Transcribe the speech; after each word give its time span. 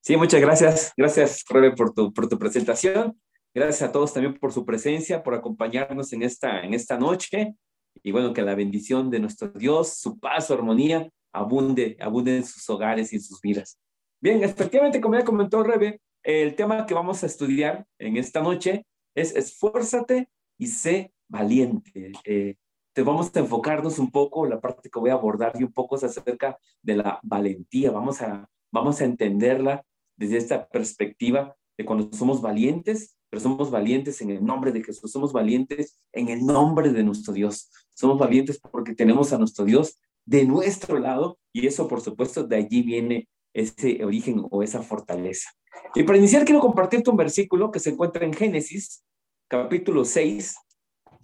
Sí, 0.00 0.16
muchas 0.16 0.40
gracias. 0.40 0.92
Gracias, 0.96 1.44
Rebe, 1.48 1.72
por 1.72 1.94
tu, 1.94 2.12
por 2.12 2.28
tu 2.28 2.38
presentación. 2.38 3.18
Gracias 3.54 3.88
a 3.88 3.92
todos 3.92 4.12
también 4.12 4.38
por 4.38 4.52
su 4.52 4.64
presencia, 4.64 5.22
por 5.22 5.34
acompañarnos 5.34 6.12
en 6.12 6.22
esta, 6.22 6.60
en 6.60 6.74
esta 6.74 6.98
noche. 6.98 7.54
Y 8.02 8.12
bueno, 8.12 8.32
que 8.32 8.42
la 8.42 8.54
bendición 8.54 9.10
de 9.10 9.20
nuestro 9.20 9.48
Dios, 9.48 9.94
su 9.98 10.18
paz, 10.18 10.48
su 10.48 10.54
armonía, 10.54 11.08
abunde, 11.32 11.96
abunde 12.00 12.36
en 12.38 12.44
sus 12.44 12.68
hogares 12.68 13.12
y 13.12 13.16
en 13.16 13.22
sus 13.22 13.40
vidas. 13.40 13.78
Bien, 14.20 14.42
efectivamente, 14.42 15.00
como 15.00 15.16
ya 15.16 15.24
comentó 15.24 15.62
Rebe, 15.62 16.00
el 16.22 16.54
tema 16.54 16.86
que 16.86 16.94
vamos 16.94 17.22
a 17.22 17.26
estudiar 17.26 17.86
en 17.98 18.16
esta 18.16 18.40
noche 18.40 18.86
es 19.14 19.34
esfuérzate 19.36 20.28
y 20.58 20.66
sé 20.66 21.12
valiente. 21.28 22.12
Eh, 22.24 22.56
te 22.92 23.02
vamos 23.02 23.34
a 23.34 23.40
enfocarnos 23.40 23.98
un 23.98 24.10
poco, 24.10 24.46
la 24.46 24.60
parte 24.60 24.88
que 24.88 24.98
voy 24.98 25.10
a 25.10 25.14
abordar 25.14 25.52
y 25.58 25.64
un 25.64 25.72
poco 25.72 25.96
es 25.96 26.04
acerca 26.04 26.58
de 26.82 26.96
la 26.96 27.20
valentía. 27.22 27.90
Vamos 27.90 28.22
a, 28.22 28.48
vamos 28.74 29.00
a 29.00 29.04
entenderla 29.04 29.86
desde 30.16 30.36
esta 30.36 30.68
perspectiva 30.68 31.56
de 31.78 31.84
cuando 31.84 32.10
somos 32.12 32.42
valientes, 32.42 33.16
pero 33.30 33.40
somos 33.40 33.70
valientes 33.70 34.20
en 34.20 34.30
el 34.30 34.44
nombre 34.44 34.72
de 34.72 34.82
Jesús, 34.82 35.12
somos 35.12 35.32
valientes 35.32 36.00
en 36.12 36.28
el 36.28 36.44
nombre 36.44 36.92
de 36.92 37.04
nuestro 37.04 37.32
Dios, 37.32 37.70
somos 37.94 38.18
valientes 38.18 38.58
porque 38.58 38.94
tenemos 38.94 39.32
a 39.32 39.38
nuestro 39.38 39.64
Dios 39.64 39.96
de 40.26 40.44
nuestro 40.44 40.98
lado 40.98 41.38
y 41.52 41.68
eso 41.68 41.86
por 41.86 42.00
supuesto 42.00 42.44
de 42.44 42.56
allí 42.56 42.82
viene 42.82 43.28
ese 43.52 44.04
origen 44.04 44.42
o 44.50 44.62
esa 44.64 44.82
fortaleza. 44.82 45.50
Y 45.94 46.02
para 46.02 46.18
iniciar 46.18 46.44
quiero 46.44 46.60
compartirte 46.60 47.10
un 47.10 47.16
versículo 47.16 47.70
que 47.70 47.78
se 47.78 47.90
encuentra 47.90 48.24
en 48.24 48.32
Génesis 48.32 49.04
capítulo 49.48 50.04
6 50.04 50.56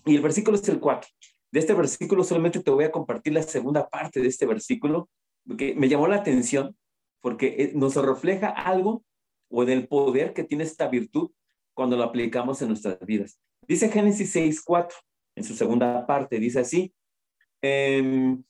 y 0.06 0.14
el 0.14 0.22
versículo 0.22 0.56
es 0.56 0.68
el 0.68 0.78
4. 0.78 1.10
De 1.50 1.58
este 1.58 1.74
versículo 1.74 2.22
solamente 2.22 2.60
te 2.60 2.70
voy 2.70 2.84
a 2.84 2.92
compartir 2.92 3.32
la 3.32 3.42
segunda 3.42 3.88
parte 3.88 4.20
de 4.20 4.28
este 4.28 4.46
versículo 4.46 5.08
que 5.58 5.74
me 5.74 5.88
llamó 5.88 6.06
la 6.06 6.16
atención 6.16 6.76
porque 7.20 7.54
eh, 7.58 7.72
nos 7.74 7.94
refleja 7.96 8.48
algo 8.48 9.04
o 9.48 9.64
del 9.64 9.88
poder 9.88 10.32
que 10.32 10.44
tiene 10.44 10.64
esta 10.64 10.88
virtud 10.88 11.30
cuando 11.74 11.96
lo 11.96 12.04
aplicamos 12.04 12.60
en 12.62 12.68
nuestras 12.68 12.98
vidas. 13.00 13.40
Dice 13.66 13.88
Génesis 13.88 14.30
6, 14.32 14.62
4, 14.62 14.96
en 15.36 15.44
su 15.44 15.54
segunda 15.54 16.06
parte, 16.06 16.38
dice 16.38 16.60
así, 16.60 16.94
em, 17.62 18.42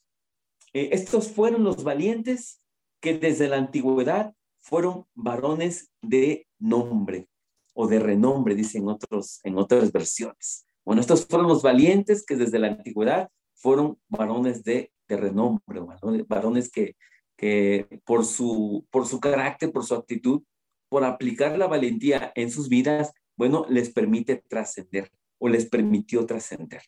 eh, 0.72 0.90
estos 0.92 1.28
fueron 1.28 1.64
los 1.64 1.82
valientes 1.82 2.62
que 3.00 3.18
desde 3.18 3.48
la 3.48 3.56
antigüedad 3.56 4.34
fueron 4.60 5.06
varones 5.14 5.90
de 6.02 6.46
nombre 6.58 7.28
o 7.74 7.86
de 7.86 7.98
renombre, 7.98 8.54
dicen 8.54 8.88
otros, 8.88 9.40
en 9.42 9.58
otras 9.58 9.90
versiones. 9.90 10.66
Bueno, 10.84 11.00
estos 11.00 11.26
fueron 11.26 11.48
los 11.48 11.62
valientes 11.62 12.24
que 12.24 12.36
desde 12.36 12.58
la 12.58 12.68
antigüedad 12.68 13.30
fueron 13.54 13.98
varones 14.08 14.64
de, 14.64 14.92
de 15.08 15.16
renombre, 15.16 15.80
varones, 16.26 16.70
que, 16.70 16.96
que 17.40 18.02
por, 18.04 18.26
su, 18.26 18.86
por 18.90 19.06
su 19.06 19.18
carácter, 19.18 19.72
por 19.72 19.86
su 19.86 19.94
actitud, 19.94 20.42
por 20.90 21.04
aplicar 21.04 21.56
la 21.56 21.68
valentía 21.68 22.32
en 22.34 22.50
sus 22.50 22.68
vidas, 22.68 23.14
bueno, 23.34 23.64
les 23.70 23.88
permite 23.88 24.44
trascender 24.46 25.10
o 25.38 25.48
les 25.48 25.64
permitió 25.64 26.26
trascender. 26.26 26.82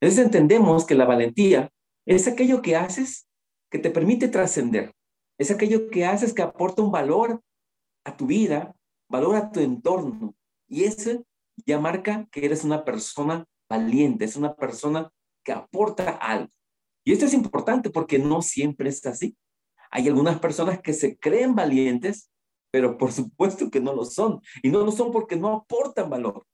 Entonces 0.00 0.24
entendemos 0.24 0.86
que 0.86 0.94
la 0.94 1.06
valentía 1.06 1.72
es 2.06 2.28
aquello 2.28 2.62
que 2.62 2.76
haces 2.76 3.28
que 3.68 3.80
te 3.80 3.90
permite 3.90 4.28
trascender, 4.28 4.94
es 5.38 5.50
aquello 5.50 5.90
que 5.90 6.06
haces 6.06 6.32
que 6.32 6.42
aporta 6.42 6.82
un 6.82 6.92
valor 6.92 7.42
a 8.04 8.16
tu 8.16 8.26
vida, 8.26 8.76
valor 9.10 9.34
a 9.34 9.50
tu 9.50 9.58
entorno. 9.58 10.36
Y 10.68 10.84
eso 10.84 11.26
ya 11.66 11.80
marca 11.80 12.28
que 12.30 12.44
eres 12.44 12.62
una 12.62 12.84
persona 12.84 13.44
valiente, 13.68 14.24
es 14.24 14.36
una 14.36 14.54
persona 14.54 15.10
que 15.42 15.50
aporta 15.50 16.10
algo. 16.10 16.52
Y 17.04 17.10
esto 17.10 17.24
es 17.24 17.34
importante 17.34 17.90
porque 17.90 18.20
no 18.20 18.40
siempre 18.40 18.88
es 18.88 19.04
así. 19.04 19.36
Hay 19.90 20.08
algunas 20.08 20.38
personas 20.38 20.80
que 20.80 20.92
se 20.92 21.18
creen 21.18 21.54
valientes, 21.54 22.30
pero 22.70 22.98
por 22.98 23.12
supuesto 23.12 23.70
que 23.70 23.80
no 23.80 23.94
lo 23.94 24.04
son. 24.04 24.40
Y 24.62 24.70
no 24.70 24.84
lo 24.84 24.92
son 24.92 25.12
porque 25.12 25.36
no 25.36 25.52
aportan 25.52 26.10
valor. 26.10 26.44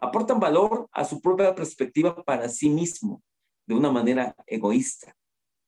Aportan 0.00 0.40
valor 0.40 0.88
a 0.92 1.04
su 1.04 1.20
propia 1.20 1.54
perspectiva 1.54 2.22
para 2.24 2.48
sí 2.48 2.68
mismo, 2.68 3.22
de 3.66 3.74
una 3.74 3.90
manera 3.90 4.34
egoísta 4.46 5.14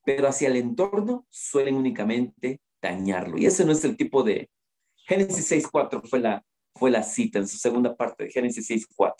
pero 0.06 0.28
hacia 0.28 0.48
el 0.48 0.56
entorno 0.56 1.26
suelen 1.28 1.74
únicamente 1.74 2.60
dañarlo. 2.80 3.36
Y 3.36 3.46
ese 3.46 3.66
no 3.66 3.72
es 3.72 3.84
el 3.84 3.96
tipo 3.96 4.22
de... 4.22 4.48
Génesis 4.94 5.50
6.4 5.50 6.08
fue 6.08 6.20
la, 6.20 6.44
fue 6.76 6.90
la 6.90 7.02
cita 7.02 7.40
en 7.40 7.48
su 7.48 7.58
segunda 7.58 7.96
parte 7.96 8.24
de 8.24 8.30
Génesis 8.30 8.70
6.4. 8.70 9.14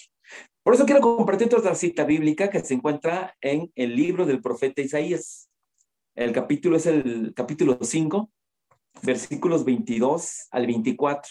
Por 0.62 0.74
eso 0.74 0.86
quiero 0.86 1.00
compartir 1.00 1.52
otra 1.54 1.74
cita 1.74 2.04
bíblica 2.04 2.50
que 2.50 2.60
se 2.60 2.74
encuentra 2.74 3.36
en 3.40 3.70
el 3.74 3.96
libro 3.96 4.26
del 4.26 4.40
profeta 4.40 4.80
Isaías. 4.80 5.50
El 6.16 6.32
capítulo 6.32 6.78
es 6.78 6.87
el 6.87 7.34
capítulo 7.34 7.78
5, 7.78 8.32
versículos 9.03 9.66
22 9.66 10.49
al 10.50 10.66
24. 10.66 11.31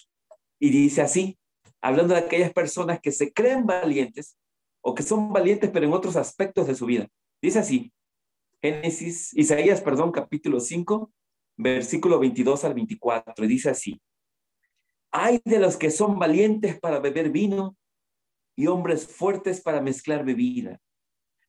Y 0.60 0.70
dice 0.70 1.02
así, 1.02 1.40
hablando 1.82 2.14
de 2.14 2.20
aquellas 2.20 2.54
personas 2.54 3.00
que 3.02 3.12
se 3.12 3.34
creen 3.34 3.66
valientes 3.66 4.38
o 4.82 4.94
que 4.94 5.02
son 5.02 5.34
valientes 5.34 5.72
pero 5.72 5.88
en 5.88 5.94
otros 5.94 6.16
aspectos 6.16 6.68
de 6.68 6.76
su 6.76 6.86
vida. 6.86 7.08
Dice 7.42 7.58
así, 7.58 7.92
Génesis, 8.62 9.34
Isaías, 9.34 9.82
perdón, 9.82 10.12
capítulo 10.12 10.60
5, 10.60 11.12
versículo 11.58 12.20
22 12.20 12.64
al 12.64 12.76
24, 12.76 13.44
y 13.44 13.48
dice 13.48 13.72
así, 13.72 14.00
hay 15.10 15.42
de 15.46 15.58
los 15.58 15.78
que 15.78 15.90
son 15.90 16.20
valientes 16.20 16.80
para 16.80 17.00
beber 17.00 17.32
vino 17.32 17.76
y 18.56 18.68
hombres 18.68 19.08
fuertes 19.08 19.62
para 19.62 19.82
mezclar 19.82 20.24
bebida, 20.24 20.80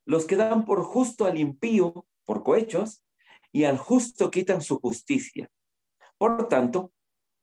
los 0.07 0.25
que 0.25 0.37
dan 0.37 0.65
por 0.65 0.83
justo 0.85 1.27
al 1.27 1.39
impío 1.39 2.07
por 2.25 2.43
cohechos 2.43 3.03
y 3.53 3.65
al 3.65 3.79
justo 3.79 4.31
quitan 4.31 4.61
su 4.61 4.79
justicia. 4.81 5.49
Por 6.19 6.49
tanto, 6.49 6.93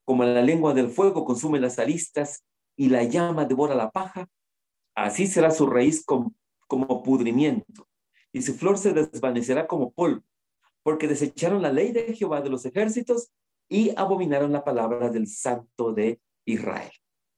como 0.04 0.24
la 0.24 0.42
lengua 0.42 0.74
del 0.74 0.88
fuego 0.88 1.24
consume 1.24 1.60
las 1.60 1.78
aristas 1.78 2.44
y 2.76 2.88
la 2.88 3.04
llama 3.04 3.44
devora 3.44 3.74
la 3.74 3.90
paja, 3.90 4.28
así 4.94 5.26
será 5.26 5.50
su 5.50 5.66
raíz 5.66 6.04
como 6.04 7.02
pudrimiento 7.02 7.88
y 8.34 8.42
su 8.42 8.54
flor 8.54 8.76
se 8.76 8.92
desvanecerá 8.92 9.66
como 9.66 9.92
polvo, 9.92 10.22
porque 10.82 11.08
desecharon 11.08 11.62
la 11.62 11.72
ley 11.72 11.92
de 11.92 12.14
Jehová 12.14 12.42
de 12.42 12.50
los 12.50 12.66
ejércitos 12.66 13.30
y 13.70 13.92
abominaron 13.96 14.52
la 14.52 14.64
palabra 14.64 15.08
del 15.08 15.28
Santo 15.28 15.92
de 15.92 16.20
Israel. 16.44 16.90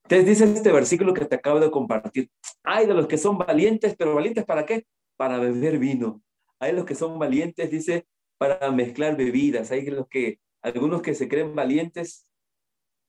Entonces 0.05 0.27
dice 0.27 0.45
este 0.53 0.73
versículo 0.73 1.13
que 1.13 1.27
te 1.27 1.37
acabo 1.37 1.61
de 1.61 1.71
compartir. 1.71 2.31
Hay 2.65 2.87
de 2.87 2.95
los 2.95 3.07
que 3.07 3.19
son 3.19 3.37
valientes, 3.37 3.95
pero 3.97 4.15
valientes 4.15 4.45
para 4.47 4.65
qué? 4.65 4.87
Para 5.17 5.39
beber 5.39 5.79
vino. 5.79 6.23
Hay 6.59 6.73
los 6.73 6.87
que 6.87 6.95
son 6.95 7.19
valientes, 7.19 7.71
dice, 7.71 8.07
para 8.39 8.71
mezclar 8.71 9.17
bebidas. 9.17 9.71
Hay 9.71 9.87
los 9.87 10.09
que, 10.09 10.41
algunos 10.63 11.03
que 11.03 11.15
se 11.15 11.29
creen 11.29 11.55
valientes 11.55 12.27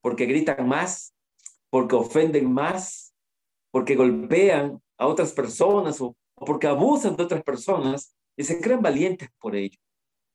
porque 0.02 0.26
gritan 0.26 0.68
más, 0.68 1.14
porque 1.70 1.96
ofenden 1.96 2.52
más, 2.52 3.14
porque 3.72 3.96
golpean 3.96 4.82
a 4.98 5.08
otras 5.08 5.34
personas 5.34 6.02
o 6.02 6.16
porque 6.36 6.68
abusan 6.68 7.16
de 7.16 7.24
otras 7.24 7.44
personas 7.44 8.16
y 8.36 8.44
se 8.44 8.62
creen 8.62 8.82
valientes 8.82 9.30
por 9.40 9.56
ello. 9.56 9.78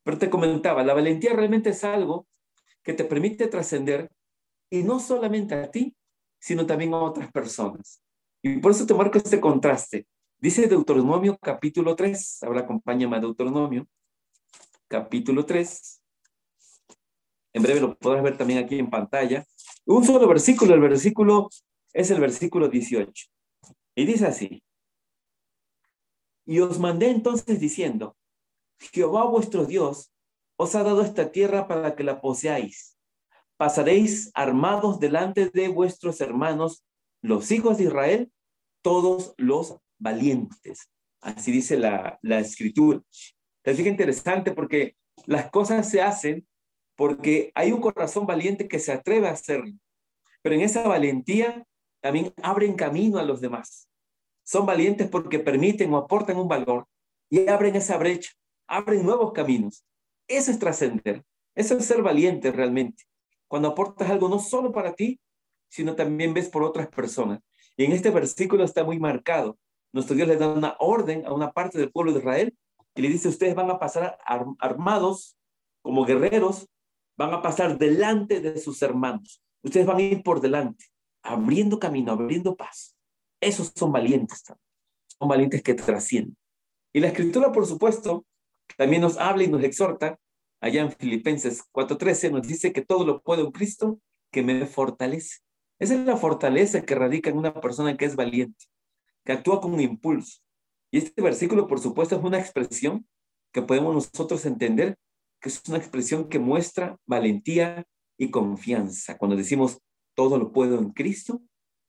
Pero 0.04 0.19
te 0.19 0.31
comentaba, 0.31 0.82
la 0.82 0.94
valentía 0.94 1.32
realmente 1.32 1.70
es 1.70 1.84
algo 1.84 2.26
que 2.82 2.92
te 2.92 3.04
permite 3.04 3.47
trascender 3.47 4.10
y 4.70 4.82
no 4.82 4.98
solamente 4.98 5.54
a 5.54 5.70
ti, 5.70 5.94
sino 6.41 6.66
también 6.66 6.92
a 6.94 6.98
otras 6.98 7.31
personas. 7.31 8.02
Y 8.42 8.58
por 8.58 8.72
eso 8.72 8.84
te 8.84 8.94
marco 8.94 9.19
este 9.19 9.41
contraste. 9.41 10.06
Dice 10.38 10.66
Deuteronomio 10.66 11.38
capítulo 11.38 11.94
3, 11.94 12.42
ahora 12.42 12.62
acompáñame 12.62 13.16
a 13.16 13.20
Deuteronomio, 13.20 13.86
capítulo 14.92 15.47
3. 15.47 16.03
En 17.54 17.62
breve 17.62 17.80
lo 17.80 17.97
podrás 17.97 18.22
ver 18.22 18.36
también 18.36 18.62
aquí 18.62 18.78
en 18.78 18.91
pantalla. 18.91 19.42
Un 19.86 20.04
solo 20.04 20.28
versículo, 20.28 20.75
el 20.75 20.80
versículo 20.80 21.48
es 21.94 22.10
el 22.10 22.20
versículo 22.20 22.69
18. 22.69 23.26
Y 23.94 24.04
dice 24.04 24.26
así, 24.26 24.62
y 26.44 26.60
os 26.60 26.78
mandé 26.78 27.08
entonces 27.08 27.58
diciendo, 27.58 28.16
Jehová 28.93 29.25
vuestro 29.25 29.64
Dios 29.64 30.12
os 30.56 30.75
ha 30.75 30.82
dado 30.82 31.00
esta 31.00 31.32
tierra 31.32 31.67
para 31.67 31.96
que 31.96 32.05
la 32.05 32.20
poseáis. 32.20 32.99
Pasaréis 33.56 34.31
armados 34.34 35.00
delante 35.00 35.49
de 35.49 35.69
vuestros 35.69 36.20
hermanos, 36.20 36.84
los 37.22 37.50
hijos 37.50 37.78
de 37.78 37.84
Israel, 37.84 38.32
todos 38.82 39.32
los 39.38 39.78
valientes. 39.99 40.90
Así 41.22 41.50
dice 41.50 41.78
la, 41.78 42.19
la 42.20 42.40
escritura. 42.40 43.00
Es 43.64 43.79
interesante 43.79 44.53
porque 44.53 44.97
las 45.26 45.50
cosas 45.50 45.88
se 45.88 46.03
hacen 46.03 46.47
porque 46.97 47.53
hay 47.55 47.73
un 47.73 47.81
corazón 47.81 48.26
valiente 48.26 48.69
que 48.69 48.79
se 48.79 48.93
atreve 48.93 49.29
a 49.29 49.32
hacerlo. 49.32 49.73
Pero 50.43 50.55
en 50.55 50.62
esa 50.62 50.87
valentía 50.87 51.67
también 52.00 52.32
abren 52.43 52.75
camino 52.75 53.19
a 53.19 53.23
los 53.23 53.41
demás. 53.41 53.88
Son 54.44 54.67
valientes 54.67 55.09
porque 55.09 55.38
permiten 55.38 55.93
o 55.94 55.97
aportan 55.97 56.37
un 56.37 56.49
valor 56.49 56.87
y 57.31 57.49
abren 57.49 57.76
esa 57.76 57.97
brecha, 57.97 58.32
abren 58.67 59.05
nuevos 59.05 59.32
caminos. 59.32 59.85
Eso 60.26 60.50
es 60.50 60.58
trascender, 60.58 61.25
eso 61.55 61.76
es 61.76 61.85
ser 61.85 62.03
valiente 62.03 62.50
realmente. 62.50 63.05
Cuando 63.47 63.69
aportas 63.69 64.11
algo 64.11 64.29
no 64.29 64.38
solo 64.38 64.73
para 64.73 64.94
ti, 64.94 65.20
sino 65.69 65.94
también 65.94 66.35
ves 66.35 66.49
por 66.49 66.62
otras 66.65 66.88
personas. 66.88 67.41
Y 67.76 67.85
en 67.85 67.93
este 67.93 68.11
versículo 68.11 68.65
está 68.65 68.85
muy 68.85 68.99
marcado. 68.99 69.58
Nuestro 69.93 70.17
Dios 70.17 70.29
le 70.29 70.37
da 70.37 70.49
una 70.49 70.76
orden 70.79 71.25
a 71.26 71.32
una 71.32 71.53
parte 71.53 71.79
del 71.79 71.91
pueblo 71.91 72.12
de 72.12 72.19
Israel 72.19 72.56
y 72.94 73.03
le 73.03 73.09
dice, 73.09 73.29
ustedes 73.29 73.55
van 73.55 73.71
a 73.71 73.79
pasar 73.79 74.19
armados 74.59 75.37
como 75.83 76.05
guerreros, 76.05 76.69
van 77.17 77.33
a 77.33 77.43
pasar 77.43 77.79
delante 77.79 78.41
de 78.41 78.59
sus 78.59 78.83
hermanos. 78.83 79.43
Ustedes 79.62 79.87
van 79.87 79.97
a 79.99 80.03
ir 80.03 80.23
por 80.23 80.41
delante, 80.41 80.87
abriendo 81.23 81.79
camino, 81.79 82.12
abriendo 82.12 82.56
paso. 82.56 82.93
Esos 83.41 83.73
son 83.75 83.93
valientes 83.93 84.43
también. 84.43 84.67
Son 85.19 85.29
valientes 85.29 85.62
que 85.62 85.75
trascienden. 85.75 86.37
Y 86.93 87.00
la 87.00 87.09
escritura, 87.09 87.53
por 87.53 87.67
supuesto, 87.67 88.27
también 88.77 89.03
nos 89.03 89.17
habla 89.19 89.44
y 89.44 89.49
nos 89.49 89.62
exhorta. 89.62 90.19
Allá 90.61 90.83
en 90.83 90.93
Filipenses 90.93 91.65
4:13 91.73 92.31
nos 92.31 92.47
dice 92.47 92.73
que 92.73 92.83
todo 92.83 93.05
lo 93.05 93.23
puedo 93.23 93.44
en 93.47 93.53
Cristo 93.53 93.99
que 94.31 94.43
me 94.43 94.67
fortalece. 94.67 95.39
Esa 95.79 95.94
es 95.94 96.06
la 96.06 96.17
fortaleza 96.17 96.83
que 96.83 96.94
radica 96.94 97.31
en 97.31 97.39
una 97.39 97.53
persona 97.55 97.97
que 97.97 98.05
es 98.05 98.15
valiente, 98.15 98.67
que 99.25 99.33
actúa 99.33 99.61
con 99.61 99.81
impulso. 99.81 100.41
Y 100.93 100.99
este 100.99 101.23
versículo, 101.23 101.67
por 101.67 101.81
supuesto, 101.81 102.17
es 102.17 102.23
una 102.23 102.39
expresión 102.39 103.06
que 103.50 103.62
podemos 103.62 103.94
nosotros 103.94 104.44
entender 104.47 104.99
que 105.41 105.49
es 105.49 105.62
una 105.67 105.79
expresión 105.79 106.29
que 106.29 106.39
muestra 106.39 106.97
valentía 107.06 107.85
y 108.17 108.31
confianza. 108.31 109.19
Cuando 109.19 109.37
decimos 109.37 109.79
todo 110.15 110.39
lo 110.39 110.53
puedo 110.53 110.79
en 110.79 110.91
Cristo, 110.91 111.43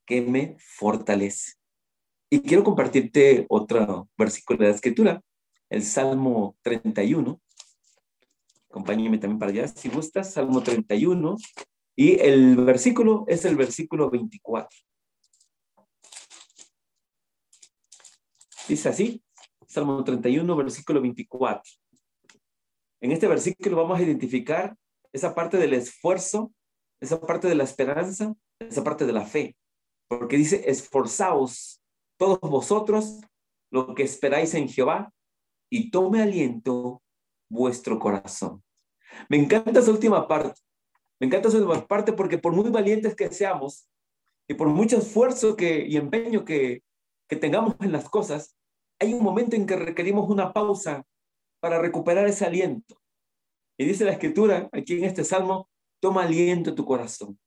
que 0.07 0.21
me 0.21 0.55
fortalece. 0.57 1.53
Y 2.29 2.39
quiero 2.39 2.63
compartirte 2.63 3.45
otro 3.49 4.09
versículo 4.17 4.59
de 4.59 4.69
la 4.69 4.75
escritura, 4.75 5.21
el 5.69 5.83
Salmo 5.83 6.57
31. 6.61 7.39
Acompáñeme 8.69 9.17
también 9.19 9.37
para 9.37 9.51
allá, 9.51 9.67
si 9.67 9.89
gustas, 9.89 10.33
Salmo 10.33 10.63
31. 10.63 11.35
Y 11.95 12.19
el 12.21 12.55
versículo 12.55 13.25
es 13.27 13.45
el 13.45 13.55
versículo 13.55 14.09
24. 14.09 14.69
Dice 18.67 18.89
así, 18.89 19.21
Salmo 19.67 20.01
31, 20.03 20.55
versículo 20.55 21.01
24. 21.01 21.69
En 23.01 23.11
este 23.11 23.27
versículo 23.27 23.75
vamos 23.75 23.99
a 23.99 24.03
identificar 24.03 24.77
esa 25.11 25.35
parte 25.35 25.57
del 25.57 25.73
esfuerzo, 25.73 26.53
esa 27.01 27.19
parte 27.19 27.49
de 27.49 27.55
la 27.55 27.65
esperanza, 27.65 28.33
esa 28.59 28.83
parte 28.83 29.05
de 29.05 29.11
la 29.11 29.25
fe. 29.25 29.57
Porque 30.07 30.37
dice, 30.37 30.63
esforzaos 30.69 31.81
todos 32.17 32.39
vosotros 32.39 33.19
lo 33.69 33.93
que 33.95 34.03
esperáis 34.03 34.53
en 34.53 34.69
Jehová 34.69 35.11
y 35.69 35.91
tome 35.91 36.21
aliento 36.21 37.01
vuestro 37.49 37.99
corazón. 37.99 38.63
Me 39.27 39.37
encanta 39.37 39.81
esa 39.81 39.91
última 39.91 40.25
parte. 40.25 40.61
Me 41.19 41.27
encanta 41.27 41.49
esa 41.49 41.57
última 41.57 41.85
parte 41.85 42.13
porque 42.13 42.37
por 42.37 42.53
muy 42.53 42.69
valientes 42.69 43.13
que 43.13 43.29
seamos 43.29 43.89
y 44.47 44.53
por 44.53 44.69
mucho 44.69 44.99
esfuerzo 44.99 45.57
que, 45.57 45.85
y 45.85 45.97
empeño 45.97 46.45
que, 46.45 46.81
tengamos 47.35 47.75
en 47.79 47.91
las 47.91 48.09
cosas, 48.09 48.57
hay 48.99 49.13
un 49.13 49.23
momento 49.23 49.55
en 49.55 49.65
que 49.65 49.75
requerimos 49.75 50.29
una 50.29 50.53
pausa 50.53 51.05
para 51.59 51.79
recuperar 51.79 52.27
ese 52.27 52.45
aliento. 52.45 53.01
Y 53.77 53.85
dice 53.85 54.05
la 54.05 54.11
escritura 54.11 54.69
aquí 54.71 54.97
en 54.97 55.05
este 55.05 55.23
salmo, 55.23 55.69
toma 55.99 56.23
aliento 56.23 56.75
tu 56.75 56.85
corazón. 56.85 57.39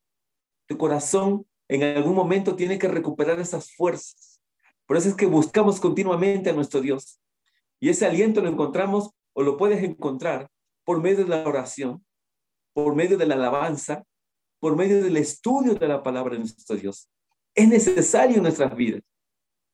Tu 0.66 0.76
corazón 0.76 1.46
en 1.68 1.82
algún 1.82 2.14
momento 2.14 2.56
tiene 2.56 2.78
que 2.78 2.88
recuperar 2.88 3.38
esas 3.40 3.74
fuerzas. 3.74 4.40
Por 4.86 4.96
eso 4.96 5.08
es 5.08 5.14
que 5.14 5.26
buscamos 5.26 5.80
continuamente 5.80 6.50
a 6.50 6.52
nuestro 6.52 6.80
Dios. 6.80 7.20
Y 7.80 7.90
ese 7.90 8.06
aliento 8.06 8.40
lo 8.40 8.48
encontramos 8.48 9.10
o 9.34 9.42
lo 9.42 9.56
puedes 9.56 9.82
encontrar 9.82 10.48
por 10.84 11.02
medio 11.02 11.24
de 11.24 11.30
la 11.30 11.46
oración, 11.46 12.04
por 12.72 12.94
medio 12.94 13.18
de 13.18 13.26
la 13.26 13.34
alabanza, 13.34 14.04
por 14.60 14.76
medio 14.76 15.02
del 15.02 15.16
estudio 15.16 15.74
de 15.74 15.88
la 15.88 16.02
palabra 16.02 16.34
de 16.34 16.40
nuestro 16.40 16.76
Dios. 16.76 17.10
Es 17.54 17.68
necesario 17.68 18.36
en 18.36 18.42
nuestras 18.44 18.74
vidas. 18.74 19.02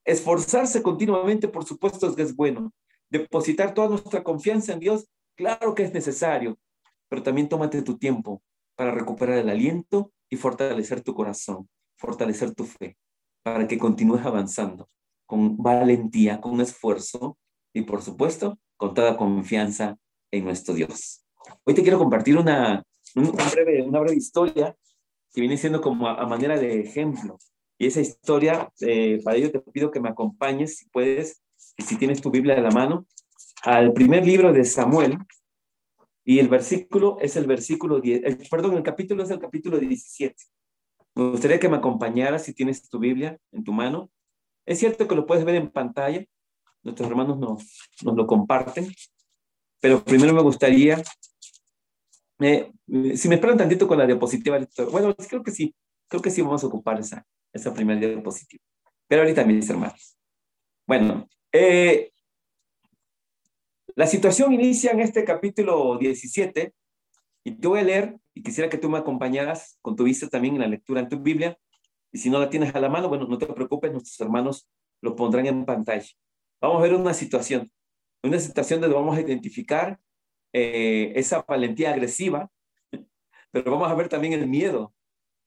Esforzarse 0.05 0.83
continuamente, 0.83 1.49
por 1.49 1.65
supuesto, 1.65 2.15
es 2.17 2.35
bueno. 2.35 2.73
Depositar 3.09 3.75
toda 3.75 3.89
nuestra 3.89 4.23
confianza 4.23 4.73
en 4.73 4.81
Dios, 4.81 5.07
claro 5.37 5.75
que 5.75 5.85
es 5.85 5.93
necesario, 5.93 6.59
pero 7.09 7.23
también 7.23 7.49
tómate 7.49 7.83
tu 7.83 7.99
tiempo 7.99 8.43
para 8.75 8.91
recuperar 8.91 9.39
el 9.39 9.51
aliento 9.51 10.13
y 10.31 10.37
fortalecer 10.37 11.03
tu 11.03 11.15
corazón, 11.15 11.69
fortalecer 11.97 12.55
tu 12.55 12.65
fe, 12.65 12.97
para 13.43 13.69
que 13.69 13.79
continúes 13.79 14.25
avanzando 14.25 14.89
con 15.27 15.57
valentía, 15.57 16.41
con 16.41 16.61
esfuerzo 16.61 17.39
y, 17.73 17.83
por 17.83 18.03
supuesto, 18.03 18.59
con 18.77 18.95
toda 18.95 19.17
confianza 19.17 19.99
en 20.31 20.45
nuestro 20.45 20.75
Dios. 20.75 21.25
Hoy 21.65 21.75
te 21.75 21.83
quiero 21.83 21.99
compartir 21.99 22.37
una 22.37 22.83
breve 23.15 24.15
historia 24.15 24.75
que 25.33 25.41
viene 25.41 25.57
siendo 25.57 25.81
como 25.81 26.09
a 26.09 26.27
manera 26.27 26.59
de 26.59 26.81
ejemplo 26.81 27.39
y 27.79 27.87
esa 27.87 28.01
historia, 28.01 28.73
eh, 28.81 29.21
para 29.25 29.37
ello 29.37 29.51
te 29.51 29.61
pido 29.61 29.91
que 29.91 30.01
me 30.01 30.09
acompañes, 30.09 30.79
si 30.79 30.89
puedes, 30.89 31.43
y 31.77 31.83
si 31.83 31.97
tienes 31.97 32.21
tu 32.21 32.31
Biblia 32.31 32.55
de 32.55 32.63
la 32.63 32.71
mano, 32.71 33.07
al 33.63 33.93
primer 33.93 34.27
libro 34.27 34.53
de 34.53 34.65
Samuel, 34.65 35.19
y 36.25 36.39
el 36.39 36.49
versículo 36.49 37.19
es 37.21 37.37
el 37.37 37.47
versículo 37.47 38.01
10, 38.01 38.49
perdón, 38.49 38.77
el 38.77 38.83
capítulo 38.83 39.23
es 39.25 39.31
el 39.31 39.41
capítulo 39.41 39.79
17. 39.79 40.37
Me 41.15 41.31
gustaría 41.31 41.59
que 41.59 41.69
me 41.69 41.77
acompañaras 41.77 42.45
si 42.45 42.55
tienes 42.55 42.89
tu 42.89 42.99
Biblia 42.99 43.39
en 43.51 43.65
tu 43.65 43.73
mano. 43.73 44.11
Es 44.65 44.79
cierto 44.79 45.09
que 45.09 45.15
lo 45.15 45.27
puedes 45.27 45.45
ver 45.45 45.57
en 45.57 45.71
pantalla, 45.71 46.25
nuestros 46.83 47.09
hermanos 47.09 47.39
nos, 47.39 47.89
nos 48.03 48.15
lo 48.15 48.27
comparten, 48.27 48.93
pero 49.81 50.03
primero 50.05 50.33
me 50.33 50.43
gustaría, 50.43 51.03
eh, 52.39 52.73
si 53.17 53.29
me 53.29 53.35
esperan 53.35 53.59
tantito 53.59 53.87
con 53.87 53.99
la 53.99 54.07
diapositiva, 54.07 54.59
bueno, 54.91 55.15
creo 55.29 55.43
que 55.43 55.51
sí, 55.51 55.75
creo 56.09 56.23
que 56.23 56.31
sí 56.31 56.43
vamos 56.43 56.63
a 56.63 56.69
ocupar 56.69 57.01
esa, 57.01 57.27
esa 57.53 57.73
primera 57.75 58.01
diapositiva. 58.01 58.63
Pero 59.07 59.23
ahorita, 59.23 59.45
mis 59.45 59.69
hermanos. 59.69 60.17
Bueno, 60.87 61.29
eh, 61.53 62.13
la 63.95 64.07
situación 64.07 64.53
inicia 64.53 64.93
en 64.93 65.01
este 65.01 65.25
capítulo 65.25 65.99
17 65.99 66.73
y 67.45 67.51
te 67.53 67.69
voy 67.69 67.81
a 67.81 67.85
leer 67.85 68.17
y 68.35 68.43
quisiera 68.43 68.71
que 68.71 68.79
tú 68.79 68.89
me 68.89 68.99
acompañaras 68.99 69.79
con 69.83 69.97
tu 69.97 70.05
vista 70.05 70.29
también 70.29 70.55
en 70.55 70.63
la 70.63 70.67
lectura 70.67 71.01
en 71.01 71.09
tu 71.09 71.19
Biblia. 71.21 71.59
Y 72.11 72.19
si 72.19 72.31
no 72.31 72.39
la 72.39 72.49
tienes 72.49 72.75
a 72.75 72.81
la 72.81 72.89
mano, 72.89 73.09
bueno, 73.09 73.27
no 73.27 73.39
te 73.39 73.47
preocupes, 73.47 73.93
nuestros 73.93 74.19
hermanos 74.21 74.69
lo 75.03 75.15
pondrán 75.15 75.47
en 75.47 75.65
pantalla. 75.65 76.09
Vamos 76.61 76.79
a 76.79 76.83
ver 76.83 76.95
una 76.95 77.13
situación, 77.13 77.71
una 78.23 78.39
situación 78.39 78.81
donde 78.81 78.97
vamos 78.97 79.17
a 79.17 79.21
identificar 79.21 79.99
eh, 80.53 81.13
esa 81.17 81.43
valentía 81.43 81.91
agresiva, 81.91 82.51
pero 83.51 83.71
vamos 83.71 83.91
a 83.91 83.95
ver 83.95 84.09
también 84.09 84.33
el 84.35 84.47
miedo 84.47 84.95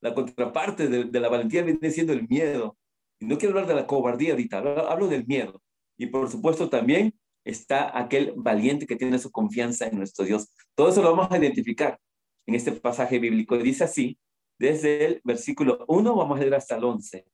la 0.02 0.14
contraparte 0.14 0.88
de, 0.88 1.20
la 1.20 1.30
valentía 1.30 1.64
viene 1.64 1.92
siendo 1.92 2.14
el 2.14 2.28
miedo. 2.28 2.78
Y 3.20 3.26
no 3.26 3.38
quiero 3.38 3.54
hablar 3.54 3.68
de 3.68 3.76
la 3.76 3.88
cobardía 3.88 4.32
ahorita, 4.32 4.58
hablo, 4.58 5.08
del 5.08 5.26
miedo. 5.26 5.62
Y 5.98 6.08
por 6.08 6.30
supuesto 6.30 6.70
también 6.70 7.14
está 7.44 7.98
aquel 7.98 8.34
valiente 8.36 8.88
que 8.88 8.96
tiene 8.96 9.20
su 9.20 9.32
confianza 9.32 9.88
en 9.88 9.98
nuestro 9.98 10.26
Dios. 10.26 10.50
Todo 10.76 10.90
eso 10.90 11.02
lo 11.02 11.16
vamos 11.16 11.32
a 11.32 11.38
identificar 11.38 12.00
en 12.46 12.56
este 12.56 12.72
pasaje 12.74 13.20
bíblico. 13.20 13.58
Dice 13.58 13.86
así, 13.86 14.18
desde 14.60 15.06
el 15.06 15.22
versículo 15.24 15.86
1 15.88 16.16
vamos 16.16 16.38
a 16.38 16.42
leer 16.42 16.56
hasta 16.56 16.76
el 16.76 16.84
11. 16.84 17.26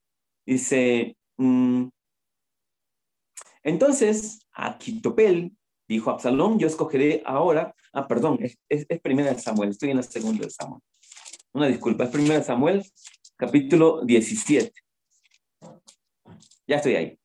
Dice, 0.46 1.18
mm, 1.38 1.88
entonces 3.64 4.48
Aquitopel 4.54 5.56
dijo 5.88 6.10
a 6.10 6.14
Absalón, 6.14 6.58
yo 6.58 6.68
escogeré 6.68 7.22
ahora, 7.26 7.76
ah, 7.94 8.08
perdón, 8.08 8.38
es, 8.42 8.58
es, 8.70 8.86
es 8.88 9.02
primera 9.02 9.34
de 9.34 9.40
Samuel, 9.40 9.70
estoy 9.70 9.92
en 9.92 9.98
la 9.98 10.04
segunda 10.04 10.46
de 10.46 10.50
Samuel. 10.50 10.82
Una 11.54 11.68
disculpa, 11.68 12.06
es 12.06 12.16
1 12.16 12.44
Samuel, 12.44 12.82
capítulo 13.36 14.02
17. 14.06 14.72
Ya 16.66 16.78
estoy 16.78 16.96
ahí. 16.96 17.20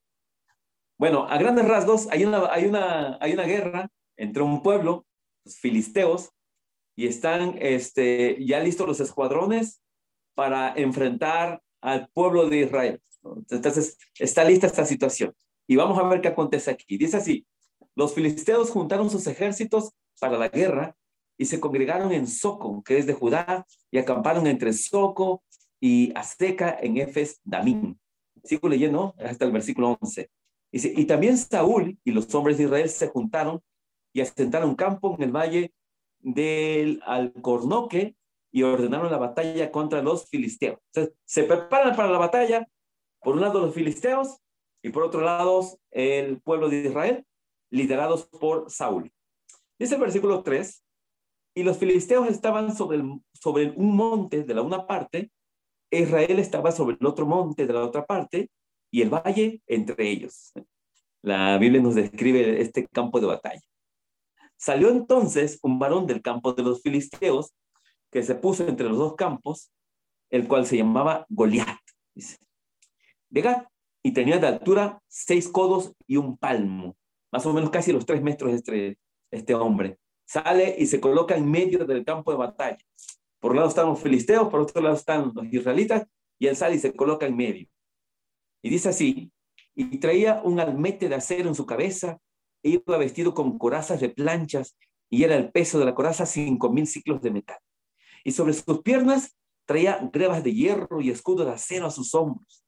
Bueno, 0.98 1.28
a 1.28 1.38
grandes 1.38 1.68
rasgos, 1.68 2.08
hay 2.10 2.24
una, 2.24 2.52
hay 2.52 2.66
una, 2.66 3.18
hay 3.20 3.34
una 3.34 3.44
guerra 3.44 3.88
entre 4.16 4.42
un 4.42 4.64
pueblo, 4.64 5.06
los 5.44 5.56
filisteos, 5.56 6.30
y 6.96 7.06
están 7.06 7.56
este, 7.60 8.44
ya 8.44 8.58
listos 8.58 8.88
los 8.88 8.98
escuadrones 8.98 9.80
para 10.34 10.74
enfrentar 10.74 11.62
al 11.80 12.08
pueblo 12.08 12.48
de 12.48 12.62
Israel. 12.62 13.00
Entonces, 13.50 13.96
está 14.18 14.42
lista 14.42 14.66
esta 14.66 14.86
situación. 14.86 15.36
Y 15.68 15.76
vamos 15.76 15.98
a 15.98 16.08
ver 16.08 16.20
qué 16.20 16.28
acontece 16.28 16.72
aquí. 16.72 16.98
Dice 16.98 17.18
así, 17.18 17.46
los 17.94 18.12
filisteos 18.12 18.70
juntaron 18.70 19.08
sus 19.08 19.28
ejércitos 19.28 19.92
para 20.18 20.36
la 20.36 20.48
guerra 20.48 20.96
y 21.38 21.44
se 21.44 21.60
congregaron 21.60 22.12
en 22.12 22.26
Soco, 22.26 22.82
que 22.82 22.98
es 22.98 23.06
de 23.06 23.12
Judá, 23.12 23.66
y 23.90 23.98
acamparon 23.98 24.46
entre 24.46 24.72
Soco 24.72 25.42
y 25.80 26.12
Azteca 26.14 26.76
en 26.80 26.96
Efes 26.96 27.40
Damín. 27.44 27.98
Sigo 28.44 28.68
leyendo 28.68 29.14
hasta 29.18 29.44
el 29.44 29.52
versículo 29.52 29.98
11. 30.00 30.30
Dice, 30.72 30.92
y 30.96 31.04
también 31.04 31.36
Saúl 31.36 31.98
y 32.04 32.10
los 32.10 32.34
hombres 32.34 32.58
de 32.58 32.64
Israel 32.64 32.88
se 32.88 33.08
juntaron 33.08 33.62
y 34.12 34.20
asentaron 34.20 34.74
campo 34.74 35.14
en 35.16 35.24
el 35.24 35.32
valle 35.32 35.72
del 36.20 37.00
Alcornoque 37.04 38.16
y 38.50 38.62
ordenaron 38.62 39.10
la 39.10 39.18
batalla 39.18 39.70
contra 39.70 40.02
los 40.02 40.28
filisteos. 40.28 40.78
Se 41.24 41.42
preparan 41.42 41.94
para 41.94 42.10
la 42.10 42.18
batalla, 42.18 42.66
por 43.20 43.34
un 43.34 43.42
lado 43.42 43.60
los 43.60 43.74
filisteos 43.74 44.38
y 44.82 44.90
por 44.90 45.02
otro 45.02 45.20
lado 45.20 45.60
el 45.90 46.40
pueblo 46.40 46.68
de 46.68 46.78
Israel, 46.78 47.26
liderados 47.70 48.26
por 48.26 48.70
Saúl. 48.70 49.12
Dice 49.78 49.96
el 49.96 50.00
versículo 50.00 50.42
3, 50.42 50.82
y 51.56 51.62
los 51.62 51.78
filisteos 51.78 52.28
estaban 52.28 52.76
sobre, 52.76 53.00
un 53.00 53.96
monte 53.96 54.44
de 54.44 54.54
la 54.54 54.60
una 54.60 54.86
parte, 54.86 55.32
Israel 55.90 56.38
estaba 56.38 56.70
sobre 56.70 56.98
el 57.00 57.06
otro 57.06 57.24
monte 57.24 57.66
de 57.66 57.72
la 57.72 57.82
otra 57.82 58.04
parte, 58.04 58.50
y 58.90 59.00
el 59.00 59.08
valle 59.08 59.62
entre 59.66 60.08
ellos. 60.08 60.52
La 61.22 61.56
Biblia 61.56 61.80
nos 61.80 61.94
describe 61.94 62.60
este 62.60 62.86
campo 62.86 63.20
de 63.20 63.26
batalla. 63.26 63.62
Salió 64.58 64.90
entonces 64.90 65.58
un 65.62 65.78
varón 65.78 66.06
del 66.06 66.20
campo 66.20 66.52
de 66.52 66.62
los 66.62 66.82
filisteos 66.82 67.54
que 68.12 68.22
se 68.22 68.34
puso 68.34 68.68
entre 68.68 68.88
los 68.88 68.98
dos 68.98 69.14
campos 69.14 69.72
el 70.28 70.46
cual 70.48 70.66
se 70.66 70.76
llamaba 70.76 71.24
Goliat, 71.30 71.78
dice. 72.14 72.36
De 73.30 73.40
Gat, 73.40 73.66
y 74.02 74.12
tenía 74.12 74.38
de 74.38 74.46
altura 74.46 75.00
seis 75.08 75.48
codos 75.48 75.94
y 76.06 76.16
un 76.16 76.36
palmo, 76.36 76.96
más 77.32 77.46
o 77.46 77.52
menos 77.54 77.70
casi 77.70 77.92
los 77.92 78.04
tres 78.04 78.22
metros 78.22 78.52
este, 78.52 78.98
este 79.30 79.54
hombre. 79.54 79.98
Sale 80.26 80.74
y 80.76 80.86
se 80.86 81.00
coloca 81.00 81.36
en 81.36 81.50
medio 81.50 81.86
del 81.86 82.04
campo 82.04 82.32
de 82.32 82.36
batalla. 82.38 82.78
Por 83.38 83.52
un 83.52 83.58
lado 83.58 83.68
están 83.68 83.86
los 83.86 84.00
filisteos, 84.00 84.48
por 84.48 84.60
otro 84.60 84.82
lado 84.82 84.96
están 84.96 85.32
los 85.34 85.46
israelitas, 85.52 86.06
y 86.38 86.48
él 86.48 86.56
sale 86.56 86.76
y 86.76 86.78
se 86.78 86.94
coloca 86.94 87.26
en 87.26 87.36
medio. 87.36 87.68
Y 88.60 88.70
dice 88.70 88.88
así, 88.88 89.30
y 89.74 89.98
traía 89.98 90.42
un 90.42 90.58
almete 90.58 91.08
de 91.08 91.14
acero 91.14 91.48
en 91.48 91.54
su 91.54 91.64
cabeza, 91.64 92.18
e 92.62 92.70
iba 92.70 92.98
vestido 92.98 93.34
con 93.34 93.56
corazas 93.56 94.00
de 94.00 94.08
planchas, 94.08 94.76
y 95.08 95.22
era 95.22 95.36
el 95.36 95.52
peso 95.52 95.78
de 95.78 95.84
la 95.84 95.94
coraza 95.94 96.26
cinco 96.26 96.72
mil 96.72 96.86
ciclos 96.86 97.22
de 97.22 97.30
metal. 97.30 97.58
Y 98.24 98.32
sobre 98.32 98.52
sus 98.52 98.82
piernas 98.82 99.36
traía 99.64 100.10
grebas 100.12 100.42
de 100.42 100.52
hierro 100.52 101.00
y 101.00 101.10
escudo 101.10 101.44
de 101.44 101.52
acero 101.52 101.86
a 101.86 101.90
sus 101.90 102.14
hombros. 102.14 102.64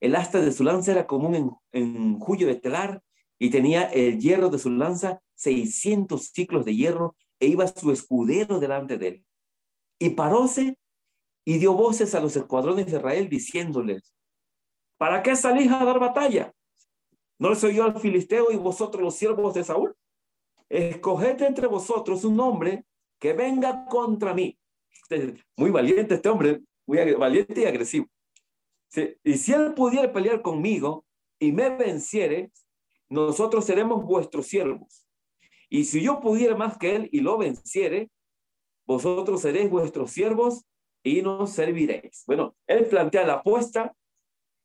El 0.00 0.14
asta 0.14 0.40
de 0.40 0.52
su 0.52 0.62
lanza 0.62 0.92
era 0.92 1.06
común 1.06 1.34
en, 1.34 1.50
en 1.72 2.18
jullo 2.20 2.46
de 2.46 2.56
telar 2.56 3.02
y 3.38 3.50
tenía 3.50 3.84
el 3.84 4.20
hierro 4.20 4.50
de 4.50 4.58
su 4.58 4.70
lanza 4.70 5.20
600 5.44 6.30
ciclos 6.32 6.64
de 6.64 6.74
hierro 6.74 7.16
e 7.38 7.46
iba 7.46 7.66
su 7.68 7.92
escudero 7.92 8.58
delante 8.58 8.98
de 8.98 9.08
él. 9.08 9.24
Y 9.98 10.10
paróse 10.10 10.78
y 11.44 11.58
dio 11.58 11.74
voces 11.74 12.14
a 12.14 12.20
los 12.20 12.34
escuadrones 12.36 12.86
de 12.86 12.96
Israel 12.96 13.28
diciéndoles, 13.28 14.14
¿para 14.98 15.22
qué 15.22 15.36
salís 15.36 15.70
a 15.70 15.84
dar 15.84 16.00
batalla? 16.00 16.52
¿No 17.38 17.54
soy 17.54 17.76
yo 17.76 17.84
al 17.84 18.00
filisteo 18.00 18.50
y 18.50 18.56
vosotros 18.56 19.02
los 19.02 19.14
siervos 19.14 19.54
de 19.54 19.64
Saúl? 19.64 19.94
Escoged 20.68 21.42
entre 21.42 21.66
vosotros 21.66 22.24
un 22.24 22.40
hombre 22.40 22.84
que 23.20 23.32
venga 23.32 23.86
contra 23.86 24.34
mí. 24.34 24.58
Muy 25.56 25.70
valiente 25.70 26.14
este 26.14 26.28
hombre, 26.28 26.62
muy 26.86 27.12
valiente 27.12 27.60
y 27.60 27.64
agresivo. 27.64 28.06
Y 29.22 29.34
si 29.34 29.52
él 29.52 29.74
pudiera 29.74 30.12
pelear 30.12 30.40
conmigo 30.40 31.04
y 31.38 31.52
me 31.52 31.68
venciere, 31.70 32.52
nosotros 33.08 33.64
seremos 33.64 34.04
vuestros 34.04 34.46
siervos. 34.46 35.03
Y 35.68 35.84
si 35.84 36.02
yo 36.02 36.20
pudiera 36.20 36.56
más 36.56 36.78
que 36.78 36.96
él 36.96 37.08
y 37.12 37.20
lo 37.20 37.38
venciere, 37.38 38.10
vosotros 38.86 39.40
seréis 39.40 39.70
vuestros 39.70 40.10
siervos 40.10 40.64
y 41.02 41.22
nos 41.22 41.50
serviréis. 41.50 42.24
Bueno, 42.26 42.54
él 42.66 42.86
plantea 42.86 43.26
la 43.26 43.34
apuesta 43.34 43.94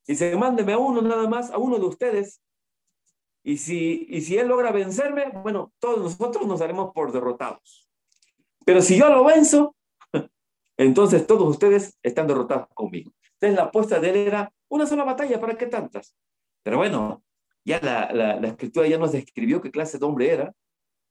y 0.07 0.15
se 0.15 0.35
mándeme 0.35 0.73
a 0.73 0.77
uno 0.77 1.01
nada 1.01 1.27
más, 1.27 1.51
a 1.51 1.57
uno 1.57 1.77
de 1.77 1.85
ustedes. 1.85 2.41
Y 3.43 3.57
si, 3.57 4.07
y 4.09 4.21
si 4.21 4.37
él 4.37 4.47
logra 4.47 4.71
vencerme, 4.71 5.29
bueno, 5.43 5.73
todos 5.79 5.99
nosotros 5.99 6.47
nos 6.47 6.59
daremos 6.59 6.91
por 6.93 7.11
derrotados. 7.11 7.89
Pero 8.65 8.81
si 8.81 8.97
yo 8.97 9.09
lo 9.09 9.23
venzo, 9.23 9.75
entonces 10.77 11.25
todos 11.25 11.47
ustedes 11.47 11.97
están 12.03 12.27
derrotados 12.27 12.67
conmigo. 12.73 13.11
Entonces 13.33 13.57
la 13.57 13.65
apuesta 13.65 13.99
de 13.99 14.09
él 14.09 14.15
era 14.15 14.53
una 14.67 14.85
sola 14.85 15.03
batalla, 15.03 15.39
¿para 15.39 15.57
qué 15.57 15.67
tantas? 15.67 16.15
Pero 16.63 16.77
bueno, 16.77 17.23
ya 17.65 17.79
la, 17.81 18.11
la, 18.13 18.47
escritura 18.47 18.87
ya 18.87 18.97
nos 18.97 19.11
describió 19.11 19.61
qué 19.61 19.71
clase 19.71 19.97
de 19.97 20.05
hombre 20.05 20.31
era, 20.31 20.53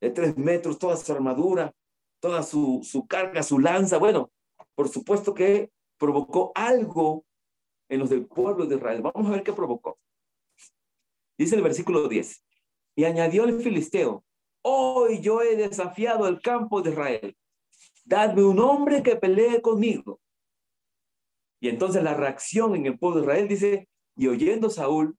de 0.00 0.10
tres 0.10 0.36
metros, 0.36 0.78
toda 0.78 0.96
su 0.96 1.12
armadura, 1.12 1.74
toda 2.20 2.42
su, 2.42 2.80
su 2.82 3.06
carga, 3.06 3.42
su 3.42 3.58
lanza. 3.58 3.98
Bueno, 3.98 4.30
por 4.74 4.88
supuesto 4.88 5.34
que 5.34 5.70
provocó 5.98 6.52
algo 6.54 7.24
en 7.88 8.00
los 8.00 8.10
del 8.10 8.26
pueblo 8.26 8.66
de 8.66 8.76
Israel. 8.76 9.02
Vamos 9.02 9.26
a 9.28 9.32
ver 9.32 9.42
qué 9.42 9.52
provocó. 9.52 9.98
Dice 11.36 11.56
el 11.56 11.62
versículo 11.62 12.08
10. 12.08 12.44
Y 12.96 13.04
añadió 13.04 13.44
el 13.44 13.60
filisteo, 13.60 14.24
hoy 14.62 15.20
yo 15.20 15.40
he 15.42 15.56
desafiado 15.56 16.26
el 16.26 16.40
campo 16.40 16.82
de 16.82 16.90
Israel. 16.90 17.36
Dadme 18.04 18.42
un 18.42 18.58
hombre 18.58 19.02
que 19.02 19.16
pelee 19.16 19.62
conmigo. 19.62 20.20
Y 21.60 21.68
entonces 21.68 22.02
la 22.02 22.14
reacción 22.14 22.74
en 22.74 22.86
el 22.86 22.98
pueblo 22.98 23.20
de 23.20 23.26
Israel 23.26 23.48
dice, 23.48 23.88
y 24.16 24.28
oyendo 24.28 24.70
Saúl 24.70 25.16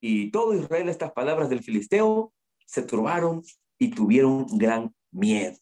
y 0.00 0.30
todo 0.30 0.54
Israel 0.54 0.88
estas 0.88 1.12
palabras 1.12 1.48
del 1.48 1.62
filisteo, 1.62 2.32
se 2.66 2.82
turbaron 2.82 3.42
y 3.82 3.88
tuvieron 3.88 4.46
gran 4.58 4.94
miedo. 5.10 5.56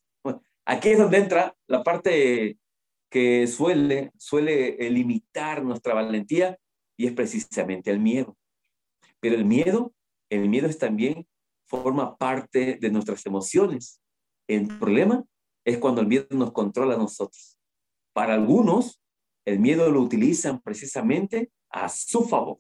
aquí 0.67 0.91
es 0.91 0.99
donde 0.99 1.17
entra 1.17 1.57
la 1.67 1.83
parte 1.83 2.59
que 3.11 3.47
suele, 3.47 4.13
suele 4.19 4.77
limitar 4.91 5.65
nuestra 5.65 5.95
valentía 5.95 6.59
y 6.99 7.07
es 7.07 7.13
precisamente 7.15 7.91
el 7.91 7.99
miedo. 7.99 8.37
Pero 9.21 9.37
el 9.37 9.47
miedo, 9.47 9.95
el 10.29 10.51
miedo 10.51 10.69
es 10.69 10.79
también 10.79 11.27
forma 11.67 12.19
parte 12.19 12.77
de 12.79 12.91
nuestras 12.91 13.25
emociones. 13.25 14.03
El 14.47 14.69
problema 14.79 15.25
es 15.65 15.79
cuando 15.79 16.03
el 16.03 16.07
miedo 16.07 16.27
nos 16.33 16.53
controla 16.53 16.97
a 16.97 16.99
nosotros. 16.99 17.59
Para 18.13 18.35
algunos, 18.35 19.01
el 19.47 19.61
miedo 19.61 19.91
lo 19.91 20.03
utilizan 20.03 20.61
precisamente 20.61 21.51
a 21.71 21.89
su 21.89 22.29
favor. 22.29 22.59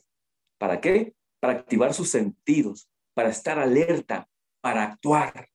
¿Para 0.58 0.80
qué? 0.80 1.14
Para 1.38 1.52
activar 1.52 1.92
sus 1.92 2.08
sentidos, 2.08 2.88
para 3.12 3.28
estar 3.28 3.58
alerta, 3.58 4.29
para 4.60 4.84
actuar. 4.84 5.48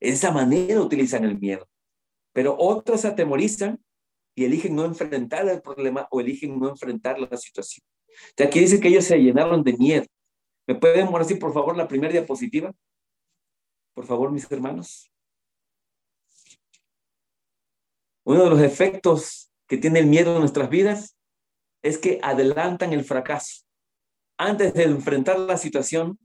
De 0.00 0.08
esa 0.08 0.30
manera 0.30 0.80
utilizan 0.80 1.24
el 1.24 1.38
miedo. 1.38 1.68
Pero 2.32 2.56
otros 2.58 3.02
se 3.02 3.08
atemorizan 3.08 3.82
y 4.34 4.44
eligen 4.44 4.74
no 4.74 4.84
enfrentar 4.84 5.48
el 5.48 5.60
problema 5.60 6.06
o 6.10 6.20
eligen 6.20 6.58
no 6.58 6.68
enfrentar 6.68 7.18
la 7.18 7.36
situación. 7.36 7.84
O 8.38 8.42
aquí 8.42 8.60
dice 8.60 8.80
que 8.80 8.88
ellos 8.88 9.04
se 9.04 9.18
llenaron 9.18 9.62
de 9.62 9.72
miedo. 9.74 10.06
¿Me 10.66 10.74
pueden 10.74 11.08
poner 11.10 11.38
por 11.38 11.52
favor, 11.52 11.76
la 11.76 11.88
primera 11.88 12.12
diapositiva? 12.12 12.72
Por 13.94 14.06
favor, 14.06 14.30
mis 14.30 14.50
hermanos. 14.50 15.10
Uno 18.24 18.44
de 18.44 18.50
los 18.50 18.60
efectos 18.60 19.50
que 19.66 19.76
tiene 19.76 20.00
el 20.00 20.06
miedo 20.06 20.34
en 20.34 20.40
nuestras 20.40 20.70
vidas 20.70 21.16
es 21.82 21.98
que 21.98 22.20
adelantan 22.22 22.92
el 22.92 23.04
fracaso. 23.04 23.64
Antes 24.38 24.74
de 24.74 24.84
enfrentar 24.84 25.38
la 25.38 25.56
situación, 25.56 26.18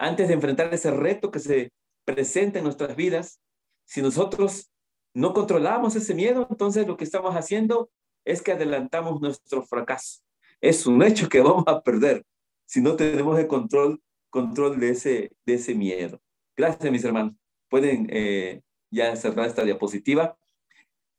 antes 0.00 0.28
de 0.28 0.34
enfrentar 0.34 0.72
ese 0.72 0.90
reto 0.90 1.30
que 1.30 1.38
se 1.38 1.72
presenta 2.06 2.58
en 2.58 2.64
nuestras 2.64 2.96
vidas, 2.96 3.38
si 3.84 4.00
nosotros 4.00 4.72
no 5.14 5.34
controlamos 5.34 5.94
ese 5.94 6.14
miedo, 6.14 6.46
entonces 6.50 6.86
lo 6.86 6.96
que 6.96 7.04
estamos 7.04 7.36
haciendo 7.36 7.90
es 8.24 8.40
que 8.40 8.52
adelantamos 8.52 9.20
nuestro 9.20 9.62
fracaso. 9.62 10.20
Es 10.60 10.86
un 10.86 11.02
hecho 11.02 11.28
que 11.28 11.40
vamos 11.42 11.64
a 11.66 11.82
perder 11.82 12.24
si 12.64 12.80
no 12.80 12.96
tenemos 12.96 13.38
el 13.38 13.46
control, 13.46 14.00
control 14.30 14.80
de, 14.80 14.90
ese, 14.90 15.32
de 15.44 15.54
ese 15.54 15.74
miedo. 15.74 16.18
Gracias, 16.56 16.90
mis 16.90 17.04
hermanos. 17.04 17.34
Pueden 17.68 18.06
eh, 18.10 18.62
ya 18.90 19.14
cerrar 19.16 19.48
esta 19.48 19.64
diapositiva. 19.64 20.38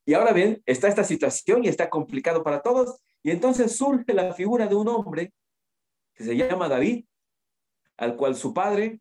Y 0.06 0.16
ahora 0.16 0.34
bien, 0.34 0.64
está 0.66 0.88
esta 0.88 1.04
situación 1.04 1.64
y 1.64 1.68
está 1.68 1.90
complicado 1.90 2.42
para 2.42 2.62
todos. 2.62 3.00
Y 3.22 3.30
entonces 3.30 3.76
surge 3.76 4.14
la 4.14 4.34
figura 4.34 4.66
de 4.66 4.74
un 4.74 4.88
hombre 4.88 5.34
que 6.16 6.24
se 6.24 6.36
llama 6.36 6.68
David, 6.68 7.06
al 8.01 8.15
cual 8.15 8.36
su 8.36 8.53
padre 8.53 9.00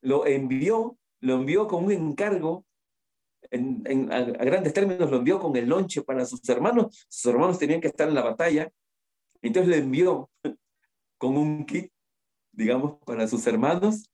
lo 0.00 0.26
envió, 0.26 0.96
lo 1.20 1.34
envió 1.34 1.68
con 1.68 1.84
un 1.84 1.92
encargo, 1.92 2.64
en, 3.50 4.10
a, 4.12 4.22
grandes 4.22 4.72
términos 4.72 5.10
lo 5.10 5.18
envió 5.18 5.38
con 5.38 5.54
el 5.56 5.68
lonche 5.68 6.02
para 6.02 6.24
sus 6.24 6.46
hermanos. 6.48 7.06
Sus 7.08 7.32
hermanos 7.32 7.58
tenían 7.58 7.80
que 7.80 7.88
estar 7.88 8.08
en 8.08 8.14
la 8.14 8.22
batalla. 8.22 8.70
Entonces 9.42 9.70
le 9.70 9.78
envió 9.78 10.30
con 11.18 11.36
un 11.36 11.64
kit, 11.64 11.92
digamos, 12.52 12.98
para 13.04 13.28
sus 13.28 13.46
hermanos. 13.46 14.10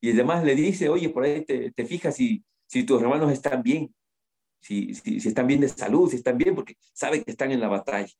Y 0.00 0.12
además 0.12 0.44
le 0.44 0.54
dice, 0.54 0.88
oye, 0.88 1.08
por 1.08 1.24
ahí 1.24 1.44
te, 1.44 1.72
te 1.72 1.84
fijas 1.86 2.14
si, 2.14 2.44
si 2.66 2.84
tus 2.84 3.00
hermanos 3.02 3.32
están 3.32 3.62
bien 3.62 3.92
si, 4.60 4.94
si, 4.94 5.20
si 5.20 5.28
están 5.28 5.46
bien 5.46 5.60
de 5.60 5.68
salud, 5.68 6.10
si 6.10 6.16
están 6.16 6.36
bien, 6.36 6.54
porque 6.54 6.76
sabe 6.92 7.22
que 7.22 7.30
están 7.30 7.52
en 7.52 7.60
la 7.60 7.68
batalla. 7.68 8.12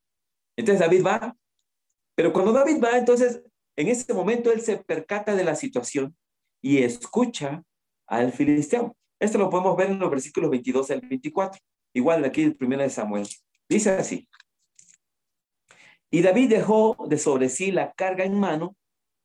Entonces 0.56 0.80
David 0.80 1.04
va, 1.04 1.36
pero 2.14 2.32
cuando 2.32 2.52
David 2.52 2.82
va, 2.82 2.98
entonces 2.98 3.42
en 3.80 3.88
ese 3.88 4.12
momento 4.12 4.52
él 4.52 4.60
se 4.60 4.76
percata 4.76 5.34
de 5.34 5.44
la 5.44 5.54
situación 5.54 6.16
y 6.60 6.78
escucha 6.78 7.62
al 8.06 8.32
filisteo. 8.32 8.96
Esto 9.20 9.38
lo 9.38 9.50
podemos 9.50 9.76
ver 9.76 9.90
en 9.90 9.98
los 9.98 10.10
versículos 10.10 10.50
22 10.50 10.90
al 10.90 11.00
24. 11.00 11.60
Igual 11.94 12.24
aquí 12.24 12.42
el 12.42 12.56
primero 12.56 12.82
de 12.82 12.90
Samuel. 12.90 13.28
Dice 13.68 13.90
así. 13.90 14.28
Y 16.10 16.22
David 16.22 16.50
dejó 16.50 16.96
de 17.08 17.18
sobre 17.18 17.48
sí 17.48 17.70
la 17.70 17.92
carga 17.92 18.24
en 18.24 18.38
mano 18.38 18.76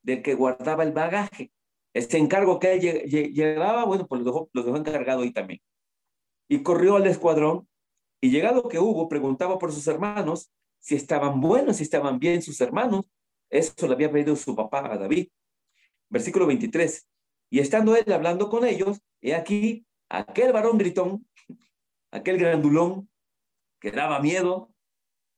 del 0.01 0.21
que 0.21 0.35
guardaba 0.35 0.83
el 0.83 0.91
bagaje. 0.91 1.51
Este 1.93 2.17
encargo 2.17 2.59
que 2.59 2.73
él 2.73 2.81
llevaba, 3.33 3.85
bueno, 3.85 4.07
pues 4.07 4.21
lo 4.21 4.25
dejó, 4.25 4.49
lo 4.51 4.63
dejó 4.63 4.77
encargado 4.77 5.21
ahí 5.21 5.31
también 5.31 5.61
y 6.53 6.61
corrió 6.63 6.97
al 6.97 7.07
escuadrón 7.07 7.67
y 8.21 8.29
llegado 8.29 8.69
que 8.69 8.79
hubo, 8.79 9.09
preguntaba 9.09 9.57
por 9.57 9.71
sus 9.71 9.87
hermanos 9.87 10.51
si 10.79 10.95
estaban 10.95 11.41
buenos, 11.41 11.77
si 11.77 11.83
estaban 11.83 12.19
bien 12.19 12.41
sus 12.41 12.61
hermanos. 12.61 13.09
Eso 13.53 13.87
le 13.87 13.93
había 13.93 14.11
pedido 14.11 14.35
su 14.35 14.55
papá 14.55 14.91
a 14.91 14.97
David. 14.97 15.27
Versículo 16.09 16.47
23. 16.47 17.07
Y 17.51 17.59
estando 17.59 17.95
él 17.95 18.11
hablando 18.11 18.49
con 18.49 18.65
ellos, 18.65 18.99
he 19.21 19.35
aquí, 19.35 19.85
aquel 20.09 20.51
varón 20.51 20.79
gritón, 20.79 21.27
aquel 22.09 22.39
grandulón 22.39 23.07
que 23.79 23.91
daba 23.91 24.19
miedo, 24.19 24.73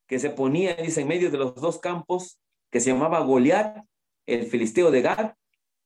que 0.07 0.19
se 0.19 0.29
ponía, 0.29 0.75
dice, 0.75 1.01
en 1.01 1.09
medio 1.09 1.29
de 1.29 1.37
los 1.37 1.55
dos 1.55 1.79
campos, 1.79 2.39
que 2.71 2.79
se 2.79 2.91
llamaba 2.91 3.19
Goliat, 3.19 3.83
el 4.25 4.45
filisteo 4.45 4.91
de 4.91 5.01
Gad, 5.01 5.33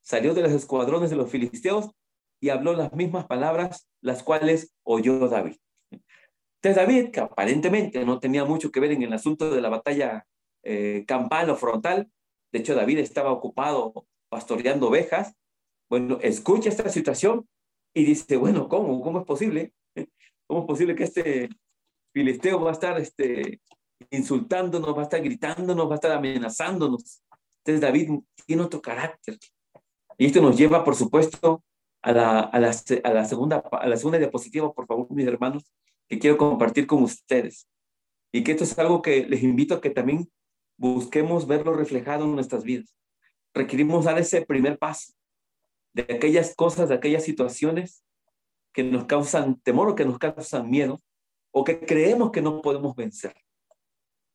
salió 0.00 0.32
de 0.32 0.42
los 0.42 0.52
escuadrones 0.52 1.10
de 1.10 1.16
los 1.16 1.30
filisteos 1.30 1.90
y 2.38 2.50
habló 2.50 2.74
las 2.74 2.92
mismas 2.92 3.26
palabras, 3.26 3.88
las 4.00 4.22
cuales 4.22 4.72
oyó 4.84 5.28
David. 5.28 5.56
Entonces 5.90 6.76
David, 6.76 7.10
que 7.10 7.20
aparentemente 7.20 8.04
no 8.04 8.20
tenía 8.20 8.44
mucho 8.44 8.70
que 8.70 8.78
ver 8.78 8.92
en 8.92 9.02
el 9.02 9.12
asunto 9.12 9.50
de 9.50 9.60
la 9.60 9.68
batalla 9.68 10.26
eh, 10.62 11.04
campal 11.08 11.50
o 11.50 11.56
frontal, 11.56 12.08
de 12.52 12.58
hecho 12.58 12.74
David 12.74 12.98
estaba 12.98 13.32
ocupado 13.32 14.06
pastoreando 14.28 14.88
ovejas, 14.88 15.34
bueno, 15.88 16.18
escucha 16.22 16.68
esta 16.68 16.88
situación 16.88 17.48
y 17.92 18.04
dice, 18.04 18.36
bueno, 18.36 18.68
¿cómo? 18.68 19.02
¿Cómo 19.02 19.20
es 19.20 19.26
posible? 19.26 19.72
¿Cómo 20.46 20.60
es 20.60 20.66
posible 20.66 20.94
que 20.94 21.04
este 21.04 21.48
filisteo 22.12 22.60
va 22.60 22.70
a 22.70 22.72
estar 22.72 22.98
este, 22.98 23.60
insultándonos, 24.10 24.96
va 24.96 25.00
a 25.00 25.04
estar 25.04 25.22
gritándonos, 25.22 25.88
va 25.88 25.92
a 25.92 25.94
estar 25.96 26.12
amenazándonos? 26.12 27.22
Entonces 27.58 27.80
David 27.80 28.20
tiene 28.46 28.62
otro 28.62 28.80
carácter. 28.80 29.38
Y 30.16 30.26
esto 30.26 30.40
nos 30.40 30.56
lleva, 30.56 30.84
por 30.84 30.94
supuesto, 30.94 31.62
a 32.02 32.12
la, 32.12 32.72
segunda, 32.72 33.58
a 33.58 33.88
la 33.88 33.96
segunda 33.96 34.18
diapositiva, 34.18 34.72
por 34.72 34.86
favor, 34.86 35.10
mis 35.10 35.26
hermanos, 35.26 35.64
que 36.08 36.18
quiero 36.18 36.38
compartir 36.38 36.86
con 36.86 37.02
ustedes. 37.02 37.68
Y 38.32 38.44
que 38.44 38.52
esto 38.52 38.64
es 38.64 38.78
algo 38.78 39.02
que 39.02 39.26
les 39.26 39.42
invito 39.42 39.74
a 39.74 39.80
que 39.80 39.90
también 39.90 40.30
busquemos 40.80 41.46
verlo 41.46 41.74
reflejado 41.74 42.24
en 42.24 42.34
nuestras 42.34 42.64
vidas. 42.64 42.96
Requerimos 43.52 44.06
dar 44.06 44.18
ese 44.18 44.46
primer 44.46 44.78
paso 44.78 45.12
de 45.92 46.02
aquellas 46.02 46.54
cosas, 46.54 46.88
de 46.88 46.94
aquellas 46.94 47.22
situaciones 47.22 48.02
que 48.72 48.82
nos 48.82 49.04
causan 49.04 49.60
temor 49.60 49.90
o 49.90 49.94
que 49.94 50.06
nos 50.06 50.18
causan 50.18 50.70
miedo 50.70 50.98
o 51.52 51.64
que 51.64 51.80
creemos 51.80 52.30
que 52.30 52.40
no 52.40 52.62
podemos 52.62 52.96
vencer. 52.96 53.34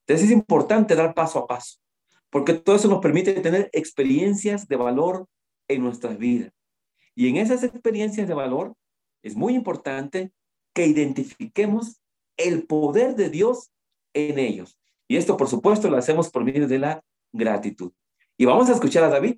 Entonces 0.02 0.28
es 0.28 0.32
importante 0.32 0.94
dar 0.94 1.16
paso 1.16 1.40
a 1.40 1.48
paso, 1.48 1.80
porque 2.30 2.54
todo 2.54 2.76
eso 2.76 2.90
nos 2.90 3.00
permite 3.02 3.34
tener 3.42 3.72
experiencias 3.74 4.68
de 4.68 4.76
valor 4.76 5.28
en 5.68 5.82
nuestras 5.82 6.16
vidas. 6.20 6.54
Y 7.16 7.28
en 7.28 7.38
esas 7.38 7.64
experiencias 7.64 8.28
de 8.28 8.34
valor 8.36 8.76
es 9.24 9.36
muy 9.36 9.56
importante 9.56 10.32
que 10.76 10.86
identifiquemos 10.86 12.04
el 12.38 12.68
poder 12.68 13.16
de 13.16 13.32
Dios 13.32 13.72
en 14.14 14.38
ellos. 14.38 14.78
Y 15.08 15.18
esto, 15.18 15.38
por 15.38 15.48
supuesto, 15.48 15.90
lo 15.90 15.98
hacemos 15.98 16.30
por 16.30 16.44
medio 16.44 16.68
de 16.68 16.80
la 16.80 17.04
gratitud. 17.32 17.92
Y 18.38 18.46
vamos 18.46 18.70
a 18.70 18.74
escuchar 18.74 19.04
a 19.04 19.10
David. 19.10 19.38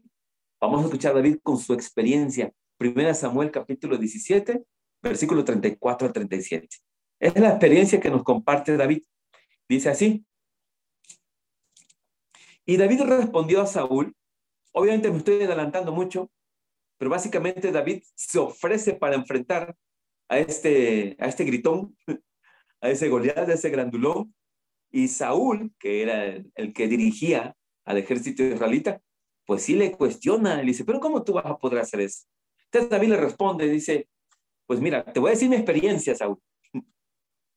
Vamos 0.62 0.82
a 0.82 0.86
escuchar 0.86 1.12
a 1.12 1.16
David 1.16 1.40
con 1.44 1.58
su 1.58 1.74
experiencia. 1.74 2.54
Primera 2.78 3.14
Samuel 3.14 3.52
capítulo 3.52 3.98
17, 3.98 4.64
versículo 5.02 5.44
34 5.44 6.08
al 6.08 6.14
37. 6.14 6.78
Es 7.20 7.36
la 7.36 7.50
experiencia 7.50 8.00
que 8.00 8.10
nos 8.10 8.24
comparte 8.24 8.78
David. 8.78 9.04
Dice 9.68 9.90
así. 9.90 10.26
Y 12.66 12.78
David 12.78 13.02
respondió 13.02 13.62
a 13.62 13.68
Saúl. 13.68 14.16
Obviamente 14.72 15.10
me 15.10 15.18
estoy 15.18 15.44
adelantando 15.44 15.92
mucho, 15.92 16.30
pero 16.98 17.10
básicamente 17.10 17.72
David 17.72 18.04
se 18.16 18.40
ofrece 18.40 18.94
para 18.94 19.16
enfrentar 19.16 19.76
a 20.30 20.40
este, 20.40 21.16
a 21.20 21.28
este 21.28 21.46
gritón, 21.46 21.98
a 22.82 22.90
ese 22.90 23.10
Goliat, 23.10 23.50
a 23.50 23.54
ese 23.54 23.70
grandulón, 23.70 24.36
y 24.91 25.08
Saúl, 25.08 25.74
que 25.79 26.01
era 26.01 26.25
el, 26.25 26.74
que 26.74 26.88
dirigía 26.88 27.56
al 27.86 27.98
ejército 27.98 28.44
israelita, 28.44 29.01
pues 29.46 29.63
sí 29.63 29.75
le 29.75 29.91
cuestiona, 29.91 30.58
le 30.58 30.65
dice, 30.65 30.86
pero 30.86 31.00
¿cómo 31.00 31.24
tú 31.24 31.34
vas 31.34 31.46
a 31.46 31.58
poder 31.58 31.79
hacer 31.79 32.01
eso? 32.01 32.25
Entonces 32.65 32.89
David 32.89 33.10
le 33.10 33.17
responde, 33.17 33.70
dice, 33.70 34.10
pues 34.65 34.82
mira, 34.82 35.06
te 35.06 35.20
voy 35.20 35.29
a 35.29 35.34
decir 35.34 35.50
mi 35.50 35.56
experiencia, 35.56 36.15
Saúl. 36.15 36.39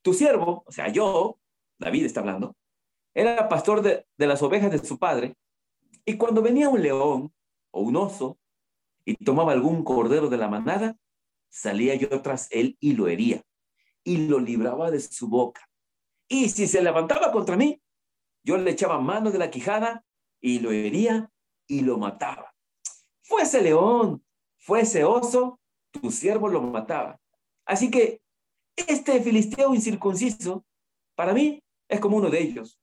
Tu 0.01 0.13
siervo, 0.13 0.63
o 0.65 0.71
sea, 0.71 0.87
yo, 0.87 1.39
David 1.77 2.05
está 2.05 2.21
hablando, 2.21 2.55
era 3.13 3.49
pastor 3.49 3.81
de, 3.81 4.05
de 4.17 4.27
las 4.27 4.41
ovejas 4.41 4.71
de 4.71 4.79
su 4.79 4.97
padre, 4.97 5.35
y 6.05 6.17
cuando 6.17 6.41
venía 6.41 6.69
un 6.69 6.81
león 6.81 7.33
o 7.71 7.81
un 7.81 7.95
oso 7.95 8.39
y 9.05 9.15
tomaba 9.15 9.51
algún 9.51 9.83
cordero 9.83 10.29
de 10.29 10.37
la 10.37 10.47
manada, 10.47 10.97
salía 11.49 11.95
yo 11.95 12.21
tras 12.21 12.47
él 12.51 12.77
y 12.79 12.93
lo 12.93 13.07
hería, 13.07 13.43
y 14.03 14.27
lo 14.27 14.39
libraba 14.39 14.89
de 14.91 14.99
su 14.99 15.27
boca. 15.27 15.67
Y 16.31 16.47
si 16.47 16.65
se 16.65 16.81
levantaba 16.81 17.29
contra 17.29 17.57
mí, 17.57 17.81
yo 18.41 18.55
le 18.55 18.71
echaba 18.71 19.01
mano 19.01 19.31
de 19.31 19.37
la 19.37 19.51
quijada 19.51 20.05
y 20.39 20.59
lo 20.59 20.71
hería 20.71 21.29
y 21.67 21.81
lo 21.81 21.97
mataba. 21.97 22.55
Fuese 23.21 23.61
león, 23.61 24.23
fuese 24.57 25.03
oso, 25.03 25.59
tu 25.91 26.09
siervo 26.09 26.47
lo 26.47 26.61
mataba. 26.61 27.19
Así 27.65 27.91
que 27.91 28.21
este 28.77 29.21
filisteo 29.21 29.75
incircunciso, 29.75 30.63
para 31.15 31.33
mí, 31.33 31.61
es 31.89 31.99
como 31.99 32.15
uno 32.15 32.29
de 32.29 32.41
ellos, 32.41 32.79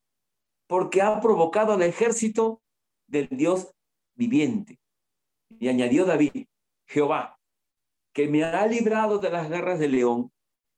porque 0.67 1.01
ha 1.01 1.19
provocado 1.19 1.73
al 1.73 1.81
ejército 1.81 2.61
del 3.07 3.29
Dios 3.31 3.75
viviente. 4.15 4.79
Y 5.59 5.69
añadió 5.69 6.05
David, 6.05 6.45
Jehová, 6.87 7.39
que 8.13 8.29
me 8.29 8.45
ha 8.45 8.67
librado 8.67 9.19
de 9.19 9.31
las 9.31 9.49
garras 9.49 9.79
del 9.79 9.93
león 9.93 10.31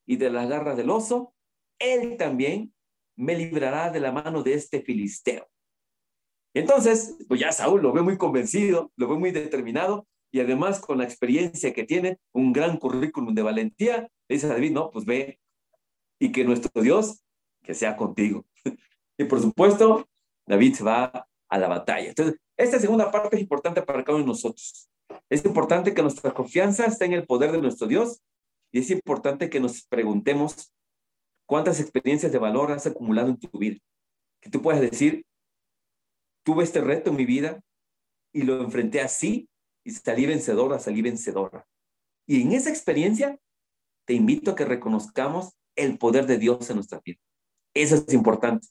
y 0.05 0.15
de 0.15 0.29
las 0.29 0.47
garras 0.47 0.77
del 0.77 0.89
oso, 0.89 1.33
él 1.81 2.17
también 2.17 2.73
me 3.15 3.35
librará 3.35 3.89
de 3.89 3.99
la 3.99 4.11
mano 4.11 4.43
de 4.43 4.53
este 4.53 4.81
filisteo. 4.81 5.47
Entonces, 6.53 7.17
pues 7.27 7.39
ya 7.39 7.51
Saúl 7.51 7.81
lo 7.81 7.93
ve 7.93 8.01
muy 8.01 8.17
convencido, 8.17 8.91
lo 8.95 9.07
ve 9.07 9.15
muy 9.15 9.31
determinado 9.31 10.07
y 10.31 10.39
además 10.39 10.79
con 10.79 10.97
la 10.97 11.03
experiencia 11.03 11.73
que 11.73 11.83
tiene, 11.83 12.17
un 12.33 12.53
gran 12.53 12.77
currículum 12.77 13.33
de 13.33 13.41
valentía, 13.41 14.09
le 14.27 14.35
dice 14.35 14.47
a 14.47 14.49
David, 14.49 14.71
no, 14.71 14.89
pues 14.89 15.05
ve 15.05 15.39
y 16.19 16.31
que 16.31 16.43
nuestro 16.43 16.81
Dios, 16.81 17.23
que 17.63 17.73
sea 17.73 17.97
contigo. 17.97 18.45
y 19.17 19.25
por 19.25 19.41
supuesto, 19.41 20.07
David 20.45 20.75
se 20.75 20.83
va 20.83 21.27
a 21.49 21.57
la 21.57 21.67
batalla. 21.67 22.09
Entonces, 22.09 22.39
esta 22.57 22.79
segunda 22.79 23.11
parte 23.11 23.35
es 23.35 23.41
importante 23.41 23.81
para 23.81 24.03
cada 24.03 24.17
uno 24.17 24.25
de 24.25 24.29
nosotros. 24.29 24.89
Es 25.29 25.43
importante 25.45 25.93
que 25.93 26.01
nuestra 26.01 26.33
confianza 26.33 26.85
esté 26.85 27.05
en 27.05 27.13
el 27.13 27.25
poder 27.25 27.51
de 27.51 27.61
nuestro 27.61 27.87
Dios 27.87 28.21
y 28.71 28.79
es 28.79 28.89
importante 28.89 29.49
que 29.49 29.59
nos 29.59 29.83
preguntemos 29.83 30.71
cuántas 31.51 31.81
experiencias 31.81 32.31
de 32.31 32.37
valor 32.37 32.71
has 32.71 32.87
acumulado 32.87 33.27
en 33.27 33.37
tu 33.37 33.49
vida. 33.59 33.77
Que 34.39 34.49
tú 34.49 34.61
puedas 34.61 34.79
decir, 34.79 35.25
tuve 36.45 36.63
este 36.63 36.79
reto 36.79 37.09
en 37.09 37.17
mi 37.17 37.25
vida 37.25 37.61
y 38.33 38.43
lo 38.43 38.61
enfrenté 38.61 39.01
así 39.01 39.49
y 39.83 39.91
salí 39.91 40.25
vencedora, 40.25 40.79
salí 40.79 41.01
vencedora. 41.01 41.67
Y 42.25 42.41
en 42.41 42.53
esa 42.53 42.69
experiencia 42.69 43.37
te 44.05 44.13
invito 44.13 44.51
a 44.51 44.55
que 44.55 44.63
reconozcamos 44.63 45.57
el 45.75 45.97
poder 45.97 46.25
de 46.25 46.37
Dios 46.37 46.69
en 46.69 46.77
nuestra 46.77 47.01
vida. 47.03 47.19
Eso 47.73 47.95
es 47.95 48.13
importante, 48.13 48.69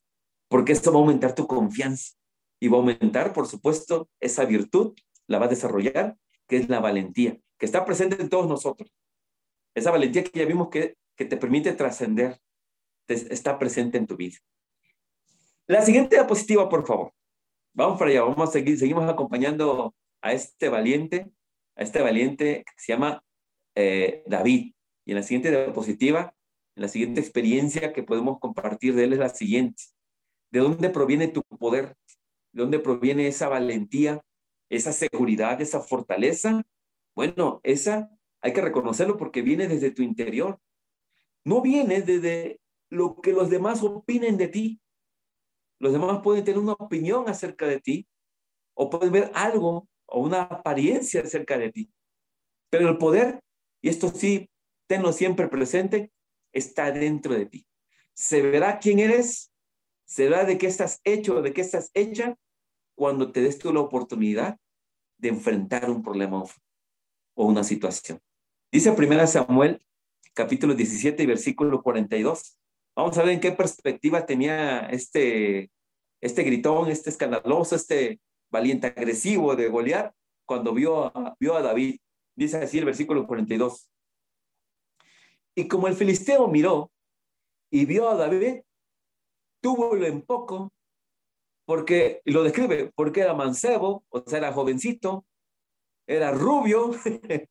porque 0.48 0.72
esto 0.72 0.90
va 0.90 1.00
a 1.00 1.02
aumentar 1.02 1.34
tu 1.34 1.46
confianza 1.46 2.14
y 2.60 2.68
va 2.68 2.78
a 2.78 2.80
aumentar, 2.80 3.34
por 3.34 3.46
supuesto, 3.46 4.08
esa 4.20 4.46
virtud, 4.46 4.94
la 5.26 5.38
va 5.38 5.44
a 5.44 5.50
desarrollar, 5.50 6.16
que 6.48 6.56
es 6.56 6.70
la 6.70 6.80
valentía, 6.80 7.38
que 7.58 7.66
está 7.66 7.84
presente 7.84 8.22
en 8.22 8.30
todos 8.30 8.48
nosotros. 8.48 8.90
Esa 9.74 9.90
valentía 9.90 10.24
que 10.24 10.38
ya 10.38 10.46
vimos 10.46 10.70
que, 10.70 10.96
que 11.14 11.26
te 11.26 11.36
permite 11.36 11.74
trascender, 11.74 12.40
está 13.14 13.58
presente 13.58 13.98
en 13.98 14.06
tu 14.06 14.16
vida. 14.16 14.36
La 15.66 15.82
siguiente 15.82 16.16
diapositiva, 16.16 16.68
por 16.68 16.86
favor. 16.86 17.12
Vamos 17.72 17.98
para 17.98 18.10
allá, 18.10 18.22
vamos 18.22 18.48
a 18.48 18.52
seguir, 18.52 18.78
seguimos 18.78 19.08
acompañando 19.08 19.94
a 20.20 20.32
este 20.32 20.68
valiente, 20.68 21.30
a 21.76 21.82
este 21.82 22.02
valiente 22.02 22.64
que 22.64 22.72
se 22.76 22.92
llama 22.92 23.22
eh, 23.74 24.22
David. 24.26 24.72
Y 25.04 25.12
en 25.12 25.16
la 25.16 25.22
siguiente 25.22 25.50
diapositiva, 25.50 26.34
en 26.74 26.82
la 26.82 26.88
siguiente 26.88 27.20
experiencia 27.20 27.92
que 27.92 28.02
podemos 28.02 28.38
compartir 28.38 28.94
de 28.94 29.04
él 29.04 29.12
es 29.12 29.18
la 29.18 29.28
siguiente. 29.28 29.82
¿De 30.50 30.60
dónde 30.60 30.90
proviene 30.90 31.28
tu 31.28 31.42
poder? 31.42 31.96
¿De 32.52 32.62
dónde 32.62 32.80
proviene 32.80 33.28
esa 33.28 33.48
valentía, 33.48 34.22
esa 34.68 34.92
seguridad, 34.92 35.60
esa 35.60 35.80
fortaleza? 35.80 36.62
Bueno, 37.14 37.60
esa 37.62 38.10
hay 38.40 38.52
que 38.52 38.60
reconocerlo 38.60 39.16
porque 39.16 39.42
viene 39.42 39.68
desde 39.68 39.90
tu 39.90 40.02
interior. 40.02 40.58
No 41.44 41.60
viene 41.60 42.02
desde 42.02 42.60
lo 42.90 43.20
que 43.20 43.32
los 43.32 43.48
demás 43.48 43.82
opinen 43.82 44.36
de 44.36 44.48
ti. 44.48 44.80
Los 45.78 45.92
demás 45.92 46.20
pueden 46.22 46.44
tener 46.44 46.60
una 46.60 46.72
opinión 46.72 47.28
acerca 47.28 47.66
de 47.66 47.80
ti 47.80 48.06
o 48.74 48.90
pueden 48.90 49.12
ver 49.12 49.30
algo 49.34 49.88
o 50.06 50.20
una 50.20 50.42
apariencia 50.42 51.22
acerca 51.22 51.56
de 51.56 51.72
ti. 51.72 51.92
Pero 52.68 52.88
el 52.88 52.98
poder, 52.98 53.40
y 53.80 53.88
esto 53.88 54.08
sí, 54.10 54.50
tenlo 54.86 55.12
siempre 55.12 55.48
presente, 55.48 56.12
está 56.52 56.90
dentro 56.90 57.34
de 57.34 57.46
ti. 57.46 57.66
Se 58.12 58.42
verá 58.42 58.78
quién 58.78 58.98
eres, 58.98 59.52
se 60.04 60.24
verá 60.24 60.44
de 60.44 60.58
qué 60.58 60.66
estás 60.66 61.00
hecho, 61.04 61.40
de 61.42 61.52
qué 61.52 61.60
estás 61.60 61.90
hecha, 61.94 62.36
cuando 62.96 63.32
te 63.32 63.40
des 63.40 63.58
tú 63.58 63.72
la 63.72 63.80
oportunidad 63.80 64.58
de 65.16 65.28
enfrentar 65.28 65.88
un 65.90 66.02
problema 66.02 66.42
o 67.34 67.46
una 67.46 67.64
situación. 67.64 68.20
Dice 68.70 68.90
1 68.90 69.26
Samuel, 69.26 69.84
capítulo 70.34 70.74
17 70.74 71.22
y 71.22 71.26
versículo 71.26 71.82
42. 71.82 72.59
Vamos 73.00 73.16
a 73.16 73.22
ver 73.22 73.32
en 73.32 73.40
qué 73.40 73.52
perspectiva 73.52 74.26
tenía 74.26 74.80
este, 74.80 75.70
este 76.20 76.42
gritón, 76.42 76.90
este 76.90 77.08
escandaloso, 77.08 77.74
este 77.74 78.20
valiente 78.50 78.88
agresivo 78.88 79.56
de 79.56 79.70
Goliat 79.70 80.12
cuando 80.44 80.74
vio 80.74 81.06
a, 81.06 81.34
vio 81.40 81.56
a 81.56 81.62
David. 81.62 81.98
Dice 82.36 82.58
así 82.58 82.76
el 82.76 82.84
versículo 82.84 83.26
42. 83.26 83.90
Y 85.54 85.66
como 85.66 85.88
el 85.88 85.94
filisteo 85.94 86.46
miró 86.48 86.92
y 87.70 87.86
vio 87.86 88.06
a 88.10 88.16
David, 88.16 88.60
túvolo 89.62 90.04
en 90.04 90.20
poco, 90.20 90.70
porque, 91.64 92.20
lo 92.26 92.42
describe, 92.42 92.92
porque 92.94 93.22
era 93.22 93.32
mancebo, 93.32 94.04
o 94.10 94.22
sea, 94.26 94.40
era 94.40 94.52
jovencito, 94.52 95.24
era 96.06 96.32
rubio, 96.32 96.90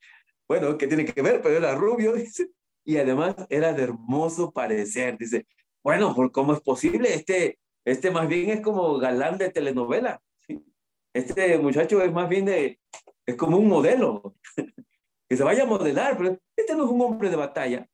bueno, 0.47 0.77
¿qué 0.77 0.85
tiene 0.85 1.05
que 1.05 1.23
ver? 1.23 1.41
Pero 1.41 1.57
era 1.57 1.73
rubio, 1.73 2.13
dice, 2.13 2.51
y 2.89 2.97
además 2.97 3.35
era 3.49 3.71
de 3.71 3.83
hermoso 3.83 4.51
parecer. 4.51 5.15
Dice, 5.15 5.45
bueno, 5.83 6.15
¿cómo 6.31 6.53
es 6.53 6.61
posible? 6.61 7.13
Este, 7.13 7.59
este 7.85 8.09
más 8.09 8.27
bien 8.27 8.49
es 8.49 8.61
como 8.61 8.97
galán 8.97 9.37
de 9.37 9.51
telenovela. 9.51 10.19
Este 11.13 11.55
muchacho 11.59 12.01
es 12.01 12.11
más 12.11 12.27
bien 12.27 12.45
de, 12.45 12.79
es 13.27 13.35
como 13.35 13.57
un 13.57 13.67
modelo, 13.67 14.33
que 15.29 15.37
se 15.37 15.43
vaya 15.43 15.63
a 15.63 15.67
modelar, 15.67 16.17
pero 16.17 16.35
este 16.55 16.75
no 16.75 16.85
es 16.85 16.89
un 16.89 16.99
hombre 17.01 17.29
de 17.29 17.35
batalla, 17.35 17.87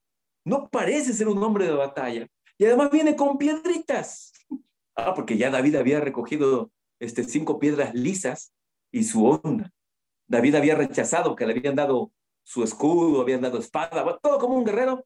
no 0.45 0.69
parece 0.69 1.12
ser 1.12 1.27
un 1.27 1.43
hombre 1.43 1.65
de 1.65 1.73
batalla, 1.73 2.27
y 2.58 2.63
además 2.63 2.89
viene 2.89 3.17
con 3.17 3.38
piedritas. 3.38 4.31
Ah, 4.97 5.13
porque 5.13 5.36
ya 5.36 5.49
David 5.49 5.75
había 5.75 5.99
recogido 5.99 6.71
este, 7.01 7.25
cinco 7.25 7.60
piedras 7.60 7.93
lisas 7.93 8.53
y 8.93 9.03
su 9.03 9.25
onda. 9.25 9.73
David 10.25 10.55
había 10.55 10.75
rechazado 10.75 11.36
que 11.36 11.45
le 11.45 11.51
habían 11.51 11.75
dado 11.75 12.13
su 12.45 12.63
escudo, 12.63 13.21
habían 13.21 13.41
dado 13.41 13.58
espada, 13.58 14.19
todo 14.21 14.38
como 14.38 14.55
un 14.55 14.63
guerrero. 14.63 15.05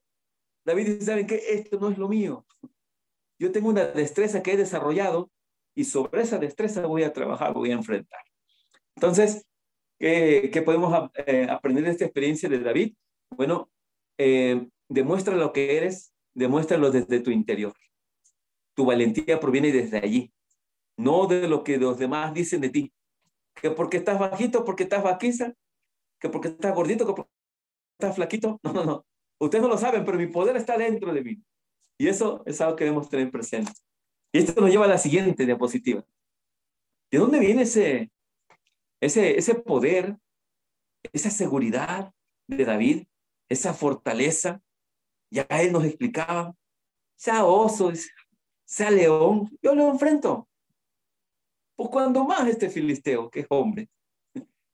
David 0.65 0.85
dice, 0.85 1.05
¿saben 1.05 1.25
qué? 1.25 1.41
Esto 1.49 1.79
no 1.79 1.89
es 1.89 1.97
lo 1.97 2.09
mío. 2.09 2.45
Yo 3.39 3.51
tengo 3.51 3.69
una 3.69 3.85
destreza 3.85 4.43
que 4.43 4.53
he 4.53 4.57
desarrollado 4.57 5.31
y 5.73 5.85
sobre 5.85 6.21
esa 6.21 6.37
destreza 6.37 6.85
voy 6.85 7.03
a 7.03 7.13
trabajar, 7.13 7.53
voy 7.53 7.71
a 7.71 7.75
enfrentar. 7.75 8.19
Entonces, 8.95 9.47
¿qué, 9.97 10.61
podemos 10.65 11.09
eh, 11.25 11.47
aprender 11.49 11.85
de 11.85 11.91
esta 11.91 12.03
experiencia 12.03 12.49
de 12.49 12.59
David? 12.59 12.93
Bueno, 13.29 13.69
eh, 14.17 14.67
demuestra 14.89 15.37
lo 15.37 15.53
que 15.53 15.77
eres, 15.77 16.13
demuéstralo 16.33 16.91
desde 16.91 17.21
tu 17.21 17.31
interior. 17.31 17.73
Tu 18.75 18.85
valentía 18.85 19.39
proviene 19.39 19.71
desde 19.71 19.99
allí, 19.99 20.33
no 20.97 21.25
de 21.27 21.47
lo 21.47 21.63
que 21.63 21.77
los 21.77 21.97
demás 21.97 22.33
dicen 22.33 22.59
de 22.59 22.69
ti. 22.69 22.93
Que 23.55 23.71
porque 23.71 23.97
estás 23.97 24.19
bajito, 24.19 24.65
porque 24.65 24.83
estás 24.83 25.03
vaquiza, 25.03 25.53
que 26.19 26.29
porque 26.29 26.49
estás 26.49 26.75
gordito, 26.75 27.05
que 27.05 27.13
porque 27.13 27.31
estás 27.97 28.15
flaquito. 28.15 28.59
No, 28.63 28.73
no, 28.73 28.83
no. 28.85 29.05
Ustedes 29.39 29.61
no 29.61 29.69
lo 29.69 29.77
saben, 29.77 30.03
pero 30.03 30.17
mi 30.17 30.27
poder 30.27 30.57
está 30.57 30.77
dentro 30.77 31.13
de 31.13 31.23
mí. 31.23 31.43
Y 31.97 32.07
eso 32.07 32.43
es 32.45 32.59
algo 32.61 32.75
que 32.75 32.85
debemos 32.85 33.09
tener 33.09 33.31
presente. 33.31 33.71
Y 34.33 34.39
esto 34.39 34.59
nos 34.61 34.69
lleva 34.69 34.85
a 34.85 34.89
la 34.89 34.97
siguiente 34.97 35.45
diapositiva. 35.45 36.05
¿De 37.11 37.17
dónde 37.17 37.39
viene 37.39 37.63
ese, 37.63 38.11
ese, 39.01 39.37
ese 39.37 39.55
poder, 39.55 40.17
esa 41.13 41.29
seguridad 41.29 42.13
de 42.47 42.65
David, 42.65 43.07
esa 43.49 43.73
fortaleza? 43.73 44.61
Ya 45.31 45.43
él 45.49 45.71
nos 45.71 45.85
explicaba, 45.85 46.55
sea 47.15 47.45
oso, 47.45 47.91
sea 48.65 48.91
león, 48.91 49.49
yo 49.61 49.73
lo 49.73 49.89
enfrento. 49.89 50.47
Pues 51.75 51.89
cuando 51.89 52.23
más 52.25 52.47
este 52.47 52.69
filisteo, 52.69 53.29
que 53.29 53.41
es 53.41 53.47
hombre. 53.49 53.89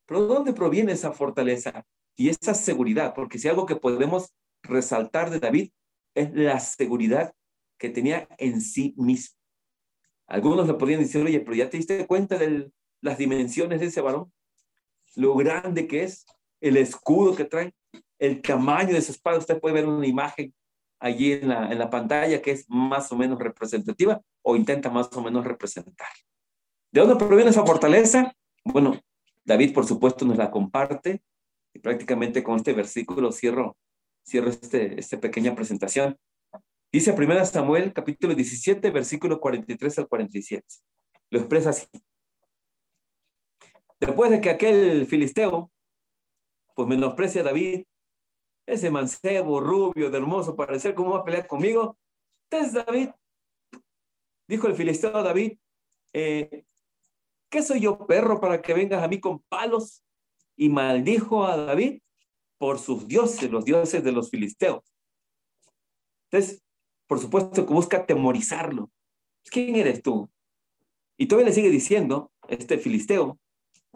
Pero 0.05 0.27
¿dónde 0.27 0.53
proviene 0.53 0.93
esa 0.93 1.11
fortaleza 1.11 1.85
y 2.15 2.29
esa 2.29 2.53
seguridad? 2.53 3.13
Porque 3.13 3.39
si 3.39 3.47
algo 3.47 3.65
que 3.65 3.75
podemos 3.75 4.33
resaltar 4.63 5.29
de 5.29 5.39
David 5.39 5.71
es 6.13 6.33
la 6.33 6.59
seguridad 6.59 7.33
que 7.77 7.89
tenía 7.89 8.27
en 8.37 8.61
sí 8.61 8.93
mismo. 8.97 9.37
Algunos 10.27 10.67
le 10.67 10.73
podrían 10.73 11.01
decir, 11.01 11.23
oye, 11.23 11.39
pero 11.39 11.55
ya 11.55 11.69
te 11.69 11.77
diste 11.77 12.07
cuenta 12.07 12.37
de 12.37 12.71
las 13.01 13.17
dimensiones 13.17 13.79
de 13.79 13.87
ese 13.87 14.01
varón, 14.01 14.31
lo 15.15 15.35
grande 15.35 15.87
que 15.87 16.03
es, 16.03 16.25
el 16.61 16.77
escudo 16.77 17.35
que 17.35 17.45
trae, 17.45 17.73
el 18.17 18.41
tamaño 18.41 18.93
de 18.93 19.01
su 19.01 19.11
espada. 19.11 19.37
Usted 19.37 19.59
puede 19.59 19.75
ver 19.75 19.87
una 19.87 20.07
imagen 20.07 20.53
allí 20.99 21.33
en 21.33 21.49
la, 21.49 21.71
en 21.71 21.77
la 21.77 21.89
pantalla 21.89 22.41
que 22.41 22.51
es 22.51 22.65
más 22.67 23.11
o 23.11 23.15
menos 23.15 23.39
representativa 23.39 24.21
o 24.41 24.55
intenta 24.55 24.89
más 24.89 25.09
o 25.13 25.21
menos 25.21 25.45
representar. 25.45 26.07
¿De 26.91 27.01
dónde 27.01 27.15
proviene 27.17 27.51
esa 27.51 27.65
fortaleza? 27.65 28.33
Bueno, 28.63 28.99
David, 29.45 29.73
por 29.73 29.86
supuesto, 29.86 30.25
nos 30.25 30.38
la 30.38 30.49
comparte 30.49 31.21
y 31.73 31.79
prácticamente 31.79 32.43
con 32.43 32.55
este 32.58 32.73
versículo 32.73 33.31
cierro, 33.31 33.77
cierro 34.27 34.49
este, 34.49 34.99
esta 34.99 35.19
pequeña 35.19 35.55
presentación. 35.55 36.17
Dice 36.91 37.12
1 37.12 37.45
Samuel 37.45 37.93
capítulo 37.93 38.34
17, 38.34 38.89
versículo 38.89 39.39
43 39.39 39.99
al 39.99 40.08
47. 40.08 40.65
Lo 41.29 41.39
expresa 41.39 41.69
así. 41.69 41.88
Después 43.99 44.31
de 44.31 44.41
que 44.41 44.49
aquel 44.49 45.05
filisteo, 45.05 45.71
pues 46.73 46.88
menosprecia 46.88 47.41
a 47.41 47.45
David, 47.45 47.84
ese 48.65 48.89
mancebo, 48.89 49.60
rubio, 49.60 50.10
de 50.10 50.17
hermoso 50.17 50.55
parecer, 50.55 50.95
¿cómo 50.95 51.12
va 51.12 51.19
a 51.19 51.23
pelear 51.23 51.45
conmigo? 51.45 51.97
Entonces 52.49 52.73
David, 52.86 53.10
dijo 54.47 54.67
el 54.67 54.75
filisteo 54.75 55.15
a 55.15 55.23
David, 55.23 55.58
eh, 56.13 56.65
¿qué 57.55 57.63
soy 57.63 57.79
yo 57.79 58.05
perro 58.05 58.41
para 58.41 58.61
que 58.61 58.73
vengas 58.73 59.01
a 59.01 59.07
mí 59.07 59.21
con 59.21 59.39
palos? 59.43 60.03
Y 60.57 60.67
maldijo 60.67 61.45
a 61.45 61.55
David 61.55 62.01
por 62.57 62.79
sus 62.79 63.07
dioses, 63.07 63.49
los 63.49 63.63
dioses 63.63 64.03
de 64.03 64.11
los 64.11 64.29
filisteos. 64.29 64.83
Entonces, 66.29 66.61
por 67.07 67.19
supuesto 67.19 67.65
que 67.65 67.73
busca 67.73 67.97
atemorizarlo. 67.99 68.91
¿Quién 69.45 69.77
eres 69.77 70.01
tú? 70.01 70.29
Y 71.17 71.27
todavía 71.27 71.47
le 71.47 71.55
sigue 71.55 71.69
diciendo, 71.69 72.33
este 72.49 72.77
filisteo, 72.77 73.39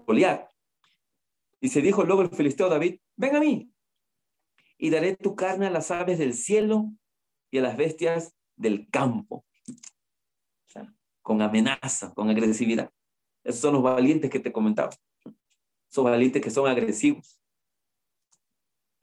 Goliat, 0.07 0.49
y 1.59 1.67
se 1.67 1.81
dijo 1.81 2.05
luego 2.05 2.21
el 2.21 2.29
filisteo 2.29 2.69
David, 2.69 3.01
ven 3.17 3.35
a 3.35 3.39
mí, 3.41 3.69
y 4.77 4.89
daré 4.89 5.17
tu 5.17 5.35
carne 5.35 5.67
a 5.67 5.69
las 5.69 5.91
aves 5.91 6.17
del 6.17 6.33
cielo 6.33 6.93
y 7.51 7.57
a 7.57 7.61
las 7.61 7.75
bestias 7.75 8.33
del 8.55 8.89
campo. 8.89 9.43
con 11.21 11.41
amenaza, 11.41 12.13
con 12.15 12.29
agresividad. 12.29 12.89
Esos 13.43 13.62
son 13.62 13.73
los 13.73 13.84
valientes 13.84 14.30
que 14.30 14.39
te 14.39 14.52
comentaba. 14.52 14.91
Son 15.89 16.04
valientes 16.04 16.41
que 16.41 16.49
son 16.49 16.67
agresivos. 16.67 17.41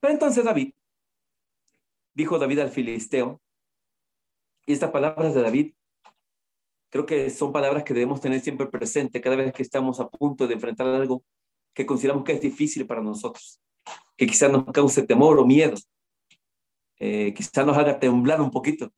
Pero 0.00 0.12
entonces 0.12 0.44
David, 0.44 0.72
dijo 2.14 2.38
David 2.38 2.60
al 2.60 2.70
filisteo, 2.70 3.40
y 4.66 4.72
estas 4.72 4.90
palabras 4.90 5.34
de 5.34 5.42
David, 5.42 5.74
creo 6.90 7.06
que 7.06 7.30
son 7.30 7.52
palabras 7.52 7.84
que 7.84 7.94
debemos 7.94 8.20
tener 8.20 8.40
siempre 8.40 8.66
presente 8.66 9.20
cada 9.20 9.36
vez 9.36 9.52
que 9.52 9.62
estamos 9.62 10.00
a 10.00 10.08
punto 10.08 10.46
de 10.46 10.54
enfrentar 10.54 10.86
algo 10.88 11.24
que 11.74 11.86
consideramos 11.86 12.24
que 12.24 12.32
es 12.32 12.40
difícil 12.40 12.86
para 12.86 13.02
nosotros, 13.02 13.60
que 14.16 14.26
quizás 14.26 14.50
nos 14.50 14.64
cause 14.72 15.02
temor 15.02 15.38
o 15.38 15.44
miedo, 15.44 15.76
eh, 16.98 17.34
quizás 17.34 17.66
nos 17.66 17.76
haga 17.76 17.98
temblar 17.98 18.40
un 18.40 18.50
poquito. 18.50 18.92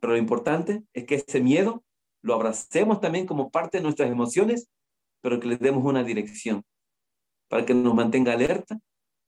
Pero 0.00 0.12
lo 0.14 0.18
importante 0.18 0.84
es 0.92 1.04
que 1.04 1.16
ese 1.16 1.40
miedo 1.40 1.84
lo 2.22 2.34
abracemos 2.34 3.00
también 3.00 3.26
como 3.26 3.50
parte 3.50 3.78
de 3.78 3.84
nuestras 3.84 4.10
emociones, 4.10 4.70
pero 5.20 5.38
que 5.40 5.48
le 5.48 5.56
demos 5.56 5.84
una 5.84 6.02
dirección 6.02 6.64
para 7.48 7.66
que 7.66 7.74
nos 7.74 7.94
mantenga 7.94 8.32
alerta, 8.32 8.80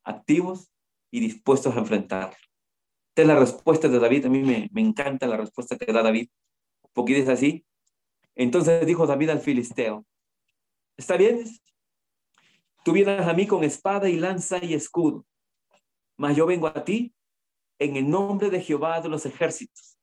activos 0.04 0.70
y 1.10 1.20
dispuestos 1.20 1.76
a 1.76 1.80
enfrentarlo. 1.80 2.36
Esta 3.10 3.22
es 3.22 3.28
la 3.28 3.38
respuesta 3.38 3.88
de 3.88 3.98
David. 3.98 4.26
A 4.26 4.28
mí 4.28 4.42
me, 4.42 4.68
me 4.72 4.80
encanta 4.80 5.26
la 5.26 5.36
respuesta 5.36 5.76
que 5.76 5.92
da 5.92 6.02
David, 6.02 6.28
porque 6.92 7.14
dice 7.14 7.32
así. 7.32 7.66
Entonces 8.34 8.86
dijo 8.86 9.06
David 9.06 9.30
al 9.30 9.40
filisteo, 9.40 10.04
¿está 10.96 11.16
bien? 11.16 11.44
Tú 12.84 12.92
vienes 12.92 13.26
a 13.26 13.32
mí 13.32 13.46
con 13.46 13.64
espada 13.64 14.08
y 14.08 14.16
lanza 14.16 14.62
y 14.62 14.74
escudo, 14.74 15.24
mas 16.16 16.36
yo 16.36 16.46
vengo 16.46 16.66
a 16.66 16.84
ti 16.84 17.14
en 17.78 17.96
el 17.96 18.10
nombre 18.10 18.50
de 18.50 18.60
Jehová 18.60 19.00
de 19.00 19.08
los 19.08 19.26
ejércitos, 19.26 19.98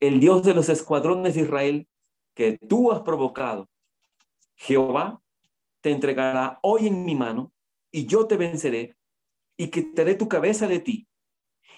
el 0.00 0.20
Dios 0.20 0.42
de 0.42 0.54
los 0.54 0.68
escuadrones 0.68 1.34
de 1.34 1.42
Israel, 1.42 1.88
que 2.36 2.58
tú 2.58 2.92
has 2.92 3.00
provocado. 3.00 3.68
Jehová 4.54 5.20
te 5.80 5.90
entregará 5.90 6.60
hoy 6.62 6.86
en 6.86 7.04
mi 7.04 7.16
mano 7.16 7.52
y 7.90 8.06
yo 8.06 8.26
te 8.26 8.36
venceré 8.36 8.96
y 9.56 9.68
quitaré 9.68 10.14
tu 10.14 10.28
cabeza 10.28 10.68
de 10.68 10.78
ti 10.78 11.08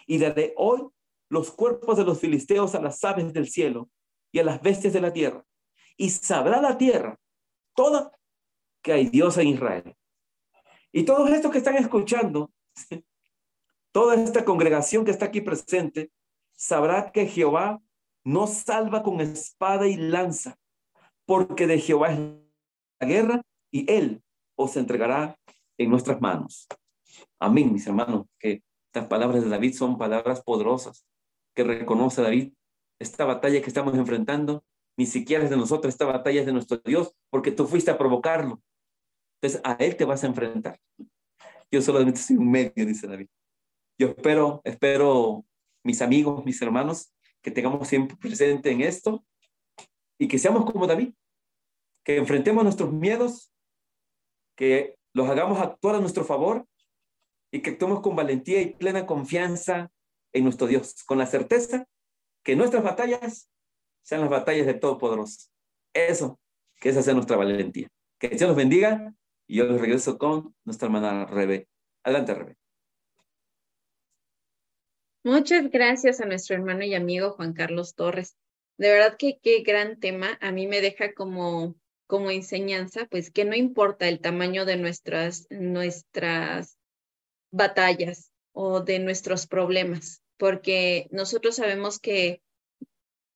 y 0.07 0.18
daré 0.18 0.53
hoy 0.57 0.88
los 1.29 1.53
cuerpos 1.53 1.97
de 1.97 2.05
los 2.05 2.18
filisteos 2.21 2.75
a 2.75 2.81
las 2.81 3.03
aves 3.05 3.33
del 3.33 3.49
cielo 3.49 3.88
y 4.33 4.40
a 4.40 4.44
las 4.44 4.61
bestias 4.61 4.92
de 4.92 5.01
la 5.01 5.12
tierra. 5.12 5.44
Y 5.97 6.11
sabrá 6.11 6.61
la 6.61 6.77
tierra 6.77 7.18
toda 7.75 8.11
que 8.83 8.92
hay 8.92 9.09
Dios 9.09 9.37
en 9.38 9.49
Israel. 9.49 9.94
Y 10.90 11.05
todos 11.05 11.31
estos 11.31 11.53
que 11.53 11.59
están 11.59 11.77
escuchando, 11.77 12.51
toda 13.92 14.16
esta 14.16 14.44
congregación 14.44 15.05
que 15.05 15.12
está 15.12 15.27
aquí 15.27 15.40
presente, 15.40 16.11
sabrá 16.57 17.12
que 17.12 17.27
Jehová 17.27 17.81
no 18.25 18.47
salva 18.47 19.03
con 19.03 19.21
espada 19.21 19.87
y 19.87 19.97
lanza, 19.97 20.57
porque 21.27 21.67
de 21.67 21.79
Jehová 21.79 22.13
es 22.13 22.19
la 23.01 23.07
guerra 23.07 23.43
y 23.71 23.91
él 23.93 24.23
os 24.57 24.77
entregará 24.77 25.39
en 25.79 25.91
nuestras 25.91 26.21
manos. 26.21 26.67
Amén, 27.39 27.73
mis 27.73 27.87
hermanos, 27.87 28.27
que 28.39 28.63
estas 28.87 29.07
palabras 29.09 29.43
de 29.43 29.49
David 29.49 29.75
son 29.75 29.99
palabras 29.99 30.43
poderosas 30.43 31.07
que 31.55 31.65
reconoce 31.65 32.23
David. 32.23 32.53
Esta 32.99 33.25
batalla 33.25 33.61
que 33.61 33.69
estamos 33.69 33.95
enfrentando 33.95 34.65
ni 34.97 35.07
siquiera 35.07 35.45
es 35.45 35.51
de 35.51 35.57
nosotros, 35.57 35.95
esta 35.95 36.07
batalla 36.07 36.41
es 36.41 36.47
de 36.47 36.53
nuestro 36.53 36.79
Dios, 36.79 37.15
porque 37.31 37.53
tú 37.53 37.67
fuiste 37.67 37.91
a 37.91 37.99
provocarlo. 37.99 38.61
Entonces 39.41 39.61
a 39.65 39.75
Él 39.75 39.97
te 39.97 40.05
vas 40.05 40.25
a 40.25 40.27
enfrentar. 40.27 40.81
Yo 41.71 41.81
solamente 41.81 42.19
soy 42.19 42.37
un 42.37 42.51
medio, 42.51 42.85
dice 42.85 43.07
David. 43.07 43.29
Yo 43.97 44.09
espero, 44.09 44.61
espero, 44.65 45.45
mis 45.85 46.03
amigos, 46.03 46.45
mis 46.45 46.61
hermanos, 46.63 47.13
que 47.49 47.55
tengamos 47.55 47.89
siempre 47.89 48.15
presente 48.17 48.71
en 48.71 48.83
esto 48.83 49.25
y 50.19 50.29
que 50.29 50.39
seamos 50.39 50.71
como 50.71 50.87
David, 50.87 51.15
que 52.05 52.19
enfrentemos 52.19 52.63
nuestros 52.63 52.93
miedos, 52.93 53.51
que 54.55 54.97
los 55.15 55.31
hagamos 55.31 55.59
actuar 55.59 55.95
a 55.97 56.01
nuestro 56.01 56.25
favor 56.25 56.67
y 57.51 57.63
que 57.63 57.71
actuemos 57.71 58.01
con 58.01 58.15
valentía 58.15 58.61
y 58.61 58.75
plena 58.75 59.07
confianza 59.07 59.91
en 60.35 60.45
nuestro 60.45 60.67
Dios, 60.67 61.03
con 61.05 61.17
la 61.17 61.25
certeza 61.25 61.87
que 62.45 62.55
nuestras 62.55 62.83
batallas 62.85 63.51
sean 64.03 64.21
las 64.21 64.31
batallas 64.31 64.67
de 64.67 64.75
Todopoderoso. 64.75 65.49
Eso, 65.95 66.39
que 66.77 66.91
esa 66.91 67.03
sea 67.03 67.15
nuestra 67.15 67.39
valentía. 67.39 67.89
Que 68.19 68.29
Dios 68.29 68.43
los 68.43 68.57
bendiga 68.57 69.15
y 69.47 69.57
yo 69.57 69.65
les 69.65 69.81
regreso 69.81 70.19
con 70.19 70.55
nuestra 70.65 70.87
hermana 70.87 71.25
Rebe. 71.25 71.67
Adelante, 72.05 72.35
Rebe. 72.35 72.58
Muchas 75.25 75.69
gracias 75.71 76.21
a 76.21 76.27
nuestro 76.27 76.55
hermano 76.55 76.85
y 76.85 76.95
amigo 76.95 77.33
Juan 77.33 77.53
Carlos 77.53 77.95
Torres. 77.97 78.37
De 78.79 78.89
verdad 78.89 79.17
que 79.19 79.39
qué 79.43 79.63
gran 79.63 79.99
tema. 79.99 80.39
A 80.41 80.53
mí 80.53 80.69
me 80.69 80.81
deja 80.81 81.13
como, 81.13 81.75
como 82.07 82.31
enseñanza, 82.31 83.07
pues 83.11 83.33
que 83.33 83.45
no 83.45 83.57
importa 83.57 84.09
el 84.09 84.21
tamaño 84.21 84.65
de 84.65 84.77
nuestras, 84.77 85.49
nuestras 85.51 86.79
batallas 87.51 88.31
o 88.53 88.81
de 88.81 89.01
nuestros 89.01 89.49
problemas, 89.49 90.23
porque 90.37 91.09
nosotros 91.11 91.57
sabemos 91.57 91.99
que 91.99 92.41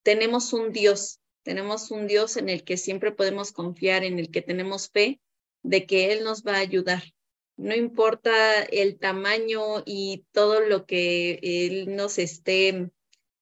tenemos 0.04 0.52
un 0.52 0.72
Dios, 0.72 1.18
tenemos 1.42 1.90
un 1.90 2.06
Dios 2.06 2.36
en 2.36 2.48
el 2.48 2.62
que 2.62 2.76
siempre 2.76 3.10
podemos 3.10 3.50
confiar, 3.50 4.04
en 4.04 4.20
el 4.20 4.30
que 4.30 4.42
tenemos 4.42 4.88
fe 4.88 5.20
de 5.64 5.84
que 5.86 6.12
Él 6.12 6.22
nos 6.22 6.44
va 6.44 6.54
a 6.54 6.60
ayudar. 6.60 7.02
No 7.56 7.74
importa 7.74 8.62
el 8.62 8.98
tamaño 8.98 9.82
y 9.84 10.24
todo 10.32 10.60
lo 10.60 10.86
que 10.86 11.38
Él 11.42 11.94
nos 11.94 12.18
esté 12.18 12.90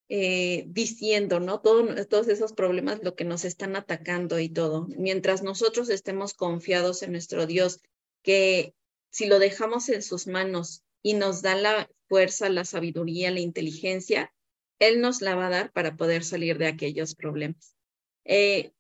eh, 0.09 0.65
diciendo, 0.67 1.39
¿no? 1.39 1.61
todos 1.61 2.27
esos 2.29 2.53
problemas, 2.53 3.01
lo 3.05 3.15
que 3.15 3.25
nos 3.25 3.45
están 3.45 3.77
atacando 3.77 4.41
y 4.41 4.49
todo. 4.49 4.89
Mientras 4.99 5.43
nosotros 5.43 5.89
estemos 5.89 6.35
confiados 6.35 7.03
en 7.03 7.13
nuestro 7.13 7.47
Dios, 7.47 7.81
que 8.23 8.75
si 9.11 9.27
lo 9.27 9.39
dejamos 9.39 9.89
en 9.89 10.03
sus 10.03 10.27
manos 10.27 10.83
y 11.03 11.15
nos 11.15 11.43
da 11.43 11.55
la 11.55 11.89
fuerza, 12.09 12.49
la 12.49 12.65
sabiduría, 12.65 13.31
la 13.31 13.41
inteligencia, 13.41 14.35
Él 14.81 15.01
nos 15.01 15.23
la 15.23 15.37
va 15.37 15.47
a 15.47 15.51
dar 15.51 15.73
para 15.73 15.97
poder 15.97 16.25
salir 16.25 16.59
de 16.59 16.67
aquellos 16.67 17.15
problemas. 17.15 17.77
Eh, 18.25 18.73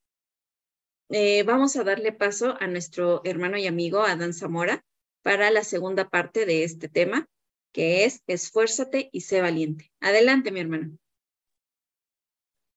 eh, 1.10 1.44
vamos 1.44 1.76
a 1.76 1.84
darle 1.84 2.12
paso 2.12 2.56
a 2.60 2.66
nuestro 2.66 3.22
hermano 3.24 3.56
y 3.56 3.66
amigo 3.66 4.00
Adán 4.02 4.34
Zamora 4.34 4.84
para 5.22 5.50
la 5.50 5.64
segunda 5.64 6.08
parte 6.08 6.46
de 6.46 6.64
este 6.64 6.88
tema, 6.88 7.28
que 7.72 8.04
es 8.04 8.22
esfuérzate 8.26 9.10
y 9.12 9.22
sé 9.22 9.40
valiente. 9.40 9.92
Adelante, 10.00 10.50
mi 10.50 10.60
hermano. 10.60 10.96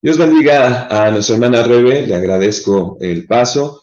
Dios 0.02 0.18
bendiga 0.18 0.86
a 0.88 1.10
nuestra 1.10 1.36
hermana 1.36 1.62
Rebe, 1.62 2.06
le 2.06 2.14
agradezco 2.14 2.98
el 3.00 3.26
paso. 3.26 3.82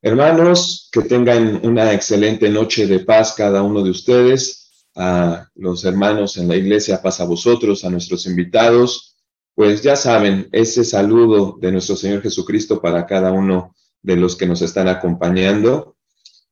Hermanos, 0.00 0.88
que 0.92 1.02
tengan 1.02 1.66
una 1.66 1.92
excelente 1.92 2.48
noche 2.48 2.86
de 2.86 3.00
paz 3.00 3.34
cada 3.36 3.62
uno 3.62 3.82
de 3.82 3.90
ustedes, 3.90 4.86
a 4.94 5.48
los 5.54 5.84
hermanos 5.84 6.36
en 6.36 6.48
la 6.48 6.56
iglesia, 6.56 7.02
paz 7.02 7.20
a 7.20 7.24
vosotros, 7.24 7.84
a 7.84 7.90
nuestros 7.90 8.26
invitados, 8.26 9.16
pues 9.54 9.82
ya 9.82 9.96
saben, 9.96 10.48
ese 10.52 10.84
saludo 10.84 11.56
de 11.60 11.72
nuestro 11.72 11.96
Señor 11.96 12.22
Jesucristo 12.22 12.80
para 12.80 13.06
cada 13.06 13.32
uno 13.32 13.74
de 14.02 14.16
los 14.16 14.36
que 14.36 14.46
nos 14.46 14.62
están 14.62 14.86
acompañando 14.86 15.96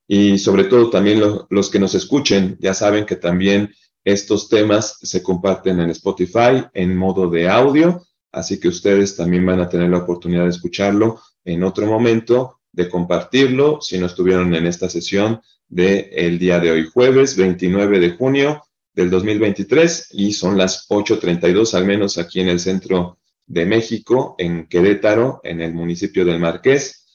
y 0.09 0.39
sobre 0.39 0.65
todo 0.65 0.91
también 0.91 1.21
los 1.51 1.71
que 1.71 1.79
nos 1.79 1.95
escuchen, 1.95 2.57
ya 2.61 2.75
saben 2.75 3.07
que 3.07 3.17
también 3.17 3.75
estos 4.05 4.49
temas 4.49 4.99
se 5.03 5.23
comparten 5.23 5.81
en 5.81 5.91
Spotify 5.91 6.65
en 6.75 6.97
modo 6.97 7.29
de 7.29 7.49
audio, 7.49 8.07
así 8.31 8.61
que 8.61 8.69
ustedes 8.69 9.17
también 9.17 9.45
van 9.45 9.61
a 9.61 9.69
tener 9.69 9.91
la 9.91 9.99
oportunidad 9.99 10.45
de 10.45 10.51
escucharlo 10.51 11.21
en 11.45 11.65
otro 11.65 11.87
momento, 11.87 12.61
de 12.71 12.89
compartirlo 12.89 13.81
si 13.81 13.99
no 13.99 14.07
estuvieron 14.07 14.55
en 14.55 14.67
esta 14.67 14.89
sesión 14.89 15.41
del 15.69 16.09
el 16.13 16.39
día 16.39 16.61
de 16.61 16.71
hoy, 16.71 16.87
jueves 16.93 17.37
29 17.37 17.99
de 17.99 18.11
junio 18.11 18.63
del 18.95 19.11
2023 19.11 20.09
y 20.13 20.33
son 20.33 20.57
las 20.57 20.89
8.32 20.89 21.75
al 21.75 21.85
menos 21.85 22.19
aquí 22.19 22.41
en 22.41 22.49
el 22.49 22.61
centro 22.61 23.19
de 23.47 23.67
México, 23.67 24.35
en 24.39 24.67
Querétaro, 24.69 25.41
en 25.45 25.61
el 25.61 25.75
municipio 25.75 26.25
del 26.25 26.41
Marqués. 26.41 27.06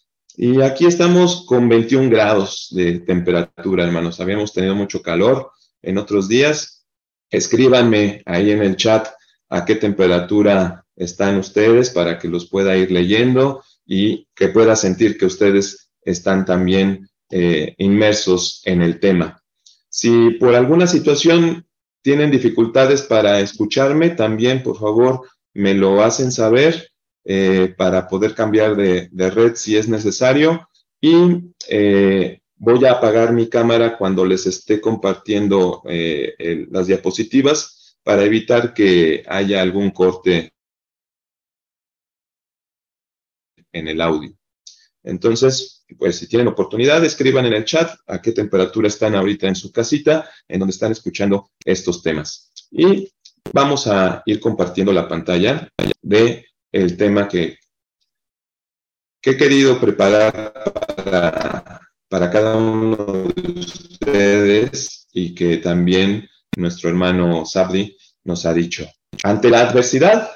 Y 0.43 0.59
aquí 0.63 0.87
estamos 0.87 1.45
con 1.45 1.69
21 1.69 2.09
grados 2.09 2.69
de 2.71 3.01
temperatura, 3.01 3.83
hermanos. 3.83 4.19
Habíamos 4.19 4.51
tenido 4.51 4.73
mucho 4.73 5.03
calor 5.03 5.51
en 5.83 5.99
otros 5.99 6.27
días. 6.27 6.83
Escríbanme 7.29 8.23
ahí 8.25 8.49
en 8.49 8.63
el 8.63 8.75
chat 8.75 9.07
a 9.49 9.65
qué 9.65 9.75
temperatura 9.75 10.83
están 10.95 11.37
ustedes 11.37 11.91
para 11.91 12.17
que 12.17 12.27
los 12.27 12.49
pueda 12.49 12.75
ir 12.75 12.89
leyendo 12.89 13.63
y 13.85 14.27
que 14.33 14.47
pueda 14.47 14.75
sentir 14.75 15.15
que 15.15 15.27
ustedes 15.27 15.91
están 16.01 16.43
también 16.43 17.07
eh, 17.29 17.75
inmersos 17.77 18.63
en 18.65 18.81
el 18.81 18.99
tema. 18.99 19.43
Si 19.89 20.31
por 20.39 20.55
alguna 20.55 20.87
situación 20.87 21.67
tienen 22.01 22.31
dificultades 22.31 23.03
para 23.03 23.41
escucharme, 23.41 24.09
también 24.09 24.63
por 24.63 24.79
favor 24.79 25.21
me 25.53 25.75
lo 25.75 26.01
hacen 26.01 26.31
saber 26.31 26.90
eh, 27.23 27.73
para 27.77 28.07
poder 28.07 28.33
cambiar 28.33 28.75
de, 28.75 29.09
red 29.29 29.55
si 29.55 29.77
es 29.77 29.87
necesario. 29.87 30.67
Y 30.99 31.53
eh, 31.67 32.41
voy 32.55 32.85
a 32.85 32.93
apagar 32.93 33.33
mi 33.33 33.49
cámara 33.49 33.97
cuando 33.97 34.25
les 34.25 34.45
esté 34.45 34.79
compartiendo 34.81 35.81
eh, 35.85 36.67
las 36.69 36.87
diapositivas 36.87 37.97
para 38.03 38.23
evitar 38.23 38.73
que 38.73 39.23
haya 39.27 39.61
algún 39.61 39.91
corte 39.91 40.53
en 43.71 43.87
el 43.87 44.01
audio. 44.01 44.31
Entonces, 45.03 45.83
pues 45.97 46.17
si 46.17 46.27
tienen 46.27 46.47
oportunidad, 46.47 47.03
escriban 47.03 47.45
en 47.45 47.53
el 47.53 47.65
chat 47.65 47.97
a 48.07 48.21
qué 48.21 48.31
temperatura 48.31 48.87
están 48.87 49.15
ahorita 49.15 49.47
en 49.47 49.55
su 49.55 49.71
casita, 49.71 50.29
en 50.47 50.59
donde 50.59 50.73
están 50.73 50.91
escuchando 50.91 51.51
estos 51.65 52.03
temas. 52.03 52.51
Y 52.71 53.11
vamos 53.51 53.87
a 53.87 54.21
ir 54.25 54.39
compartiendo 54.39 54.93
la 54.93 55.07
pantalla 55.07 55.67
de 56.01 56.45
el 56.71 56.97
tema 56.97 57.27
que, 57.27 57.57
he 59.23 59.37
querido 59.37 59.79
preparar 59.79 60.53
para, 62.09 62.31
cada 62.31 62.55
uno 62.55 62.95
de 63.35 63.59
ustedes 63.59 65.07
y 65.13 65.35
que 65.35 65.57
también 65.57 66.27
nuestro 66.57 66.89
hermano 66.89 67.45
Sabdi 67.45 67.95
nos 68.23 68.45
ha 68.45 68.53
dicho. 68.53 68.87
Ante 69.23 69.49
la 69.49 69.61
adversidad, 69.61 70.31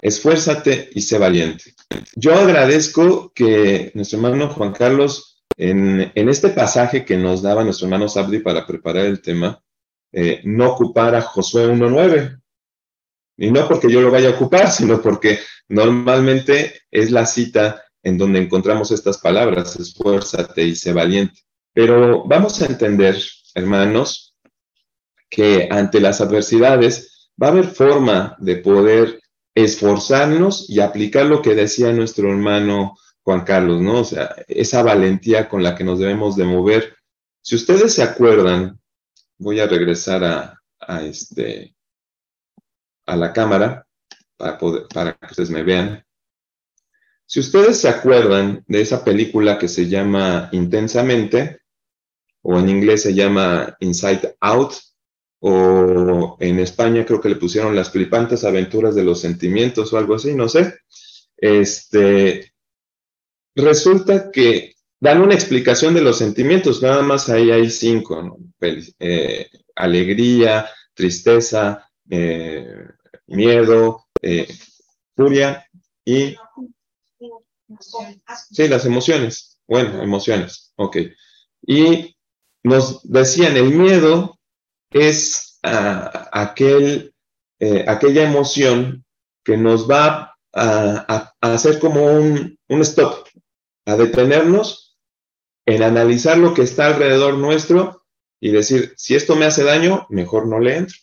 esfuérzate 0.00 0.90
y 0.94 1.02
sé 1.02 1.18
valiente. 1.18 1.74
Yo 2.14 2.34
agradezco 2.34 3.32
que 3.34 3.90
nuestro 3.94 4.18
hermano 4.18 4.48
Juan 4.48 4.72
Carlos, 4.72 5.42
en, 5.56 6.12
este 6.14 6.48
pasaje 6.50 7.04
que 7.04 7.16
nos 7.16 7.42
daba 7.42 7.64
nuestro 7.64 7.86
hermano 7.86 8.08
Sabdi 8.08 8.38
para 8.38 8.66
preparar 8.66 9.06
el 9.06 9.20
tema, 9.20 9.62
eh, 10.12 10.40
no 10.44 10.70
ocupara 10.70 11.20
Josué 11.20 11.68
1.9. 11.68 12.39
Y 13.40 13.50
no 13.50 13.66
porque 13.66 13.90
yo 13.90 14.02
lo 14.02 14.10
vaya 14.10 14.28
a 14.28 14.32
ocupar, 14.32 14.70
sino 14.70 15.00
porque 15.00 15.40
normalmente 15.68 16.82
es 16.90 17.10
la 17.10 17.24
cita 17.24 17.82
en 18.02 18.18
donde 18.18 18.38
encontramos 18.38 18.90
estas 18.90 19.18
palabras, 19.18 19.76
esfuérzate 19.76 20.62
y 20.62 20.76
sé 20.76 20.92
valiente. 20.92 21.40
Pero 21.72 22.24
vamos 22.26 22.60
a 22.60 22.66
entender, 22.66 23.16
hermanos, 23.54 24.34
que 25.28 25.68
ante 25.70 26.00
las 26.00 26.20
adversidades 26.20 27.30
va 27.42 27.48
a 27.48 27.50
haber 27.50 27.68
forma 27.68 28.36
de 28.40 28.56
poder 28.56 29.20
esforzarnos 29.54 30.68
y 30.68 30.80
aplicar 30.80 31.26
lo 31.26 31.40
que 31.40 31.54
decía 31.54 31.92
nuestro 31.92 32.30
hermano 32.30 32.96
Juan 33.22 33.44
Carlos, 33.44 33.80
¿no? 33.80 34.00
O 34.00 34.04
sea, 34.04 34.34
esa 34.48 34.82
valentía 34.82 35.48
con 35.48 35.62
la 35.62 35.74
que 35.74 35.84
nos 35.84 35.98
debemos 35.98 36.36
de 36.36 36.44
mover. 36.44 36.94
Si 37.42 37.54
ustedes 37.54 37.94
se 37.94 38.02
acuerdan, 38.02 38.78
voy 39.38 39.60
a 39.60 39.66
regresar 39.66 40.24
a, 40.24 40.60
a 40.80 41.02
este, 41.02 41.74
a 43.10 43.16
la 43.16 43.32
cámara 43.32 43.86
para, 44.36 44.58
poder, 44.58 44.86
para 44.92 45.12
que 45.14 45.26
ustedes 45.30 45.50
me 45.50 45.62
vean. 45.62 46.04
Si 47.26 47.40
ustedes 47.40 47.78
se 47.78 47.88
acuerdan 47.88 48.64
de 48.66 48.80
esa 48.80 49.04
película 49.04 49.58
que 49.58 49.68
se 49.68 49.88
llama 49.88 50.48
Intensamente, 50.52 51.60
o 52.42 52.58
en 52.58 52.68
inglés 52.68 53.02
se 53.02 53.14
llama 53.14 53.76
Inside 53.80 54.36
Out, 54.40 54.74
o 55.40 56.36
en 56.40 56.58
España 56.58 57.04
creo 57.06 57.20
que 57.20 57.28
le 57.28 57.36
pusieron 57.36 57.74
las 57.74 57.90
flipantes 57.90 58.44
aventuras 58.44 58.94
de 58.94 59.04
los 59.04 59.20
sentimientos 59.20 59.92
o 59.92 59.98
algo 59.98 60.14
así, 60.14 60.34
no 60.34 60.48
sé. 60.48 60.74
Este, 61.36 62.52
resulta 63.54 64.30
que 64.30 64.74
dan 65.00 65.22
una 65.22 65.34
explicación 65.34 65.94
de 65.94 66.02
los 66.02 66.18
sentimientos, 66.18 66.82
nada 66.82 67.02
más 67.02 67.28
ahí 67.30 67.50
hay 67.50 67.70
cinco, 67.70 68.38
eh, 68.98 69.48
alegría, 69.74 70.68
tristeza, 70.94 71.90
eh, 72.10 72.84
miedo, 73.30 74.06
eh, 74.22 74.48
furia 75.16 75.66
y... 76.04 76.36
Sí, 78.50 78.68
las 78.68 78.84
emociones. 78.84 79.60
Bueno, 79.66 80.02
emociones, 80.02 80.72
ok. 80.76 80.96
Y 81.62 82.16
nos 82.64 83.08
decían, 83.08 83.56
el 83.56 83.70
miedo 83.70 84.38
es 84.90 85.60
aquel, 85.62 87.14
eh, 87.60 87.84
aquella 87.86 88.24
emoción 88.24 89.04
que 89.44 89.56
nos 89.56 89.88
va 89.88 90.36
a, 90.52 91.32
hacer 91.40 91.78
como 91.78 92.04
un, 92.04 92.58
un, 92.68 92.80
stop, 92.80 93.28
a 93.86 93.96
detenernos 93.96 94.98
en 95.66 95.82
analizar 95.82 96.36
lo 96.38 96.54
que 96.54 96.62
está 96.62 96.88
alrededor 96.88 97.34
nuestro 97.34 98.04
y 98.40 98.50
decir, 98.50 98.94
si 98.96 99.14
esto 99.14 99.36
me 99.36 99.46
hace 99.46 99.62
daño, 99.62 100.06
mejor 100.10 100.48
no 100.48 100.58
le 100.58 100.76
entro. 100.76 100.96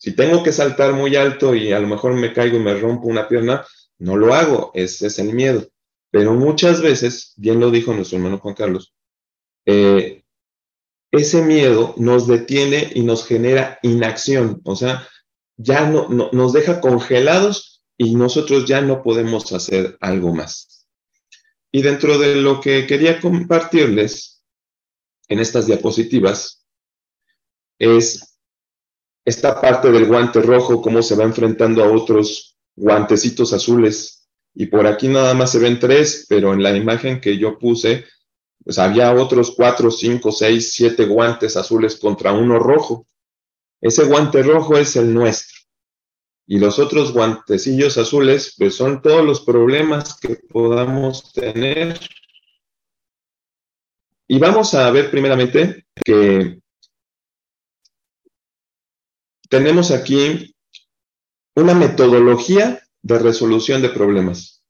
Si 0.00 0.12
tengo 0.12 0.42
que 0.42 0.50
saltar 0.50 0.94
muy 0.94 1.14
alto 1.14 1.54
y 1.54 1.72
a 1.72 1.78
lo 1.78 1.86
mejor 1.86 2.14
me 2.14 2.32
caigo 2.32 2.56
y 2.56 2.60
me 2.60 2.72
rompo 2.72 3.06
una 3.06 3.28
pierna, 3.28 3.66
no 3.98 4.16
lo 4.16 4.32
hago, 4.32 4.70
ese 4.72 5.08
es 5.08 5.18
el 5.18 5.34
miedo. 5.34 5.68
Pero 6.10 6.32
muchas 6.32 6.80
veces, 6.80 7.34
bien 7.36 7.60
lo 7.60 7.70
dijo 7.70 7.92
nuestro 7.92 8.16
hermano 8.16 8.38
Juan 8.38 8.54
Carlos, 8.54 8.94
eh, 9.66 10.24
ese 11.10 11.42
miedo 11.42 11.92
nos 11.98 12.26
detiene 12.26 12.90
y 12.94 13.02
nos 13.02 13.26
genera 13.26 13.78
inacción, 13.82 14.62
o 14.64 14.74
sea, 14.74 15.06
ya 15.58 15.86
no, 15.86 16.08
nos 16.08 16.54
deja 16.54 16.80
congelados 16.80 17.82
y 17.98 18.14
nosotros 18.14 18.64
ya 18.64 18.80
no 18.80 19.02
podemos 19.02 19.52
hacer 19.52 19.98
algo 20.00 20.34
más. 20.34 20.88
Y 21.70 21.82
dentro 21.82 22.16
de 22.18 22.36
lo 22.36 22.62
que 22.62 22.86
quería 22.86 23.20
compartirles 23.20 24.42
en 25.28 25.40
estas 25.40 25.66
diapositivas 25.66 26.64
es 27.78 28.29
esta 29.30 29.60
parte 29.60 29.92
del 29.92 30.06
guante 30.06 30.42
rojo, 30.42 30.82
cómo 30.82 31.02
se 31.02 31.14
va 31.14 31.22
enfrentando 31.22 31.84
a 31.84 31.90
otros 31.90 32.58
guantecitos 32.74 33.52
azules. 33.52 34.28
Y 34.54 34.66
por 34.66 34.88
aquí 34.88 35.06
nada 35.06 35.34
más 35.34 35.52
se 35.52 35.60
ven 35.60 35.78
tres, 35.78 36.26
pero 36.28 36.52
en 36.52 36.62
la 36.62 36.76
imagen 36.76 37.20
que 37.20 37.38
yo 37.38 37.56
puse, 37.56 38.06
pues 38.64 38.78
había 38.80 39.14
otros 39.14 39.54
cuatro, 39.56 39.92
cinco, 39.92 40.32
seis, 40.32 40.72
siete 40.72 41.06
guantes 41.06 41.56
azules 41.56 41.94
contra 41.96 42.32
uno 42.32 42.58
rojo. 42.58 43.06
Ese 43.80 44.04
guante 44.04 44.42
rojo 44.42 44.76
es 44.76 44.96
el 44.96 45.14
nuestro. 45.14 45.58
Y 46.48 46.58
los 46.58 46.80
otros 46.80 47.12
guantecillos 47.12 47.98
azules, 47.98 48.56
pues 48.58 48.74
son 48.74 49.00
todos 49.00 49.24
los 49.24 49.42
problemas 49.42 50.18
que 50.18 50.34
podamos 50.34 51.32
tener. 51.32 52.00
Y 54.26 54.38
vamos 54.40 54.74
a 54.74 54.90
ver 54.90 55.08
primeramente 55.08 55.86
que 56.04 56.59
tenemos 59.50 59.90
aquí 59.90 60.54
una 61.56 61.74
metodología 61.74 62.80
de 63.02 63.18
resolución 63.18 63.82
de 63.82 63.90
problemas. 63.90 64.62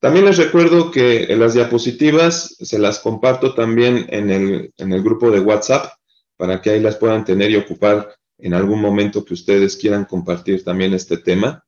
También 0.00 0.26
les 0.26 0.38
recuerdo 0.38 0.92
que 0.92 1.24
en 1.24 1.40
las 1.40 1.54
diapositivas 1.54 2.54
se 2.60 2.78
las 2.78 3.00
comparto 3.00 3.54
también 3.54 4.06
en 4.10 4.30
el, 4.30 4.72
en 4.76 4.92
el 4.92 5.02
grupo 5.02 5.32
de 5.32 5.40
WhatsApp 5.40 5.92
para 6.36 6.62
que 6.62 6.70
ahí 6.70 6.80
las 6.80 6.96
puedan 6.96 7.24
tener 7.24 7.50
y 7.50 7.56
ocupar 7.56 8.14
en 8.38 8.54
algún 8.54 8.80
momento 8.80 9.24
que 9.24 9.34
ustedes 9.34 9.76
quieran 9.76 10.04
compartir 10.04 10.62
también 10.62 10.94
este 10.94 11.18
tema. 11.18 11.64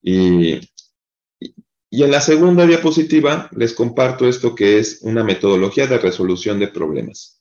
Y, 0.00 0.60
y 1.90 2.04
en 2.04 2.10
la 2.12 2.20
segunda 2.20 2.66
diapositiva 2.66 3.50
les 3.50 3.74
comparto 3.74 4.28
esto 4.28 4.54
que 4.54 4.78
es 4.78 5.00
una 5.02 5.24
metodología 5.24 5.88
de 5.88 5.98
resolución 5.98 6.60
de 6.60 6.68
problemas. 6.68 7.35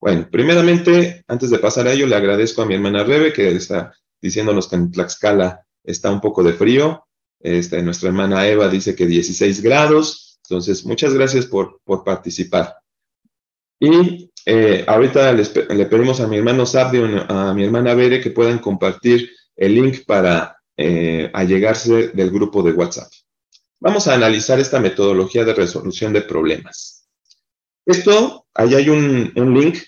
Bueno, 0.00 0.28
primeramente, 0.30 1.24
antes 1.26 1.50
de 1.50 1.58
pasar 1.58 1.88
a 1.88 1.92
ello, 1.92 2.06
le 2.06 2.16
agradezco 2.16 2.62
a 2.62 2.66
mi 2.66 2.74
hermana 2.74 3.04
Rebe 3.04 3.32
que 3.32 3.48
está 3.48 3.92
diciéndonos 4.20 4.68
que 4.68 4.76
en 4.76 4.90
Tlaxcala 4.92 5.66
está 5.82 6.10
un 6.10 6.20
poco 6.20 6.42
de 6.42 6.52
frío. 6.52 7.04
Este, 7.40 7.82
nuestra 7.82 8.08
hermana 8.08 8.46
Eva 8.46 8.68
dice 8.68 8.94
que 8.94 9.06
16 9.06 9.62
grados. 9.62 10.38
Entonces, 10.44 10.84
muchas 10.84 11.14
gracias 11.14 11.46
por, 11.46 11.80
por 11.84 12.04
participar. 12.04 12.76
Y 13.80 14.30
eh, 14.44 14.84
ahorita 14.86 15.32
le 15.32 15.86
pedimos 15.86 16.20
a 16.20 16.26
mi 16.26 16.38
hermano 16.38 16.66
Sabdio, 16.66 17.06
a 17.28 17.52
mi 17.54 17.64
hermana 17.64 17.94
Bere, 17.94 18.20
que 18.20 18.30
puedan 18.30 18.58
compartir 18.58 19.30
el 19.56 19.74
link 19.74 20.04
para 20.06 20.56
eh, 20.76 21.30
allegarse 21.34 22.08
del 22.08 22.30
grupo 22.30 22.62
de 22.62 22.72
WhatsApp. 22.72 23.10
Vamos 23.80 24.08
a 24.08 24.14
analizar 24.14 24.58
esta 24.58 24.80
metodología 24.80 25.44
de 25.44 25.54
resolución 25.54 26.12
de 26.12 26.22
problemas. 26.22 27.08
Esto, 27.86 28.46
ahí 28.58 28.74
hay 28.74 28.88
un, 28.90 29.32
un 29.36 29.54
link 29.54 29.78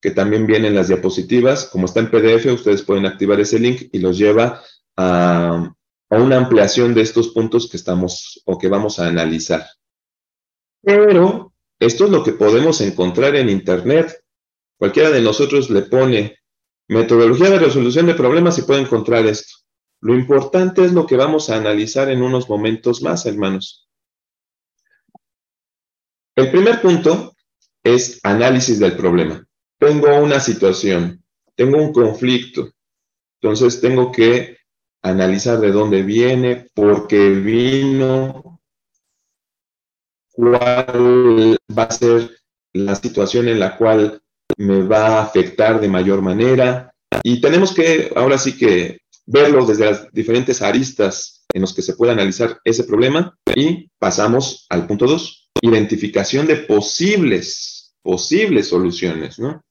que 0.00 0.10
también 0.10 0.46
viene 0.46 0.68
en 0.68 0.74
las 0.74 0.88
diapositivas. 0.88 1.66
Como 1.66 1.86
está 1.86 2.00
en 2.00 2.10
PDF, 2.10 2.46
ustedes 2.52 2.82
pueden 2.82 3.06
activar 3.06 3.40
ese 3.40 3.58
link 3.58 3.88
y 3.92 4.00
los 4.00 4.18
lleva 4.18 4.60
a, 4.96 5.72
una 6.10 6.36
ampliación 6.36 6.94
de 6.94 7.02
estos 7.02 7.28
puntos 7.28 7.70
que 7.70 7.76
estamos 7.76 8.42
o 8.44 8.58
que 8.58 8.68
vamos 8.68 8.98
a 8.98 9.06
analizar. 9.06 9.66
Pero 10.82 11.52
esto 11.78 12.04
es 12.04 12.10
lo 12.10 12.24
que 12.24 12.32
podemos 12.32 12.80
encontrar 12.80 13.36
en 13.36 13.48
Internet. 13.48 14.20
Cualquiera 14.78 15.10
de 15.10 15.20
nosotros 15.20 15.70
le 15.70 15.82
pone 15.82 16.38
metodología 16.88 17.50
de 17.50 17.58
resolución 17.58 18.06
de 18.06 18.14
problemas 18.14 18.58
y 18.58 18.62
puede 18.62 18.80
encontrar 18.80 19.26
esto. 19.26 19.54
Lo 20.00 20.14
importante 20.14 20.84
es 20.84 20.92
lo 20.92 21.06
que 21.06 21.16
vamos 21.16 21.50
a 21.50 21.56
analizar 21.56 22.08
en 22.08 22.22
unos 22.22 22.48
momentos 22.48 23.02
más, 23.02 23.26
hermanos. 23.26 23.88
El 26.36 26.50
primer 26.50 26.80
punto 26.80 27.34
es 27.94 28.20
análisis 28.22 28.78
del 28.78 28.96
problema. 28.96 29.44
Tengo 29.78 30.16
una 30.18 30.40
situación, 30.40 31.22
tengo 31.54 31.78
un 31.78 31.92
conflicto, 31.92 32.70
entonces 33.40 33.80
tengo 33.80 34.10
que 34.10 34.58
analizar 35.02 35.60
de 35.60 35.70
dónde 35.70 36.02
viene, 36.02 36.66
por 36.74 37.06
qué 37.06 37.30
vino, 37.30 38.60
cuál 40.30 41.56
va 41.76 41.82
a 41.84 41.90
ser 41.90 42.38
la 42.72 42.94
situación 42.94 43.48
en 43.48 43.60
la 43.60 43.76
cual 43.76 44.20
me 44.56 44.82
va 44.82 45.18
a 45.18 45.22
afectar 45.22 45.80
de 45.80 45.88
mayor 45.88 46.22
manera. 46.22 46.92
Y 47.22 47.40
tenemos 47.40 47.72
que, 47.72 48.12
ahora 48.14 48.38
sí 48.38 48.56
que, 48.56 49.00
verlo 49.26 49.66
desde 49.66 49.84
las 49.84 50.10
diferentes 50.12 50.62
aristas 50.62 51.44
en 51.52 51.60
los 51.60 51.74
que 51.74 51.82
se 51.82 51.94
puede 51.94 52.12
analizar 52.12 52.60
ese 52.64 52.84
problema. 52.84 53.36
Y 53.54 53.90
pasamos 53.98 54.66
al 54.70 54.86
punto 54.86 55.06
dos, 55.06 55.50
identificación 55.60 56.46
de 56.46 56.56
posibles, 56.56 57.77
posibles 58.08 58.68
soluciones, 58.68 59.38
¿no? 59.38 59.62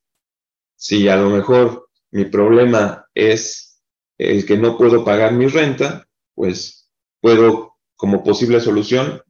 Si 0.76 1.08
a 1.08 1.18
lo 1.18 1.32
mejor 1.32 1.90
mi 2.12 2.26
problema 2.26 3.08
es 3.16 3.82
el 4.16 4.46
que 4.46 4.58
no 4.58 4.78
puedo 4.78 5.04
pagar 5.04 5.34
mi 5.34 5.48
renta, 5.48 6.08
pues 6.36 6.88
puedo 7.20 7.78
como 7.96 8.24
posible 8.24 8.62
solución 8.62 9.24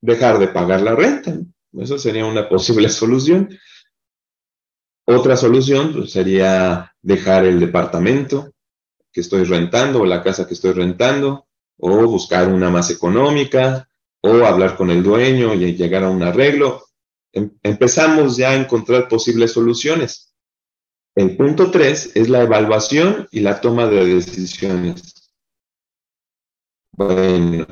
dejar 0.00 0.38
de 0.38 0.46
pagar 0.46 0.82
la 0.82 0.94
renta. 0.94 1.36
Eso 1.72 1.98
sería 1.98 2.24
una 2.24 2.48
posible 2.54 2.88
solución. 2.88 3.48
Otra 5.06 5.36
solución 5.36 5.92
pues, 5.92 6.12
sería 6.12 6.94
dejar 7.02 7.44
el 7.46 7.58
departamento 7.58 8.52
que 9.10 9.22
estoy 9.22 9.42
rentando 9.42 10.02
o 10.02 10.06
la 10.06 10.22
casa 10.22 10.46
que 10.46 10.54
estoy 10.54 10.70
rentando 10.70 11.48
o 11.78 12.06
buscar 12.06 12.46
una 12.46 12.70
más 12.70 12.90
económica 12.90 13.88
o 14.20 14.44
hablar 14.44 14.76
con 14.76 14.92
el 14.92 15.02
dueño 15.02 15.52
y 15.52 15.74
llegar 15.74 16.04
a 16.04 16.10
un 16.10 16.22
arreglo. 16.22 16.84
Em, 17.34 17.50
empezamos 17.64 18.36
ya 18.36 18.50
a 18.50 18.54
encontrar 18.54 19.08
posibles 19.08 19.52
soluciones. 19.52 20.32
El 21.16 21.36
punto 21.36 21.70
tres 21.70 22.12
es 22.14 22.28
la 22.28 22.42
evaluación 22.42 23.28
y 23.30 23.40
la 23.40 23.60
toma 23.60 23.86
de 23.86 24.06
decisiones. 24.06 25.32
Bueno, 26.92 27.66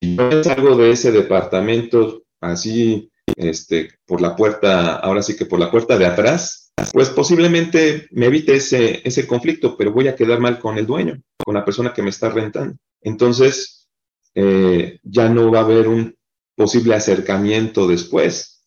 si 0.00 0.16
yo 0.16 0.44
salgo 0.44 0.76
de 0.76 0.92
ese 0.92 1.10
departamento 1.10 2.24
así, 2.40 3.10
este, 3.36 3.90
por 4.06 4.20
la 4.20 4.36
puerta, 4.36 4.96
ahora 4.96 5.22
sí 5.22 5.36
que 5.36 5.46
por 5.46 5.58
la 5.58 5.70
puerta 5.70 5.98
de 5.98 6.06
atrás, 6.06 6.72
pues 6.92 7.10
posiblemente 7.10 8.08
me 8.12 8.26
evite 8.26 8.54
ese, 8.54 9.00
ese 9.06 9.26
conflicto, 9.26 9.76
pero 9.76 9.92
voy 9.92 10.06
a 10.06 10.14
quedar 10.14 10.38
mal 10.38 10.60
con 10.60 10.78
el 10.78 10.86
dueño, 10.86 11.20
con 11.44 11.54
la 11.54 11.64
persona 11.64 11.92
que 11.92 12.02
me 12.02 12.10
está 12.10 12.30
rentando. 12.30 12.76
Entonces, 13.00 13.88
eh, 14.34 15.00
ya 15.02 15.28
no 15.28 15.50
va 15.50 15.60
a 15.60 15.64
haber 15.64 15.88
un 15.88 16.16
posible 16.54 16.94
acercamiento 16.94 17.86
después. 17.86 18.64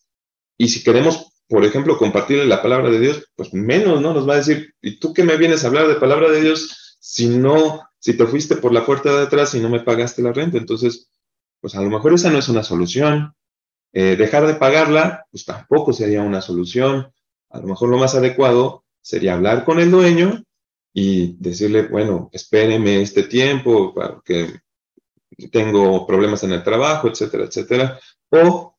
Y 0.58 0.70
si 0.70 0.84
queremos 0.84 1.28
por 1.48 1.64
ejemplo, 1.64 1.98
compartirle 1.98 2.46
la 2.46 2.62
palabra 2.62 2.90
de 2.90 3.00
Dios, 3.00 3.26
pues 3.36 3.54
menos, 3.54 4.02
¿no? 4.02 4.14
Nos 4.14 4.28
va 4.28 4.34
a 4.34 4.38
decir, 4.38 4.74
¿y 4.82 5.00
tú 5.00 5.14
qué 5.14 5.24
me 5.24 5.38
vienes 5.38 5.64
a 5.64 5.68
hablar 5.68 5.88
de 5.88 5.96
palabra 5.96 6.30
de 6.30 6.42
Dios 6.42 6.98
si 7.00 7.30
no, 7.30 7.82
si 8.00 8.18
te 8.18 8.26
fuiste 8.26 8.58
por 8.58 8.74
la 8.74 8.86
puerta 8.86 9.16
de 9.16 9.24
atrás 9.24 9.56
y 9.56 9.62
no 9.62 9.70
me 9.70 9.80
pagaste 9.80 10.22
la 10.22 10.34
renta? 10.34 10.58
Entonces, 10.58 11.10
pues 11.62 11.76
a 11.76 11.82
lo 11.82 11.90
mejor 11.90 12.14
esa 12.14 12.30
no 12.30 12.40
es 12.40 12.50
una 12.50 12.64
solución. 12.64 13.34
Eh, 13.94 14.18
dejar 14.18 14.46
de 14.46 14.56
pagarla, 14.56 15.26
pues 15.32 15.46
tampoco 15.46 15.94
sería 15.94 16.22
una 16.22 16.42
solución. 16.42 17.14
A 17.50 17.60
lo 17.60 17.68
mejor 17.68 17.90
lo 17.90 17.98
más 17.98 18.14
adecuado 18.14 18.84
sería 19.02 19.34
hablar 19.34 19.64
con 19.64 19.80
el 19.80 19.90
dueño 19.90 20.44
y 20.94 21.38
decirle, 21.40 21.84
bueno, 21.84 22.30
espéreme 22.34 23.02
este 23.02 23.24
tiempo, 23.24 23.94
porque 23.94 24.60
tengo 25.52 26.06
problemas 26.08 26.44
en 26.44 26.54
el 26.54 26.64
trabajo, 26.64 27.08
etcétera, 27.08 27.46
etcétera. 27.46 28.00
O 28.30 28.76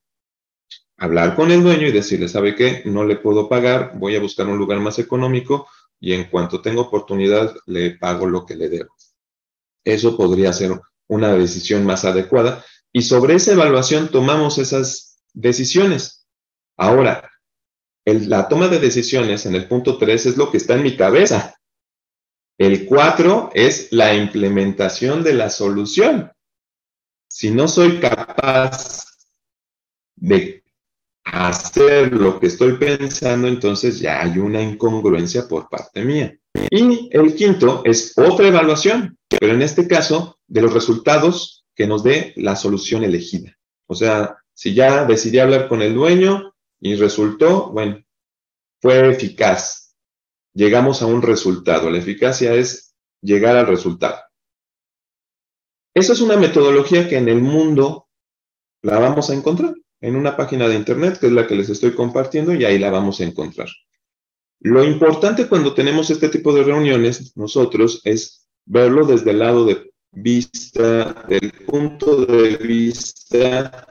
hablar 0.97 1.35
con 1.35 1.51
el 1.51 1.63
dueño 1.63 1.87
y 1.87 1.91
decirle, 1.91 2.27
¿sabe 2.27 2.55
qué? 2.55 2.83
No 2.85 3.05
le 3.05 3.15
puedo 3.15 3.47
pagar, 3.47 3.93
voy 3.95 4.15
a 4.15 4.19
buscar 4.19 4.47
un 4.47 4.57
lugar 4.57 4.79
más 4.79 4.99
económico 4.99 5.67
y 5.99 6.13
en 6.13 6.25
cuanto 6.25 6.61
tenga 6.61 6.81
oportunidad 6.81 7.55
le 7.65 7.91
pago 7.91 8.25
lo 8.25 8.45
que 8.45 8.55
le 8.55 8.69
debo. 8.69 8.93
Eso 9.83 10.17
podría 10.17 10.53
ser 10.53 10.79
una 11.07 11.33
decisión 11.33 11.85
más 11.85 12.05
adecuada 12.05 12.63
y 12.91 13.03
sobre 13.03 13.35
esa 13.35 13.53
evaluación 13.53 14.09
tomamos 14.09 14.57
esas 14.57 15.21
decisiones. 15.33 16.27
Ahora, 16.77 17.29
la 18.05 18.47
toma 18.47 18.67
de 18.67 18.79
decisiones 18.79 19.45
en 19.45 19.55
el 19.55 19.67
punto 19.67 19.97
3 19.97 20.25
es 20.27 20.37
lo 20.37 20.51
que 20.51 20.57
está 20.57 20.75
en 20.75 20.83
mi 20.83 20.95
cabeza. 20.97 21.55
El 22.57 22.85
4 22.85 23.51
es 23.53 23.91
la 23.91 24.13
implementación 24.13 25.23
de 25.23 25.33
la 25.33 25.49
solución. 25.49 26.31
Si 27.29 27.51
no 27.51 27.67
soy 27.67 27.99
capaz 27.99 29.05
de 30.15 30.63
hacer 31.23 32.11
lo 32.11 32.39
que 32.39 32.47
estoy 32.47 32.73
pensando, 32.77 33.47
entonces 33.47 33.99
ya 33.99 34.21
hay 34.21 34.39
una 34.39 34.61
incongruencia 34.61 35.47
por 35.47 35.69
parte 35.69 36.03
mía. 36.03 36.35
Y 36.71 37.09
el 37.11 37.35
quinto 37.35 37.83
es 37.85 38.17
otra 38.17 38.47
evaluación, 38.47 39.17
pero 39.29 39.53
en 39.53 39.61
este 39.61 39.87
caso 39.87 40.39
de 40.47 40.61
los 40.61 40.73
resultados 40.73 41.65
que 41.75 41.87
nos 41.87 42.03
dé 42.03 42.33
la 42.35 42.55
solución 42.55 43.03
elegida. 43.03 43.55
O 43.87 43.95
sea, 43.95 44.37
si 44.53 44.73
ya 44.73 45.05
decidí 45.05 45.39
hablar 45.39 45.67
con 45.67 45.81
el 45.81 45.93
dueño 45.93 46.55
y 46.81 46.95
resultó, 46.95 47.71
bueno, 47.71 48.03
fue 48.81 49.09
eficaz. 49.11 49.95
Llegamos 50.53 51.01
a 51.01 51.05
un 51.05 51.21
resultado. 51.21 51.89
La 51.89 51.99
eficacia 51.99 52.53
es 52.55 52.95
llegar 53.21 53.55
al 53.55 53.67
resultado. 53.67 54.17
Esa 55.93 56.13
es 56.13 56.21
una 56.21 56.37
metodología 56.37 57.07
que 57.07 57.17
en 57.17 57.29
el 57.29 57.41
mundo 57.41 58.07
la 58.81 58.99
vamos 58.99 59.29
a 59.29 59.33
encontrar 59.33 59.73
en 60.01 60.15
una 60.15 60.37
página 60.37 60.67
de 60.67 60.75
internet, 60.75 61.19
que 61.19 61.27
es 61.27 61.33
la 61.33 61.45
que 61.45 61.55
les 61.55 61.69
estoy 61.69 61.93
compartiendo, 61.93 62.53
y 62.53 62.63
ahí 62.63 62.79
la 62.79 62.89
vamos 62.89 63.19
a 63.19 63.25
encontrar. 63.25 63.67
Lo 64.61 64.83
importante 64.83 65.47
cuando 65.47 65.73
tenemos 65.73 66.09
este 66.09 66.29
tipo 66.29 66.53
de 66.53 66.63
reuniones, 66.63 67.35
nosotros, 67.35 68.01
es 68.03 68.47
verlo 68.65 69.05
desde 69.05 69.31
el 69.31 69.39
lado 69.39 69.65
de 69.65 69.91
vista, 70.11 71.25
del 71.27 71.51
punto 71.65 72.25
de 72.25 72.57
vista 72.57 73.89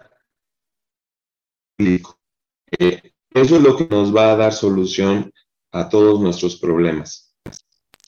eh, 1.79 3.13
eso 3.31 3.57
es 3.57 3.63
lo 3.63 3.77
que 3.77 3.87
nos 3.87 4.15
va 4.15 4.33
a 4.33 4.37
dar 4.37 4.53
solución 4.53 5.33
a 5.73 5.89
todos 5.89 6.21
nuestros 6.21 6.57
problemas. 6.57 7.35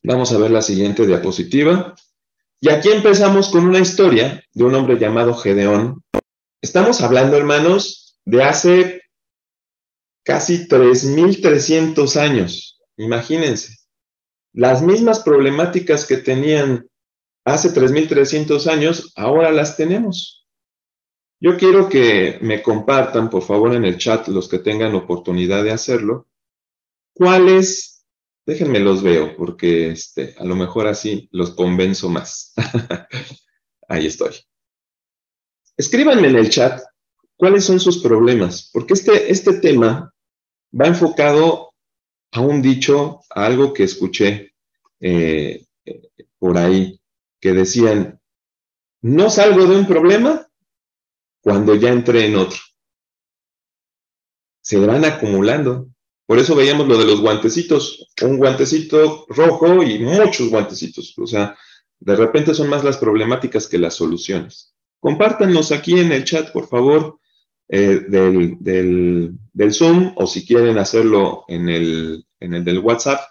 Vamos 0.03 0.33
a 0.33 0.39
ver 0.39 0.51
la 0.51 0.63
siguiente 0.63 1.07
diapositiva. 1.07 1.95
Y 2.63 2.69
aquí 2.69 2.91
empezamos 2.91 3.49
con 3.49 3.67
una 3.67 3.79
historia 3.79 4.45
de 4.53 4.65
un 4.65 4.75
hombre 4.75 4.99
llamado 4.99 5.35
Gedeón. 5.35 6.03
Estamos 6.61 7.01
hablando, 7.01 7.39
hermanos, 7.39 8.19
de 8.27 8.43
hace 8.43 9.03
casi 10.23 10.69
3.300 10.69 12.17
años. 12.17 12.81
Imagínense. 12.99 13.79
Las 14.53 14.83
mismas 14.83 15.21
problemáticas 15.21 16.05
que 16.05 16.19
tenían 16.19 16.87
hace 17.47 17.71
3.300 17.73 18.67
años, 18.67 19.13
ahora 19.17 19.51
las 19.53 19.79
tenemos. 19.79 20.47
Yo 21.41 21.57
quiero 21.57 21.89
que 21.89 22.39
me 22.43 22.63
compartan, 22.63 23.31
por 23.31 23.43
favor, 23.43 23.75
en 23.75 23.87
el 23.87 23.97
chat, 23.97 24.29
los 24.29 24.51
que 24.51 24.59
tengan 24.59 24.95
oportunidad 24.95 25.65
de 25.65 25.73
hacerlo, 25.73 26.27
cuáles, 27.15 27.90
déjenme 28.51 28.81
los 28.81 29.01
veo, 29.01 29.37
porque 29.37 29.91
este, 29.91 30.35
a 30.37 30.45
lo 30.45 30.57
mejor 30.57 30.89
así 30.89 31.29
los 31.31 31.53
convenzo 31.53 32.09
más. 32.09 32.53
Ahí 33.89 34.07
estoy. 34.07 34.35
Escríbanme 35.77 36.27
en 36.27 36.35
el 36.35 36.51
chat 36.51 36.83
cuáles 37.37 37.63
son 37.63 37.79
sus 37.79 38.03
problemas, 38.03 38.69
porque 38.73 38.95
este, 38.95 39.31
este 39.31 39.61
tema 39.61 40.13
va 40.73 40.87
enfocado 40.89 41.75
a 42.33 42.41
un 42.41 42.61
dicho, 42.61 43.21
a 43.31 43.47
algo 43.47 43.73
que 43.73 43.85
escuché 43.85 44.53
eh, 44.99 45.65
por 46.41 46.59
ahí, 46.59 47.01
que 47.41 47.53
decían, 47.53 48.21
no 49.01 49.31
salgo 49.31 49.65
de 49.67 49.77
un 49.77 49.87
problema 49.87 50.45
cuando 51.41 51.77
ya 51.77 51.91
entré 51.91 52.27
en 52.27 52.35
otro. 52.35 52.59
Se 54.61 54.85
van 54.85 55.05
acumulando. 55.05 55.90
Por 56.31 56.39
eso 56.39 56.55
veíamos 56.55 56.87
lo 56.87 56.97
de 56.97 57.07
los 57.07 57.21
guantecitos, 57.21 58.07
un 58.23 58.37
guantecito 58.37 59.27
rojo 59.31 59.83
y 59.83 59.99
muchos 59.99 60.49
guantecitos. 60.49 61.13
O 61.19 61.27
sea, 61.27 61.59
de 61.99 62.15
repente 62.15 62.55
son 62.55 62.69
más 62.69 62.85
las 62.85 62.99
problemáticas 62.99 63.67
que 63.67 63.79
las 63.79 63.95
soluciones. 63.95 64.73
Compártanos 65.01 65.73
aquí 65.73 65.99
en 65.99 66.13
el 66.13 66.23
chat, 66.23 66.53
por 66.53 66.69
favor, 66.69 67.19
eh, 67.69 68.05
del, 68.07 69.73
Zoom 69.73 70.13
o 70.15 70.29
si 70.29 70.47
quieren 70.47 70.79
hacerlo 70.79 71.47
en 71.49 71.69
el, 71.69 72.25
en 72.39 72.55
el 72.55 72.65
del 72.65 72.79
WhatsApp. 72.79 73.23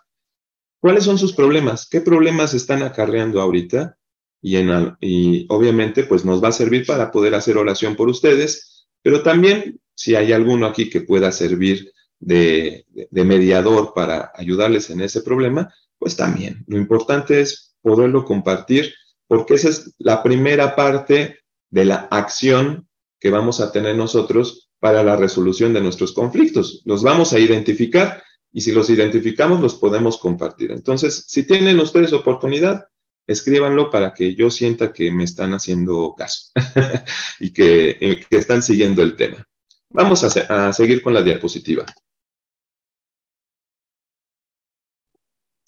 ¿Cuáles 0.81 1.05
son 1.05 1.17
sus 1.17 1.31
problemas? 1.31 1.87
¿Qué 1.89 2.01
problemas 2.01 2.53
están 2.53 2.83
acarreando 2.83 3.39
ahorita? 3.39 3.97
y, 4.41 4.57
y 4.99 5.45
obviamente 5.47 6.03
pues 6.03 6.25
nos 6.25 6.43
va 6.43 6.49
a 6.49 6.51
servir 6.51 6.85
para 6.85 7.11
poder 7.11 7.33
hacer 7.33 7.57
oración 7.57 7.95
por 7.95 8.09
ustedes, 8.09 8.89
pero 9.01 9.23
también 9.23 9.79
si 9.95 10.15
hay 10.15 10.33
alguno 10.33 10.65
aquí 10.65 10.89
que 10.89 10.99
pueda 10.99 11.31
servir 11.31 11.93
de, 12.19 12.85
mediador 13.11 13.93
para 13.93 14.31
ayudarles 14.35 14.89
en 14.89 15.01
ese 15.01 15.21
problema, 15.21 15.73
pues 15.97 16.15
también. 16.15 16.63
Lo 16.67 16.77
importante 16.77 17.41
es 17.41 17.75
poderlo 17.81 18.25
compartir 18.25 18.93
porque 19.27 19.55
esa 19.55 19.69
es 19.69 19.93
la 19.99 20.23
primera 20.23 20.75
parte 20.75 21.39
de 21.69 21.85
la 21.85 22.07
acción 22.11 22.87
que 23.19 23.29
vamos 23.29 23.61
a 23.61 23.71
tener 23.71 23.95
nosotros 23.95 24.69
para 24.79 25.03
la 25.03 25.15
resolución 25.15 25.73
de 25.73 25.81
nuestros 25.81 26.13
conflictos. 26.13 26.81
Los 26.85 27.03
vamos 27.03 27.33
a 27.33 27.39
identificar 27.39 28.23
y 28.51 28.61
si 28.61 28.71
los 28.71 28.89
identificamos 28.89 29.59
los 29.61 29.75
podemos 29.75 30.17
compartir. 30.17 30.71
Entonces, 30.71 31.25
si 31.27 31.43
tienen 31.43 31.79
ustedes 31.79 32.13
oportunidad, 32.13 32.85
escríbanlo 33.27 33.91
para 33.91 34.13
que 34.13 34.33
yo 34.33 34.49
sienta 34.49 34.91
que 34.91 35.11
me 35.11 35.23
están 35.23 35.53
haciendo 35.53 36.15
caso 36.17 36.51
y 37.39 37.51
que, 37.51 38.25
están 38.31 38.63
siguiendo 38.63 39.03
el 39.03 39.15
tema. 39.15 39.45
Vamos 39.91 40.23
a, 40.23 40.67
a 40.67 40.73
seguir 40.73 41.03
con 41.03 41.13
la 41.13 41.21
diapositiva. 41.21 41.85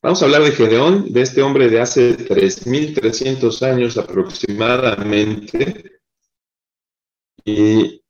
Vamos 0.04 0.22
a 0.22 0.26
hablar 0.26 0.42
de 0.42 0.52
Gedeón, 0.52 1.14
de 1.14 1.22
este 1.22 1.44
hombre 1.44 1.70
de 1.70 1.80
hace 1.80 2.18
3.300 2.18 3.62
años 3.62 3.98
aproximadamente. 3.98 6.00
Y 7.46 8.02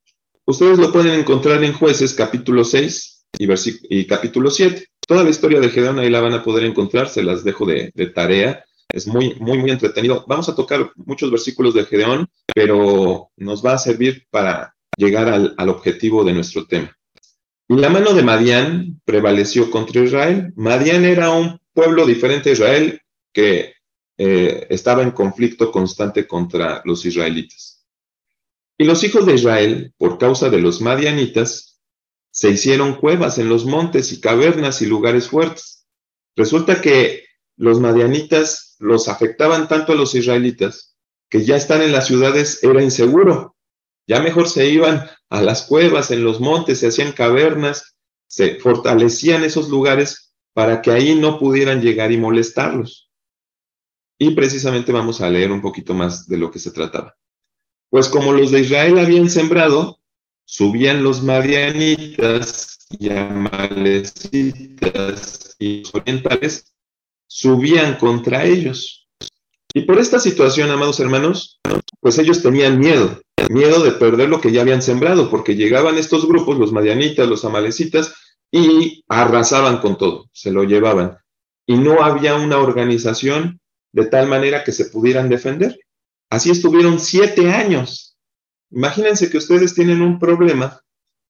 ustedes 0.46 0.80
lo 0.80 0.94
pueden 0.94 1.20
encontrar 1.20 1.62
en 1.66 1.74
Jueces 1.74 2.14
capítulo 2.14 2.64
6 2.64 3.26
y, 3.38 3.48
y 3.90 4.08
capítulo 4.08 4.50
7. 4.50 4.88
Toda 5.06 5.26
la 5.26 5.30
historia 5.30 5.60
de 5.60 5.70
Gedeón 5.70 6.00
ahí 6.00 6.10
la 6.10 6.22
van 6.22 6.34
a 6.34 6.44
poder 6.44 6.64
encontrar, 6.64 7.10
se 7.10 7.24
las 7.24 7.44
dejo 7.44 7.66
de, 7.66 7.92
tarea 8.16 8.64
es 8.94 9.08
muy, 9.08 9.36
muy, 9.40 9.58
muy 9.58 9.72
entretenido. 9.72 10.26
Vamos 10.28 10.50
a 10.50 10.56
tocar 10.56 10.92
muchos 10.96 11.32
versículos 11.32 11.74
de 11.74 11.86
Gedeón, 11.86 12.28
pero 12.54 13.30
nos 13.38 13.66
va 13.66 13.74
a 13.74 13.78
servir 13.78 14.28
para 14.30 14.76
llegar 14.98 15.30
al, 15.30 15.70
objetivo 15.70 16.24
de 16.24 16.34
nuestro 16.34 16.66
tema. 16.66 16.96
La 17.70 17.90
mano 17.90 18.14
de 18.14 18.22
Madián 18.22 19.02
prevaleció 19.06 19.72
contra 19.72 20.04
Israel. 20.04 20.52
Madián 20.58 21.06
era 21.06 21.32
un 21.32 21.61
pueblo 21.74 22.06
diferente 22.06 22.50
a 22.50 22.54
Israel 22.54 23.02
que 23.34 23.74
eh, 24.18 24.68
estaba 24.70 25.04
en 25.04 25.12
conflicto 25.12 25.72
constante 25.72 26.28
contra 26.28 26.82
los 26.86 27.06
israelitas. 27.06 27.86
Y 28.78 28.84
los 28.84 29.04
hijos 29.04 29.26
de 29.26 29.36
Israel, 29.36 29.94
por 29.98 30.18
causa 30.18 30.50
de 30.50 30.60
los 30.60 30.82
madianitas, 30.82 31.80
se 32.32 32.50
hicieron 32.50 32.96
cuevas 32.96 33.38
en 33.38 33.50
los 33.50 33.66
montes 33.66 34.12
y 34.12 34.22
cavernas 34.22 34.82
y 34.82 34.86
lugares 34.86 35.28
fuertes. 35.28 35.86
Resulta 36.36 36.82
que 36.82 37.26
los 37.58 37.80
madianitas 37.80 38.76
los 38.80 39.08
afectaban 39.08 39.68
tanto 39.68 39.92
a 39.92 39.96
los 39.96 40.16
israelitas 40.16 40.96
que 41.30 41.46
ya 41.46 41.56
estar 41.56 41.82
en 41.82 41.92
las 41.92 42.08
ciudades 42.08 42.64
era 42.64 42.84
inseguro. 42.84 43.56
Ya 44.08 44.20
mejor 44.20 44.50
se 44.50 44.68
iban 44.70 45.10
a 45.30 45.42
las 45.42 45.64
cuevas, 45.64 46.12
en 46.12 46.24
los 46.24 46.42
montes, 46.42 46.80
se 46.80 46.88
hacían 46.88 47.14
cavernas, 47.14 47.96
se 48.28 48.60
fortalecían 48.60 49.44
esos 49.44 49.70
lugares 49.70 50.31
para 50.54 50.82
que 50.82 50.92
ahí 50.92 51.16
no 51.16 51.40
pudieran 51.40 51.82
llegar 51.82 52.12
y 52.12 52.18
molestarlos. 52.18 53.10
Y 54.18 54.32
precisamente 54.32 54.92
vamos 54.92 55.22
a 55.22 55.30
leer 55.30 55.52
un 55.52 55.62
poquito 55.62 55.94
más 55.94 56.28
de 56.28 56.38
lo 56.38 56.52
que 56.52 56.60
se 56.60 56.72
trataba. 56.72 57.16
Pues 57.90 58.08
como 58.08 58.34
los 58.34 58.52
de 58.52 58.62
Israel 58.62 59.00
habían 59.00 59.30
sembrado, 59.30 60.00
subían 60.46 61.04
los 61.04 61.24
madianitas 61.24 62.88
y 63.00 63.10
amalecitas 63.10 64.36
y 65.60 65.82
los 65.82 65.96
orientales 65.96 66.74
subían 67.28 67.96
contra 67.96 68.46
ellos. 68.46 69.08
Y 69.74 69.82
por 69.84 70.00
esta 70.00 70.20
situación, 70.20 70.70
amados 70.70 71.00
hermanos, 71.00 71.60
pues 72.02 72.18
ellos 72.20 72.44
tenían 72.44 72.78
miedo, 72.78 73.22
miedo 73.50 73.82
de 73.84 73.92
perder 73.92 74.28
lo 74.28 74.42
que 74.42 74.52
ya 74.52 74.62
habían 74.62 74.82
sembrado, 74.82 75.30
porque 75.30 75.56
llegaban 75.56 75.98
estos 75.98 76.28
grupos, 76.28 76.58
los 76.58 76.74
madianitas, 76.74 77.28
los 77.28 77.46
amalecitas, 77.46 78.14
y 78.52 79.04
arrasaban 79.08 79.80
con 79.80 79.98
todo, 79.98 80.30
se 80.34 80.52
lo 80.52 80.64
llevaban. 80.64 81.18
Y 81.66 81.78
no 81.78 82.04
había 82.04 82.36
una 82.36 82.58
organización 82.58 83.60
de 83.94 84.06
tal 84.06 84.28
manera 84.28 84.64
que 84.64 84.72
se 84.72 84.86
pudieran 84.86 85.30
defender. 85.30 85.80
Así 86.30 86.50
estuvieron 86.50 87.00
siete 87.00 87.52
años. 87.52 88.18
Imagínense 88.70 89.30
que 89.30 89.38
ustedes 89.38 89.74
tienen 89.74 90.02
un 90.02 90.20
problema, 90.20 90.82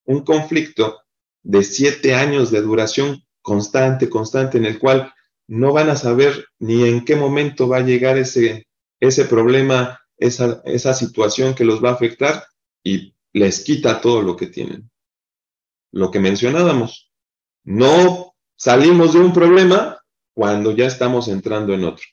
un 0.06 0.24
conflicto 0.24 1.02
de 1.44 1.64
siete 1.64 2.14
años 2.14 2.52
de 2.52 2.62
duración 2.62 3.24
constante, 3.42 4.10
constante, 4.10 4.58
en 4.58 4.66
el 4.66 4.80
cual 4.80 5.14
no 5.48 5.74
van 5.74 5.90
a 5.90 5.96
saber 5.96 6.46
ni 6.60 6.88
en 6.88 7.04
qué 7.04 7.16
momento 7.16 7.68
va 7.68 7.78
a 7.78 7.84
llegar 7.84 8.18
ese, 8.18 8.68
ese 9.00 9.26
problema, 9.26 10.00
esa, 10.18 10.62
esa 10.66 10.94
situación 10.94 11.56
que 11.56 11.66
los 11.66 11.84
va 11.84 11.90
a 11.90 11.94
afectar 11.94 12.46
y 12.84 13.16
les 13.34 13.64
quita 13.64 14.02
todo 14.02 14.22
lo 14.22 14.36
que 14.36 14.48
tienen. 14.48 14.90
Lo 15.92 16.12
que 16.12 16.20
mencionábamos, 16.20 17.11
no 17.64 18.34
salimos 18.56 19.14
de 19.14 19.20
un 19.20 19.34
problema 19.34 19.98
cuando 20.34 20.72
ya 20.72 20.86
estamos 20.86 21.28
entrando 21.28 21.74
en 21.74 21.86
otro. 21.86 22.06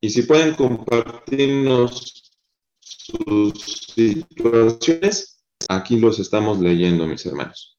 Y 0.00 0.10
si 0.10 0.22
pueden 0.22 0.54
compartirnos 0.54 2.32
sus 2.80 3.52
situaciones, 3.94 5.42
aquí 5.68 5.98
los 5.98 6.18
estamos 6.18 6.60
leyendo, 6.60 7.06
mis 7.06 7.24
hermanos. 7.26 7.78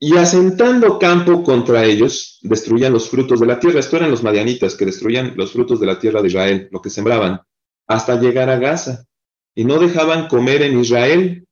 y 0.00 0.16
asentando 0.16 0.98
campo 0.98 1.42
contra 1.42 1.84
ellos, 1.84 2.38
destruían 2.42 2.92
los 2.92 3.10
frutos 3.10 3.40
de 3.40 3.46
la 3.46 3.58
tierra. 3.58 3.80
Esto 3.80 3.96
eran 3.96 4.12
los 4.12 4.22
madianitas 4.22 4.76
que 4.76 4.86
destruían 4.86 5.34
los 5.36 5.52
frutos 5.52 5.80
de 5.80 5.86
la 5.86 5.98
tierra 5.98 6.22
de 6.22 6.28
Israel, 6.28 6.68
lo 6.70 6.80
que 6.80 6.88
sembraban, 6.88 7.40
hasta 7.88 8.20
llegar 8.20 8.48
a 8.48 8.58
Gaza. 8.58 9.06
Y 9.56 9.64
no 9.64 9.80
dejaban 9.80 10.28
comer 10.28 10.62
en 10.62 10.78
Israel. 10.78 11.47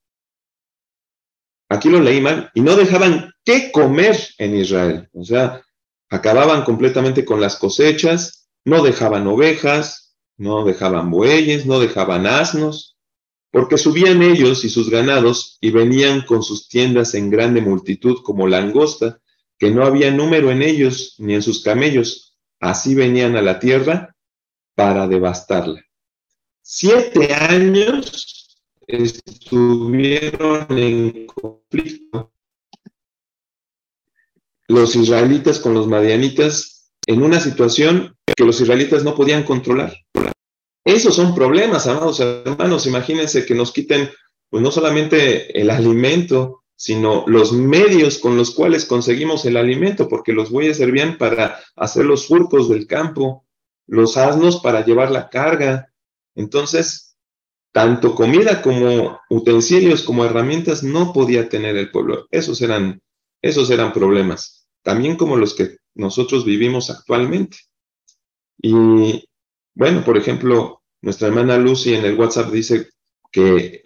Aquí 1.68 1.88
lo 1.88 2.00
leí 2.00 2.20
mal. 2.20 2.50
Y 2.54 2.60
no 2.60 2.76
dejaban 2.76 3.32
qué 3.44 3.70
comer 3.72 4.18
en 4.38 4.56
Israel. 4.56 5.08
O 5.12 5.24
sea, 5.24 5.62
acababan 6.08 6.64
completamente 6.64 7.24
con 7.24 7.40
las 7.40 7.56
cosechas, 7.56 8.48
no 8.64 8.82
dejaban 8.82 9.26
ovejas, 9.26 10.16
no 10.36 10.64
dejaban 10.64 11.10
bueyes, 11.10 11.66
no 11.66 11.80
dejaban 11.80 12.26
asnos, 12.26 12.96
porque 13.50 13.78
subían 13.78 14.22
ellos 14.22 14.64
y 14.64 14.68
sus 14.68 14.90
ganados 14.90 15.58
y 15.60 15.70
venían 15.70 16.22
con 16.22 16.42
sus 16.42 16.68
tiendas 16.68 17.14
en 17.14 17.30
grande 17.30 17.60
multitud 17.60 18.18
como 18.22 18.46
langosta, 18.46 19.20
que 19.58 19.70
no 19.70 19.84
había 19.84 20.10
número 20.10 20.50
en 20.50 20.62
ellos 20.62 21.14
ni 21.18 21.34
en 21.34 21.42
sus 21.42 21.62
camellos. 21.62 22.36
Así 22.60 22.94
venían 22.94 23.36
a 23.36 23.42
la 23.42 23.58
tierra 23.58 24.14
para 24.74 25.08
devastarla. 25.08 25.82
Siete 26.60 27.32
años 27.32 28.35
estuvieron 28.86 30.66
en 30.70 31.26
conflicto 31.26 32.32
los 34.68 34.96
israelitas 34.96 35.60
con 35.60 35.74
los 35.74 35.86
madianitas 35.86 36.90
en 37.06 37.22
una 37.22 37.40
situación 37.40 38.16
que 38.36 38.44
los 38.44 38.60
israelitas 38.60 39.04
no 39.04 39.14
podían 39.14 39.44
controlar. 39.44 39.96
Esos 40.84 41.16
son 41.16 41.34
problemas, 41.34 41.86
amados 41.86 42.20
hermanos. 42.20 42.86
Imagínense 42.86 43.46
que 43.46 43.54
nos 43.54 43.72
quiten, 43.72 44.10
pues 44.50 44.62
no 44.62 44.70
solamente 44.70 45.60
el 45.60 45.70
alimento, 45.70 46.64
sino 46.76 47.24
los 47.26 47.52
medios 47.52 48.18
con 48.18 48.36
los 48.36 48.52
cuales 48.54 48.84
conseguimos 48.84 49.44
el 49.46 49.56
alimento, 49.56 50.08
porque 50.08 50.32
los 50.32 50.50
bueyes 50.50 50.76
servían 50.76 51.16
para 51.16 51.58
hacer 51.74 52.04
los 52.04 52.26
surcos 52.26 52.68
del 52.68 52.86
campo, 52.86 53.46
los 53.86 54.16
asnos 54.16 54.60
para 54.60 54.84
llevar 54.84 55.10
la 55.10 55.28
carga. 55.28 55.92
Entonces, 56.34 57.05
tanto 57.76 58.14
comida 58.14 58.62
como 58.62 59.20
utensilios 59.28 60.02
como 60.02 60.24
herramientas 60.24 60.82
no 60.82 61.12
podía 61.12 61.50
tener 61.50 61.76
el 61.76 61.90
pueblo. 61.90 62.26
Esos 62.30 62.62
eran, 62.62 63.02
esos 63.42 63.68
eran 63.68 63.92
problemas, 63.92 64.66
también 64.82 65.16
como 65.16 65.36
los 65.36 65.52
que 65.52 65.76
nosotros 65.94 66.46
vivimos 66.46 66.88
actualmente. 66.88 67.58
Y 68.62 69.28
bueno, 69.74 70.02
por 70.06 70.16
ejemplo, 70.16 70.84
nuestra 71.02 71.28
hermana 71.28 71.58
Lucy 71.58 71.92
en 71.92 72.06
el 72.06 72.18
WhatsApp 72.18 72.50
dice 72.50 72.88
que 73.30 73.82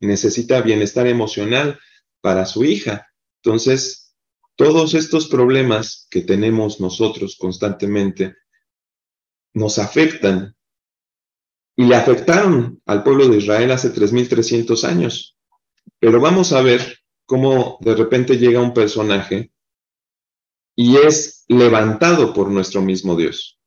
necesita 0.00 0.60
bienestar 0.60 1.06
emocional 1.06 1.78
para 2.20 2.44
su 2.44 2.64
hija. 2.64 3.06
Entonces, 3.40 4.16
todos 4.56 4.94
estos 4.94 5.28
problemas 5.28 6.08
que 6.10 6.22
tenemos 6.22 6.80
nosotros 6.80 7.36
constantemente 7.38 8.34
nos 9.54 9.78
afectan 9.78 10.56
y 11.76 11.84
le 11.84 11.96
afectaron 11.96 12.80
al 12.86 13.02
pueblo 13.02 13.28
de 13.28 13.38
Israel 13.38 13.70
hace 13.70 13.92
3.300 13.92 14.84
años. 14.84 15.36
Pero 15.98 16.20
vamos 16.20 16.52
a 16.52 16.62
ver 16.62 16.98
cómo 17.24 17.78
de 17.80 17.94
repente 17.94 18.36
llega 18.36 18.60
un 18.60 18.74
personaje 18.74 19.52
y 20.76 20.96
es 20.96 21.44
levantado 21.48 22.32
por 22.32 22.50
nuestro 22.50 22.82
mismo 22.82 23.16
Dios. 23.16 23.58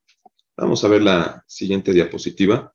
Vamos 0.57 0.83
a 0.83 0.87
ver 0.87 1.01
la 1.01 1.43
siguiente 1.47 1.93
diapositiva. 1.93 2.73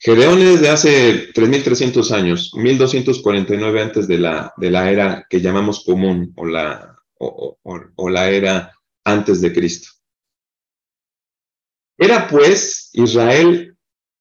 Gedeón 0.00 0.40
es 0.40 0.60
de 0.60 0.68
hace 0.68 1.32
3.300 1.32 2.12
años, 2.12 2.52
1.249 2.54 3.82
antes 3.82 4.06
de 4.06 4.18
la, 4.18 4.54
de 4.56 4.70
la 4.70 4.90
era 4.90 5.26
que 5.28 5.40
llamamos 5.40 5.84
común 5.84 6.32
o 6.36 6.46
la, 6.46 6.96
o 7.18 8.08
la 8.08 8.30
era 8.30 8.77
antes 9.10 9.40
de 9.40 9.52
Cristo. 9.52 9.90
Era 11.96 12.28
pues 12.28 12.90
Israel 12.92 13.76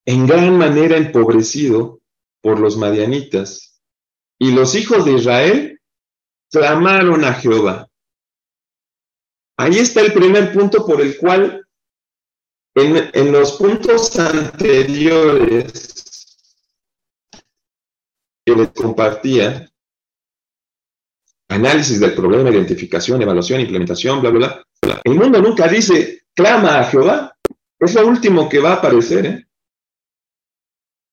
en 0.05 0.25
gran 0.25 0.57
manera 0.57 0.97
empobrecido 0.97 2.01
por 2.41 2.59
los 2.59 2.77
madianitas 2.77 3.81
y 4.39 4.51
los 4.51 4.75
hijos 4.75 5.05
de 5.05 5.13
Israel 5.13 5.81
clamaron 6.49 7.23
a 7.23 7.33
Jehová. 7.33 7.87
Ahí 9.57 9.79
está 9.79 10.01
el 10.01 10.13
primer 10.13 10.53
punto 10.53 10.85
por 10.85 11.01
el 11.01 11.17
cual 11.17 11.67
en, 12.75 13.31
los 13.31 13.53
puntos 13.53 14.17
anteriores 14.19 15.97
que 18.45 18.55
les 18.55 18.69
compartía, 18.69 19.69
análisis 21.49 21.99
del 21.99 22.13
problema, 22.13 22.49
identificación, 22.49 23.21
evaluación, 23.21 23.61
implementación, 23.61 24.21
bla, 24.21 24.29
bla, 24.29 24.65
bla. 24.81 25.01
El 25.03 25.15
mundo 25.15 25.41
nunca 25.41 25.67
dice, 25.67 26.23
clama 26.33 26.79
a 26.79 26.83
Jehová. 26.85 27.33
Es 27.79 27.93
lo 27.95 28.07
último 28.07 28.49
que 28.49 28.59
va 28.59 28.71
a 28.71 28.75
aparecer. 28.75 29.25
¿eh? 29.25 29.47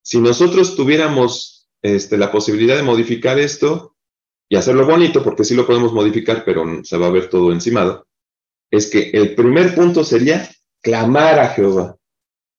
Si 0.03 0.21
nosotros 0.21 0.77
tuviéramos 0.77 1.69
este, 1.83 2.17
la 2.17 2.33
posibilidad 2.33 2.77
de 2.77 2.83
modificar 2.83 3.39
esto, 3.39 3.95
y 4.49 4.57
hacerlo 4.57 4.87
bonito, 4.87 5.23
porque 5.23 5.45
sí 5.45 5.55
lo 5.55 5.67
podemos 5.67 5.93
modificar, 5.93 6.45
pero 6.45 6.85
se 6.85 6.97
va 6.97 7.07
a 7.07 7.11
ver 7.11 7.29
todo 7.29 7.53
encimado, 7.53 8.07
es 8.71 8.89
que 8.89 9.11
el 9.11 9.35
primer 9.35 9.75
punto 9.75 10.05
sería 10.05 10.49
clamar 10.83 11.39
a 11.39 11.49
Jehová, 11.49 11.97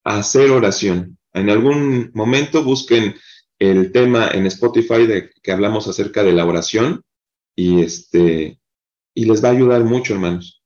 hacer 0.04 0.52
oración. 0.52 1.18
En 1.34 1.50
algún 1.50 2.12
momento 2.14 2.64
busquen 2.64 3.16
el 3.60 3.92
tema 3.92 4.30
en 4.30 4.46
Spotify 4.48 5.06
de 5.06 5.32
que 5.42 5.52
hablamos 5.52 5.88
acerca 5.88 6.24
de 6.24 6.34
la 6.34 6.46
oración 6.46 7.04
y 7.56 7.82
este 7.82 8.60
y 9.14 9.26
les 9.26 9.44
va 9.44 9.50
a 9.50 9.54
ayudar 9.54 9.84
mucho, 9.84 10.14
hermanos. 10.14 10.62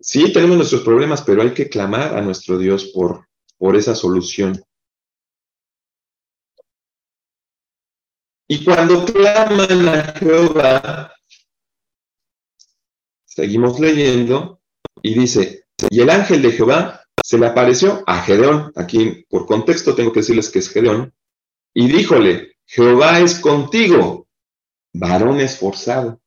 Sí, 0.00 0.32
tenemos 0.32 0.56
nuestros 0.56 0.82
problemas, 0.82 1.22
pero 1.22 1.42
hay 1.42 1.52
que 1.54 1.68
clamar 1.68 2.16
a 2.16 2.20
nuestro 2.20 2.58
Dios 2.58 2.84
por, 2.94 3.26
por 3.56 3.74
esa 3.74 3.94
solución. 3.94 4.62
Y 8.46 8.64
cuando 8.64 9.04
claman 9.04 9.88
a 9.88 10.12
Jehová, 10.12 11.14
seguimos 13.24 13.80
leyendo 13.80 14.62
y 15.02 15.18
dice, 15.18 15.64
y 15.90 16.00
el 16.00 16.10
ángel 16.10 16.42
de 16.42 16.52
Jehová 16.52 17.04
se 17.22 17.38
le 17.38 17.46
apareció 17.46 18.02
a 18.06 18.22
Gedeón, 18.22 18.72
aquí 18.76 19.26
por 19.28 19.46
contexto 19.46 19.94
tengo 19.94 20.12
que 20.12 20.20
decirles 20.20 20.50
que 20.50 20.60
es 20.60 20.70
Gedeón, 20.70 21.14
y 21.74 21.88
díjole, 21.88 22.56
Jehová 22.64 23.20
es 23.20 23.38
contigo, 23.38 24.27
varón 24.92 25.40
esforzado. 25.40 26.20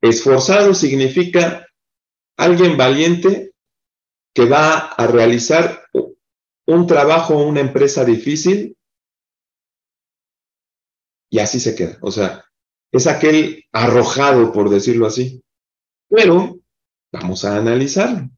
Esforzado 0.00 0.74
significa 0.74 1.66
alguien 2.36 2.76
valiente 2.76 3.52
que 4.34 4.46
va 4.46 4.78
a 4.78 5.06
realizar 5.06 5.84
un 6.66 6.86
trabajo 6.86 7.34
o 7.36 7.46
una 7.46 7.60
empresa 7.60 8.04
difícil 8.04 8.76
y 11.30 11.38
así 11.38 11.60
se 11.60 11.74
queda. 11.74 11.98
O 12.02 12.10
sea, 12.10 12.44
es 12.92 13.06
aquel 13.06 13.64
arrojado, 13.72 14.52
por 14.52 14.68
decirlo 14.68 15.06
así. 15.06 15.42
Pero 16.08 16.58
vamos 17.12 17.44
a 17.44 17.56
analizarlo. 17.56 18.28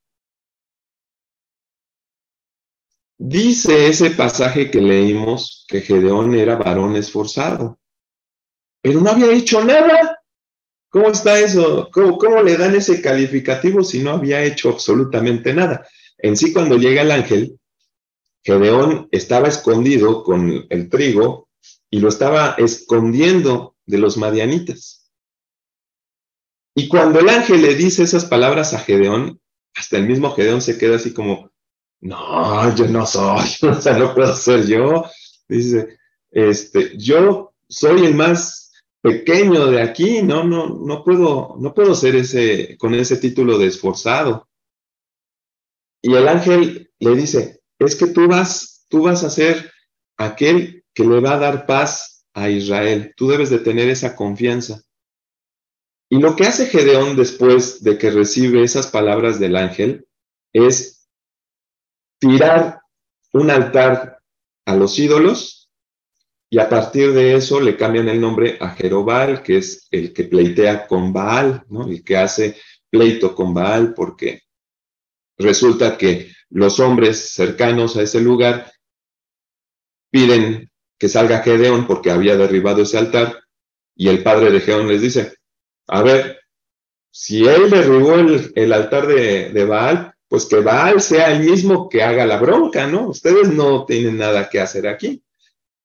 Dice 3.18 3.86
ese 3.86 4.10
pasaje 4.10 4.70
que 4.70 4.80
leímos 4.80 5.64
que 5.68 5.80
Gedeón 5.80 6.34
era 6.34 6.56
varón 6.56 6.96
esforzado, 6.96 7.78
pero 8.82 9.00
no 9.00 9.10
había 9.10 9.32
hecho 9.32 9.64
nada. 9.64 10.18
¿Cómo 10.90 11.08
está 11.08 11.38
eso? 11.38 11.88
¿Cómo, 11.90 12.18
¿Cómo, 12.18 12.42
le 12.42 12.56
dan 12.58 12.74
ese 12.74 13.00
calificativo 13.00 13.82
si 13.82 14.00
no 14.00 14.10
había 14.10 14.42
hecho 14.42 14.68
absolutamente 14.68 15.54
nada? 15.54 15.86
En 16.18 16.36
sí, 16.36 16.52
cuando 16.52 16.76
llega 16.76 17.02
el 17.02 17.10
ángel, 17.10 17.58
Gedeón 18.44 19.08
estaba 19.10 19.48
escondido 19.48 20.22
con 20.22 20.66
el 20.68 20.90
trigo 20.90 21.48
y 21.88 22.00
lo 22.00 22.08
estaba 22.08 22.56
escondiendo 22.58 23.76
de 23.86 23.98
los 23.98 24.16
madianitas. 24.16 25.10
Y 26.74 26.88
cuando 26.88 27.20
el 27.20 27.28
ángel 27.28 27.62
le 27.62 27.74
dice 27.74 28.02
esas 28.02 28.24
palabras 28.24 28.74
a 28.74 28.80
Gedeón, 28.80 29.40
hasta 29.74 29.98
el 29.98 30.06
mismo 30.06 30.32
Gedeón 30.32 30.60
se 30.60 30.78
queda 30.78 30.96
así 30.96 31.12
como, 31.12 31.50
no, 32.00 32.74
yo 32.74 32.86
no 32.88 33.06
soy, 33.06 33.46
o 33.62 33.80
sea, 33.80 33.96
no 33.96 34.14
puedo 34.14 34.34
ser 34.34 34.66
yo. 34.66 35.04
Dice, 35.48 35.98
este, 36.30 36.96
yo 36.96 37.54
soy 37.68 38.04
el 38.04 38.14
más 38.14 38.61
pequeño 39.02 39.66
de 39.66 39.82
aquí, 39.82 40.22
no, 40.22 40.44
no, 40.44 40.68
no 40.68 41.04
puedo, 41.04 41.56
no 41.58 41.74
puedo 41.74 41.94
ser 41.94 42.14
ese, 42.14 42.76
con 42.78 42.94
ese 42.94 43.16
título 43.16 43.58
de 43.58 43.66
esforzado. 43.66 44.48
Y 46.00 46.14
el 46.14 46.28
ángel 46.28 46.90
le 47.00 47.16
dice, 47.16 47.60
es 47.78 47.96
que 47.96 48.06
tú 48.06 48.28
vas, 48.28 48.86
tú 48.88 49.02
vas 49.02 49.24
a 49.24 49.30
ser 49.30 49.72
aquel 50.16 50.84
que 50.94 51.04
le 51.04 51.20
va 51.20 51.34
a 51.34 51.38
dar 51.38 51.66
paz 51.66 52.24
a 52.32 52.48
Israel. 52.48 53.12
Tú 53.16 53.28
debes 53.28 53.50
de 53.50 53.58
tener 53.58 53.88
esa 53.88 54.14
confianza. 54.14 54.82
Y 56.08 56.18
lo 56.18 56.36
que 56.36 56.44
hace 56.44 56.66
Gedeón 56.66 57.16
después 57.16 57.82
de 57.82 57.98
que 57.98 58.10
recibe 58.10 58.62
esas 58.62 58.86
palabras 58.86 59.40
del 59.40 59.56
ángel 59.56 60.06
es 60.52 61.08
tirar 62.20 62.82
un 63.32 63.50
altar 63.50 64.20
a 64.66 64.76
los 64.76 64.98
ídolos 64.98 65.61
y 66.52 66.58
a 66.58 66.68
partir 66.68 67.14
de 67.14 67.34
eso 67.34 67.60
le 67.60 67.78
cambian 67.78 68.10
el 68.10 68.20
nombre 68.20 68.58
a 68.60 68.68
Jerobal, 68.74 69.42
que 69.42 69.56
es 69.56 69.88
el 69.90 70.12
que 70.12 70.24
pleitea 70.24 70.86
con 70.86 71.10
Baal, 71.10 71.64
¿no? 71.70 71.86
el 71.86 72.04
que 72.04 72.18
hace 72.18 72.58
pleito 72.90 73.34
con 73.34 73.54
Baal, 73.54 73.94
porque 73.94 74.42
resulta 75.38 75.96
que 75.96 76.30
los 76.50 76.78
hombres 76.78 77.30
cercanos 77.30 77.96
a 77.96 78.02
ese 78.02 78.20
lugar 78.20 78.70
piden 80.10 80.70
que 80.98 81.08
salga 81.08 81.38
Gedeón 81.38 81.86
porque 81.86 82.10
había 82.10 82.36
derribado 82.36 82.82
ese 82.82 82.98
altar 82.98 83.42
y 83.96 84.10
el 84.10 84.22
padre 84.22 84.50
de 84.50 84.60
Gedeón 84.60 84.88
les 84.88 85.00
dice, 85.00 85.32
a 85.86 86.02
ver, 86.02 86.38
si 87.10 87.46
él 87.46 87.70
derribó 87.70 88.16
el, 88.16 88.72
altar 88.74 89.06
de, 89.06 89.48
de, 89.48 89.64
Baal, 89.64 90.14
pues 90.28 90.44
que 90.44 90.56
Baal 90.56 91.00
sea 91.00 91.32
el 91.32 91.44
mismo 91.44 91.88
que 91.88 92.02
haga 92.02 92.26
la 92.26 92.36
bronca, 92.36 92.86
¿no? 92.86 93.08
Ustedes 93.08 93.48
no 93.48 93.86
tienen 93.86 94.18
nada 94.18 94.50
que 94.50 94.60
hacer 94.60 94.86
aquí. 94.86 95.24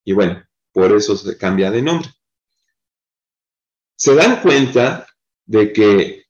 Y 0.03 0.11
bueno, 0.11 0.46
por 0.77 0.95
eso 0.95 1.17
se 1.17 1.35
cambia 1.39 1.71
de 1.71 1.81
nombre. 1.81 2.07
Se 3.95 4.13
dan 4.13 4.43
cuenta 4.43 5.07
de 5.43 5.73
que 5.73 6.25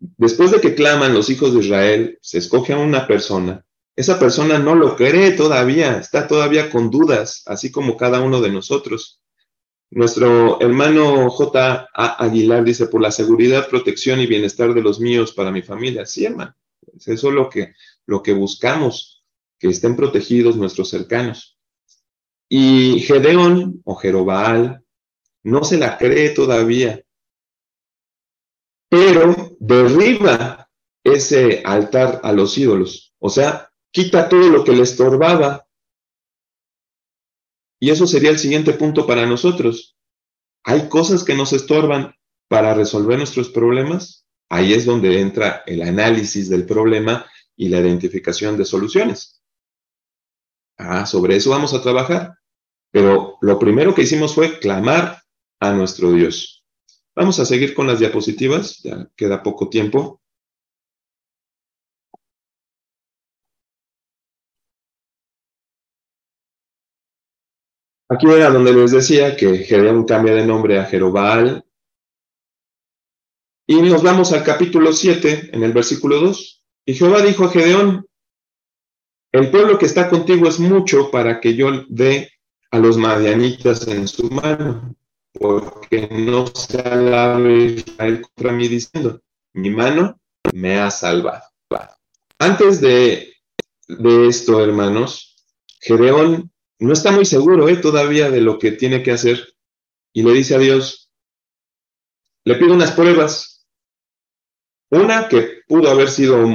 después 0.00 0.50
de 0.50 0.60
que 0.60 0.74
claman 0.74 1.14
los 1.14 1.30
hijos 1.30 1.54
de 1.54 1.60
Israel, 1.60 2.18
se 2.20 2.38
escoge 2.38 2.72
a 2.72 2.78
una 2.78 3.06
persona, 3.06 3.64
esa 3.94 4.18
persona 4.18 4.58
no 4.58 4.74
lo 4.74 4.96
cree 4.96 5.30
todavía, 5.30 5.96
está 5.96 6.26
todavía 6.26 6.70
con 6.70 6.90
dudas, 6.90 7.44
así 7.46 7.70
como 7.70 7.96
cada 7.96 8.20
uno 8.20 8.40
de 8.40 8.50
nosotros. 8.50 9.20
Nuestro 9.90 10.60
hermano 10.60 11.30
J. 11.30 11.88
Aguilar 11.94 12.64
dice, 12.64 12.88
por 12.88 13.00
la 13.00 13.12
seguridad, 13.12 13.68
protección 13.68 14.18
y 14.18 14.26
bienestar 14.26 14.74
de 14.74 14.82
los 14.82 14.98
míos 14.98 15.32
para 15.32 15.52
mi 15.52 15.62
familia. 15.62 16.04
Sí, 16.04 16.24
hermano, 16.24 16.56
eso 16.96 17.12
es 17.12 17.22
lo 18.06 18.22
que 18.22 18.32
buscamos, 18.32 19.24
que 19.56 19.68
estén 19.68 19.94
protegidos 19.94 20.56
nuestros 20.56 20.90
cercanos. 20.90 21.57
Y 22.48 23.00
Gedeón 23.00 23.82
o 23.84 23.94
Jerobal 23.96 24.84
no 25.42 25.64
se 25.64 25.78
la 25.78 25.98
cree 25.98 26.30
todavía, 26.30 27.02
pero 28.88 29.56
derriba 29.60 30.70
ese 31.04 31.62
altar 31.64 32.20
a 32.22 32.32
los 32.32 32.56
ídolos, 32.56 33.14
o 33.18 33.28
sea, 33.28 33.70
quita 33.90 34.28
todo 34.28 34.48
lo 34.48 34.64
que 34.64 34.72
le 34.72 34.82
estorbaba 34.82 35.68
y 37.80 37.90
eso 37.90 38.06
sería 38.06 38.30
el 38.30 38.38
siguiente 38.38 38.72
punto 38.72 39.06
para 39.06 39.26
nosotros. 39.26 39.96
Hay 40.64 40.88
cosas 40.88 41.24
que 41.24 41.34
nos 41.34 41.52
estorban 41.52 42.14
para 42.48 42.74
resolver 42.74 43.18
nuestros 43.18 43.50
problemas. 43.50 44.26
Ahí 44.48 44.72
es 44.72 44.84
donde 44.84 45.20
entra 45.20 45.62
el 45.66 45.82
análisis 45.82 46.48
del 46.48 46.66
problema 46.66 47.26
y 47.56 47.68
la 47.68 47.78
identificación 47.78 48.56
de 48.56 48.64
soluciones. 48.64 49.42
Ah, 50.76 51.06
sobre 51.06 51.36
eso 51.36 51.50
vamos 51.50 51.74
a 51.74 51.82
trabajar. 51.82 52.37
Pero 52.90 53.36
lo 53.40 53.58
primero 53.58 53.94
que 53.94 54.02
hicimos 54.02 54.34
fue 54.34 54.58
clamar 54.58 55.22
a 55.60 55.72
nuestro 55.72 56.12
Dios. 56.12 56.64
Vamos 57.14 57.38
a 57.40 57.44
seguir 57.44 57.74
con 57.74 57.86
las 57.86 57.98
diapositivas, 57.98 58.80
ya 58.82 59.10
queda 59.16 59.42
poco 59.42 59.68
tiempo. 59.68 60.20
Aquí 68.10 68.26
era 68.26 68.50
donde 68.50 68.72
les 68.72 68.92
decía 68.92 69.36
que 69.36 69.58
Gedeón 69.58 70.04
cambia 70.04 70.32
de 70.32 70.46
nombre 70.46 70.78
a 70.78 70.84
Jerobal. 70.86 71.62
Y 73.66 73.82
nos 73.82 74.02
vamos 74.02 74.32
al 74.32 74.44
capítulo 74.44 74.94
7, 74.94 75.50
en 75.52 75.62
el 75.62 75.72
versículo 75.72 76.20
2. 76.20 76.64
Y 76.86 76.94
Jehová 76.94 77.20
dijo 77.20 77.44
a 77.44 77.50
Gedeón, 77.50 78.06
el 79.30 79.50
pueblo 79.50 79.78
que 79.78 79.84
está 79.84 80.08
contigo 80.08 80.48
es 80.48 80.58
mucho 80.58 81.10
para 81.10 81.38
que 81.38 81.54
yo 81.54 81.84
dé 81.88 82.30
a 82.70 82.78
los 82.78 82.96
madianitas 82.96 83.86
en 83.88 84.08
su 84.08 84.30
mano, 84.30 84.94
porque 85.32 86.08
no 86.10 86.46
se 86.48 86.80
alabe 86.80 87.64
Israel 87.64 88.22
contra 88.22 88.52
mí 88.52 88.68
diciendo, 88.68 89.20
mi 89.54 89.70
mano 89.70 90.20
me 90.52 90.78
ha 90.78 90.90
salvado. 90.90 91.44
Antes 92.38 92.80
de, 92.80 93.34
de 93.88 94.28
esto, 94.28 94.62
hermanos, 94.62 95.36
Gedeón 95.80 96.52
no 96.78 96.92
está 96.92 97.10
muy 97.10 97.24
seguro 97.24 97.68
¿eh? 97.68 97.76
todavía 97.76 98.30
de 98.30 98.40
lo 98.40 98.58
que 98.58 98.72
tiene 98.72 99.02
que 99.02 99.10
hacer 99.10 99.54
y 100.12 100.22
le 100.22 100.32
dice 100.32 100.54
a 100.54 100.58
Dios, 100.58 101.10
le 102.44 102.54
pido 102.54 102.74
unas 102.74 102.92
pruebas. 102.92 103.66
Una 104.90 105.28
que 105.28 105.62
pudo 105.66 105.90
haber 105.90 106.08
sido 106.08 106.46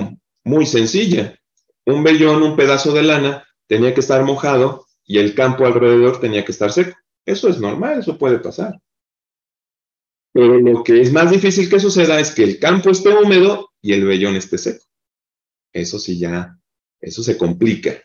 muy 0.44 0.66
sencilla. 0.66 1.40
Un 1.86 2.04
vellón, 2.04 2.42
un 2.42 2.56
pedazo 2.56 2.94
de 2.94 3.04
lana, 3.04 3.48
tenía 3.68 3.94
que 3.94 4.00
estar 4.00 4.24
mojado 4.24 4.88
y 5.06 5.18
el 5.20 5.36
campo 5.36 5.66
alrededor 5.66 6.20
tenía 6.20 6.46
que 6.46 6.52
estar 6.52 6.72
seco. 6.72 6.98
Eso 7.26 7.50
es 7.50 7.60
normal, 7.60 8.00
eso 8.00 8.18
puede 8.18 8.40
pasar. 8.40 8.80
Pero 10.34 10.60
lo 10.60 10.84
que 10.84 11.02
es 11.02 11.12
más 11.12 11.30
difícil 11.30 11.70
que 11.70 11.80
suceda 11.80 12.20
es 12.20 12.32
que 12.32 12.44
el 12.44 12.60
campo 12.60 12.90
esté 12.90 13.10
húmedo 13.10 13.72
y 13.82 13.94
el 13.94 14.06
vellón 14.06 14.36
esté 14.36 14.58
seco. 14.58 14.86
Eso 15.72 16.00
sí 16.00 16.18
ya, 16.18 16.58
eso 17.00 17.24
se 17.24 17.38
complica. 17.38 18.02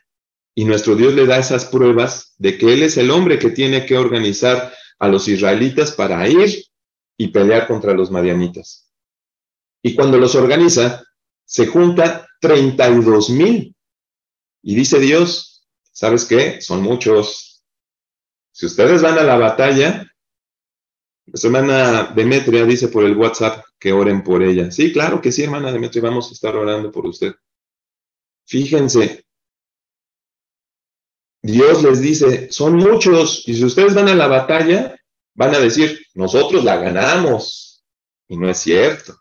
Y 0.54 0.64
nuestro 0.64 0.96
Dios 0.96 1.14
le 1.14 1.26
da 1.26 1.38
esas 1.38 1.66
pruebas 1.66 2.34
de 2.38 2.58
que 2.58 2.72
Él 2.72 2.82
es 2.82 2.96
el 2.96 3.10
hombre 3.10 3.38
que 3.38 3.50
tiene 3.50 3.86
que 3.86 3.96
organizar 3.96 4.72
a 4.98 5.08
los 5.08 5.28
israelitas 5.28 5.92
para 5.92 6.28
ir 6.28 6.64
y 7.16 7.28
pelear 7.28 7.66
contra 7.66 7.94
los 7.94 8.10
madianitas. 8.10 8.90
Y 9.82 9.94
cuando 9.94 10.18
los 10.18 10.34
organiza, 10.34 11.04
se 11.44 11.66
junta 11.66 12.26
32 12.40 13.30
mil. 13.30 13.74
Y 14.62 14.74
dice 14.74 14.98
Dios, 14.98 15.47
¿sabes 15.98 16.26
qué? 16.26 16.60
Son 16.60 16.80
muchos. 16.80 17.64
Si 18.52 18.66
ustedes 18.66 19.02
van 19.02 19.18
a 19.18 19.24
la 19.24 19.36
batalla, 19.36 20.08
la 21.26 21.40
hermana 21.42 22.12
Demetria 22.14 22.64
dice 22.64 22.86
por 22.86 23.04
el 23.04 23.16
WhatsApp 23.16 23.64
que 23.80 23.92
oren 23.92 24.22
por 24.22 24.44
ella. 24.44 24.70
Sí, 24.70 24.92
claro 24.92 25.20
que 25.20 25.32
sí, 25.32 25.42
hermana 25.42 25.72
Demetria, 25.72 26.04
vamos 26.04 26.30
a 26.30 26.34
estar 26.34 26.54
orando 26.54 26.92
por 26.92 27.04
usted. 27.04 27.34
Fíjense, 28.46 29.24
Dios 31.42 31.82
les 31.82 32.00
dice, 32.00 32.52
son 32.52 32.76
muchos, 32.76 33.42
y 33.48 33.54
si 33.54 33.64
ustedes 33.64 33.94
van 33.94 34.08
a 34.08 34.14
la 34.14 34.28
batalla, 34.28 34.96
van 35.34 35.56
a 35.56 35.58
decir, 35.58 36.00
nosotros 36.14 36.62
la 36.62 36.76
ganamos. 36.76 37.84
Y 38.28 38.36
no 38.36 38.48
es 38.48 38.58
cierto. 38.58 39.16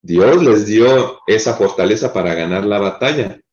Dios 0.00 0.42
les 0.42 0.64
dio 0.64 1.20
esa 1.26 1.54
fortaleza 1.54 2.14
para 2.14 2.34
ganar 2.34 2.64
la 2.64 2.78
batalla. 2.78 3.43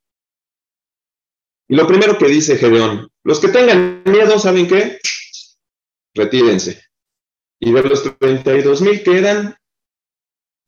Y 1.72 1.76
lo 1.76 1.88
primero 1.88 2.18
que 2.18 2.28
dice 2.28 2.58
Gedeón, 2.58 3.10
los 3.24 3.40
que 3.40 3.48
tengan 3.48 4.04
miedo, 4.06 4.38
¿saben 4.38 4.68
qué? 4.68 5.00
Retírense. 6.14 6.84
Y 7.62 7.72
de 7.72 7.82
los 7.84 8.04
32 8.20 8.82
mil 8.82 9.02
que 9.02 9.18
eran, 9.18 9.56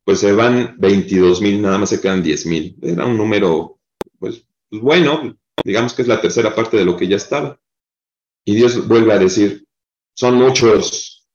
pues 0.02 0.20
se 0.20 0.32
van 0.32 0.76
22 0.78 1.42
mil, 1.42 1.60
nada 1.60 1.76
más 1.76 1.90
se 1.90 2.00
quedan 2.00 2.22
10 2.22 2.46
mil. 2.46 2.78
Era 2.80 3.04
un 3.04 3.18
número, 3.18 3.80
pues, 4.18 4.46
pues 4.70 4.80
bueno, 4.80 5.36
digamos 5.62 5.92
que 5.92 6.00
es 6.00 6.08
la 6.08 6.22
tercera 6.22 6.54
parte 6.54 6.78
de 6.78 6.86
lo 6.86 6.96
que 6.96 7.06
ya 7.06 7.16
estaba. 7.16 7.60
Y 8.46 8.54
Dios 8.54 8.88
vuelve 8.88 9.12
a 9.12 9.18
decir, 9.18 9.66
son 10.14 10.36
muchos, 10.36 11.28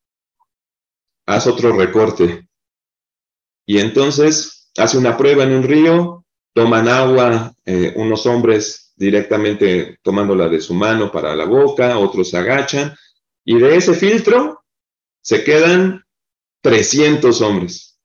haz 1.26 1.46
otro 1.46 1.76
recorte. 1.76 2.48
Y 3.66 3.78
entonces 3.78 4.68
hace 4.76 4.98
una 4.98 5.16
prueba 5.16 5.44
en 5.44 5.52
un 5.52 5.62
río, 5.62 6.24
toman 6.54 6.88
agua, 6.88 7.54
eh, 7.64 7.92
unos 7.94 8.26
hombres 8.26 8.89
directamente 9.00 9.98
tomándola 10.02 10.46
de 10.50 10.60
su 10.60 10.74
mano 10.74 11.10
para 11.10 11.34
la 11.34 11.46
boca, 11.46 11.98
otros 11.98 12.28
se 12.28 12.36
agachan, 12.36 12.94
y 13.46 13.58
de 13.58 13.76
ese 13.76 13.94
filtro 13.94 14.62
se 15.22 15.42
quedan 15.42 16.04
300 16.60 17.40
hombres. 17.40 17.98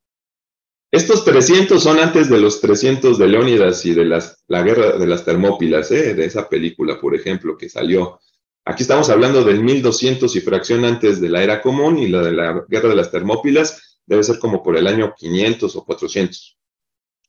Estos 0.92 1.26
300 1.26 1.84
son 1.84 2.00
antes 2.00 2.30
de 2.30 2.40
los 2.40 2.62
300 2.62 3.18
de 3.18 3.28
Leónidas 3.28 3.86
y 3.86 3.94
de 3.94 4.06
las, 4.06 4.42
la 4.48 4.64
guerra 4.64 4.98
de 4.98 5.06
las 5.06 5.26
Termópilas, 5.26 5.92
¿eh? 5.92 6.14
de 6.14 6.24
esa 6.24 6.48
película, 6.48 6.98
por 7.02 7.14
ejemplo, 7.14 7.58
que 7.58 7.68
salió. 7.68 8.22
Aquí 8.64 8.84
estamos 8.84 9.10
hablando 9.10 9.44
del 9.44 9.62
1200 9.62 10.34
y 10.34 10.40
fracción 10.40 10.86
antes 10.86 11.20
de 11.20 11.28
la 11.28 11.44
era 11.44 11.62
común 11.62 12.00
y 12.00 12.08
la 12.08 12.22
de 12.22 12.32
la 12.32 12.66
guerra 12.70 12.88
de 12.88 12.96
las 12.96 13.12
Termópilas 13.12 14.00
debe 14.06 14.24
ser 14.24 14.40
como 14.40 14.64
por 14.64 14.78
el 14.78 14.88
año 14.88 15.14
500 15.18 15.76
o 15.76 15.84
400. 15.84 16.58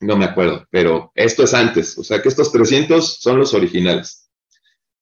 No 0.01 0.17
me 0.17 0.27
acuerdo, 0.27 0.67
pero 0.71 1.11
esto 1.15 1.45
es 1.45 1.55
antes. 1.55 1.97
O 1.99 2.05
sea 2.05 2.21
que 2.21 2.29
estos 2.29 2.53
300 2.53 3.19
son 3.21 3.39
los 3.39 3.55
originales. 3.55 4.31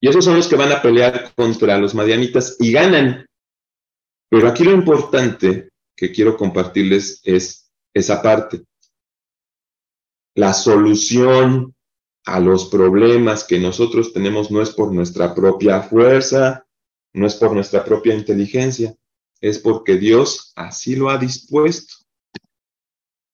Y 0.01 0.09
esos 0.09 0.25
son 0.25 0.37
los 0.37 0.49
que 0.49 0.57
van 0.57 0.73
a 0.73 0.83
pelear 0.83 1.33
contra 1.35 1.79
los 1.79 1.95
madianitas 1.95 2.57
y 2.61 2.73
ganan. 2.73 3.27
Pero 4.29 4.49
aquí 4.49 4.65
lo 4.65 4.73
importante 4.73 5.71
que 5.97 6.13
quiero 6.13 6.37
compartirles 6.37 7.21
es 7.25 7.71
esa 7.93 8.21
parte. 8.21 8.65
La 10.35 10.53
solución 10.53 11.75
a 12.27 12.41
los 12.41 12.67
problemas 12.67 13.45
que 13.45 13.59
nosotros 13.59 14.13
tenemos 14.13 14.51
no 14.51 14.61
es 14.63 14.71
por 14.71 14.93
nuestra 14.93 15.35
propia 15.35 15.83
fuerza, 15.83 16.67
no 17.13 17.27
es 17.27 17.35
por 17.37 17.53
nuestra 17.53 17.85
propia 17.85 18.15
inteligencia, 18.15 18.95
es 19.41 19.59
porque 19.59 19.97
Dios 19.97 20.53
así 20.57 20.97
lo 20.97 21.11
ha 21.11 21.19
dispuesto. 21.19 21.95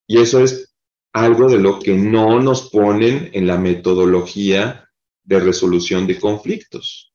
Y 0.06 0.18
eso 0.18 0.40
es 0.40 0.69
algo 1.12 1.48
de 1.48 1.58
lo 1.58 1.78
que 1.78 1.94
no 1.94 2.40
nos 2.40 2.70
ponen 2.70 3.30
en 3.32 3.46
la 3.46 3.58
metodología 3.58 4.88
de 5.24 5.40
resolución 5.40 6.06
de 6.06 6.18
conflictos. 6.18 7.12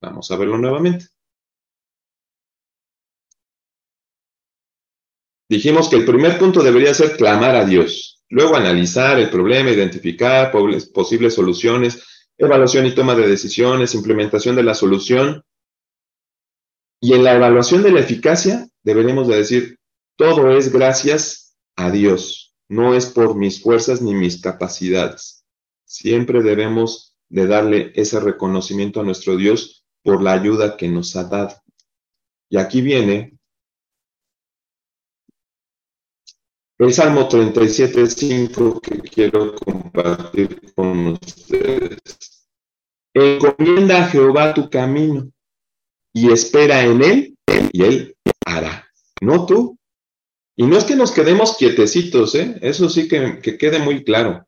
Vamos 0.00 0.30
a 0.30 0.36
verlo 0.36 0.58
nuevamente. 0.58 1.06
Dijimos 5.48 5.88
que 5.88 5.96
el 5.96 6.04
primer 6.04 6.38
punto 6.38 6.62
debería 6.62 6.94
ser 6.94 7.16
clamar 7.16 7.56
a 7.56 7.64
Dios, 7.64 8.22
luego 8.28 8.54
analizar 8.54 9.18
el 9.18 9.30
problema, 9.30 9.70
identificar 9.70 10.52
posibles 10.94 11.34
soluciones, 11.34 12.28
evaluación 12.38 12.86
y 12.86 12.94
toma 12.94 13.16
de 13.16 13.26
decisiones, 13.26 13.94
implementación 13.94 14.54
de 14.54 14.62
la 14.62 14.74
solución. 14.74 15.42
Y 17.00 17.14
en 17.14 17.24
la 17.24 17.34
evaluación 17.34 17.82
de 17.82 17.90
la 17.90 18.00
eficacia 18.00 18.68
deberemos 18.84 19.26
de 19.26 19.36
decir, 19.36 19.78
todo 20.16 20.56
es 20.56 20.72
gracias 20.72 21.56
a 21.76 21.90
Dios, 21.90 22.49
no 22.70 22.94
es 22.94 23.06
por 23.06 23.34
mis 23.34 23.60
fuerzas 23.60 24.00
ni 24.00 24.14
mis 24.14 24.40
capacidades. 24.40 25.44
Siempre 25.84 26.40
debemos 26.40 27.16
de 27.28 27.48
darle 27.48 27.92
ese 27.96 28.20
reconocimiento 28.20 29.00
a 29.00 29.02
nuestro 29.02 29.36
Dios 29.36 29.84
por 30.04 30.22
la 30.22 30.32
ayuda 30.32 30.76
que 30.76 30.88
nos 30.88 31.16
ha 31.16 31.24
dado. 31.24 31.56
Y 32.48 32.58
aquí 32.58 32.80
viene 32.80 33.36
el 36.78 36.92
Salmo 36.92 37.28
37.5 37.28 38.80
que 38.80 38.98
quiero 39.00 39.56
compartir 39.56 40.72
con 40.72 41.08
ustedes. 41.08 42.46
Encomienda 43.12 44.04
a 44.04 44.08
Jehová 44.08 44.54
tu 44.54 44.70
camino 44.70 45.28
y 46.12 46.30
espera 46.30 46.84
en 46.84 47.02
él 47.02 47.36
y 47.72 47.82
él 47.82 48.16
hará. 48.46 48.86
No 49.20 49.44
tú. 49.44 49.79
Y 50.60 50.66
no 50.66 50.76
es 50.76 50.84
que 50.84 50.94
nos 50.94 51.10
quedemos 51.10 51.56
quietecitos, 51.56 52.34
¿eh? 52.34 52.58
eso 52.60 52.90
sí 52.90 53.08
que, 53.08 53.38
que 53.40 53.56
quede 53.56 53.78
muy 53.78 54.04
claro. 54.04 54.46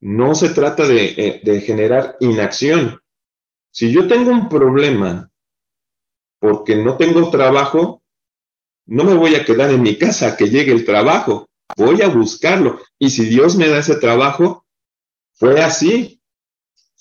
No 0.00 0.34
se 0.34 0.54
trata 0.54 0.88
de, 0.88 1.04
eh, 1.18 1.40
de 1.44 1.60
generar 1.60 2.16
inacción. 2.20 2.98
Si 3.70 3.92
yo 3.92 4.08
tengo 4.08 4.30
un 4.30 4.48
problema 4.48 5.30
porque 6.38 6.76
no 6.76 6.96
tengo 6.96 7.30
trabajo, 7.30 8.02
no 8.86 9.04
me 9.04 9.12
voy 9.12 9.34
a 9.34 9.44
quedar 9.44 9.70
en 9.70 9.82
mi 9.82 9.98
casa 9.98 10.28
a 10.28 10.36
que 10.38 10.48
llegue 10.48 10.72
el 10.72 10.86
trabajo, 10.86 11.46
voy 11.76 12.00
a 12.00 12.08
buscarlo. 12.08 12.80
Y 12.98 13.10
si 13.10 13.26
Dios 13.26 13.56
me 13.56 13.68
da 13.68 13.80
ese 13.80 13.96
trabajo, 13.96 14.64
fue 15.34 15.60
así, 15.60 16.22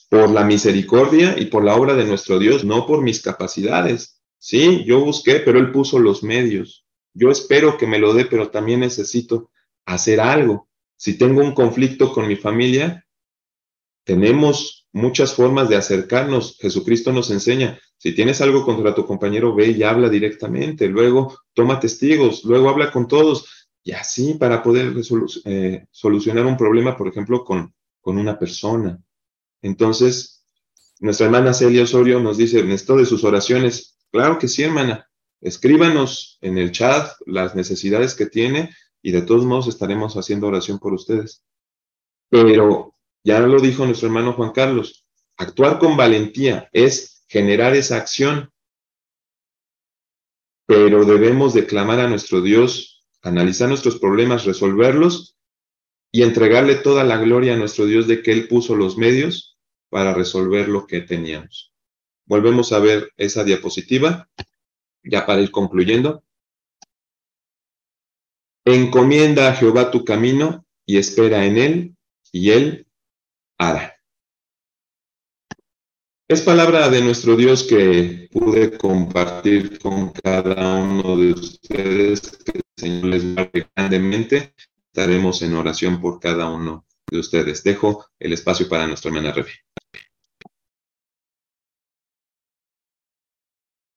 por 0.10 0.30
la 0.30 0.44
misericordia 0.44 1.36
y 1.40 1.46
por 1.46 1.64
la 1.64 1.78
obra 1.78 1.94
de 1.94 2.04
nuestro 2.04 2.40
Dios, 2.40 2.66
no 2.66 2.86
por 2.86 3.02
mis 3.02 3.22
capacidades. 3.22 4.22
Sí, 4.38 4.84
yo 4.84 5.00
busqué, 5.00 5.40
pero 5.40 5.60
Él 5.60 5.72
puso 5.72 5.98
los 5.98 6.24
medios. 6.24 6.83
Yo 7.14 7.30
espero 7.30 7.78
que 7.78 7.88
me 7.88 8.00
lo 8.00 8.14
dé, 8.14 8.26
pero 8.26 8.50
también 8.50 8.82
necesito 8.82 9.52
hacer 9.86 10.20
algo. 10.20 10.68
Si 10.96 11.18
tengo 11.18 11.42
un 11.42 11.54
conflicto 11.54 12.12
con 12.12 12.28
mi 12.28 12.36
familia, 12.36 13.06
tenemos 14.04 14.88
muchas 14.92 15.34
formas 15.34 15.70
de 15.70 15.76
acercarnos. 15.76 16.58
Jesucristo 16.60 17.12
nos 17.12 17.32
enseña, 17.32 17.80
si 17.98 18.14
tienes 18.14 18.42
algo 18.42 18.66
contra 18.66 18.94
tu 18.94 19.06
compañero, 19.06 19.56
ve 19.56 19.68
y 19.68 19.84
habla 19.84 20.10
directamente, 20.10 20.88
luego 20.88 21.38
toma 21.54 21.80
testigos, 21.80 22.44
luego 22.44 22.70
habla 22.70 22.92
con 22.92 23.08
todos, 23.08 23.68
y 23.84 23.92
así 23.92 24.36
para 24.36 24.64
poder 24.64 24.94
eh, 25.46 25.86
solucionar 25.92 26.46
un 26.46 26.58
problema, 26.58 26.96
por 26.96 27.08
ejemplo, 27.08 27.44
con, 27.44 27.74
con 28.02 28.18
una 28.18 28.40
persona. 28.40 29.02
Entonces, 29.62 30.46
nuestra 31.00 31.26
hermana 31.26 31.54
Celia 31.54 31.84
Osorio 31.84 32.20
nos 32.20 32.38
dice, 32.38 32.64
necesito 32.64 32.98
de 32.98 33.06
sus 33.06 33.24
oraciones. 33.24 33.98
Claro 34.12 34.38
que 34.38 34.48
sí, 34.48 34.64
hermana. 34.64 35.10
Escríbanos 35.44 36.38
en 36.40 36.58
el 36.58 36.72
chat 36.72 37.12
las 37.26 37.54
necesidades 37.54 38.16
que 38.16 38.28
tiene 38.28 38.74
y 39.02 39.12
de 39.12 39.24
todos 39.24 39.44
modos 39.44 39.68
estaremos 39.68 40.16
haciendo 40.16 40.48
oración 40.48 40.80
por 40.80 40.94
ustedes. 40.94 41.44
Pero 42.30 42.96
ya 43.26 43.42
lo 43.42 43.60
dijo 43.60 43.86
nuestro 43.86 44.08
hermano 44.08 44.34
Juan 44.34 44.52
Carlos, 44.52 45.06
actuar 45.36 45.80
con 45.80 45.98
valentía 45.98 46.70
es 46.72 47.26
generar 47.28 47.76
esa 47.76 47.98
acción, 47.98 48.52
pero 50.66 51.04
debemos 51.04 51.54
de 51.54 51.66
clamar 51.66 52.00
a 52.00 52.08
nuestro 52.08 52.42
Dios, 52.42 53.06
analizar 53.22 53.68
nuestros 53.68 54.00
problemas, 54.00 54.46
resolverlos 54.46 55.36
y 56.10 56.24
entregarle 56.24 56.76
toda 56.76 57.04
la 57.04 57.18
gloria 57.18 57.56
a 57.56 57.58
nuestro 57.58 57.86
Dios 57.86 58.08
de 58.08 58.22
que 58.22 58.32
Él 58.32 58.48
puso 58.48 58.76
los 58.76 58.98
medios 58.98 59.58
para 59.90 60.14
resolver 60.14 60.70
lo 60.70 60.88
que 60.88 61.02
teníamos. 61.02 61.74
Volvemos 62.26 62.72
a 62.72 62.80
ver 62.80 63.12
esa 63.18 63.44
diapositiva, 63.44 64.30
ya 65.04 65.26
para 65.26 65.42
ir 65.42 65.52
concluyendo. 65.52 66.24
Encomienda 68.66 69.50
a 69.50 69.56
Jehová 69.56 69.92
tu 69.92 70.06
camino 70.06 70.66
y 70.86 70.98
espera 70.98 71.46
en 71.46 71.58
Él, 71.58 71.96
y 72.32 72.52
Él 72.52 72.88
es 76.28 76.42
palabra 76.42 76.90
de 76.90 77.02
nuestro 77.02 77.36
Dios 77.36 77.64
que 77.64 78.28
pude 78.32 78.78
compartir 78.78 79.80
con 79.80 80.10
cada 80.12 80.76
uno 80.78 81.16
de 81.16 81.32
ustedes, 81.32 82.22
que 82.44 82.58
el 82.58 82.64
Señor 82.76 83.06
les 83.06 83.36
guarde 83.36 83.68
grandemente. 83.76 84.54
Estaremos 84.88 85.42
en 85.44 85.54
oración 85.54 86.02
por 86.02 86.20
cada 86.20 86.50
uno 86.50 86.86
de 87.10 87.20
ustedes. 87.20 87.64
Dejo 87.64 88.08
el 88.20 88.34
espacio 88.34 88.68
para 88.68 88.88
nuestra 88.88 89.10
hermana 89.10 89.32
Refi. 89.32 89.54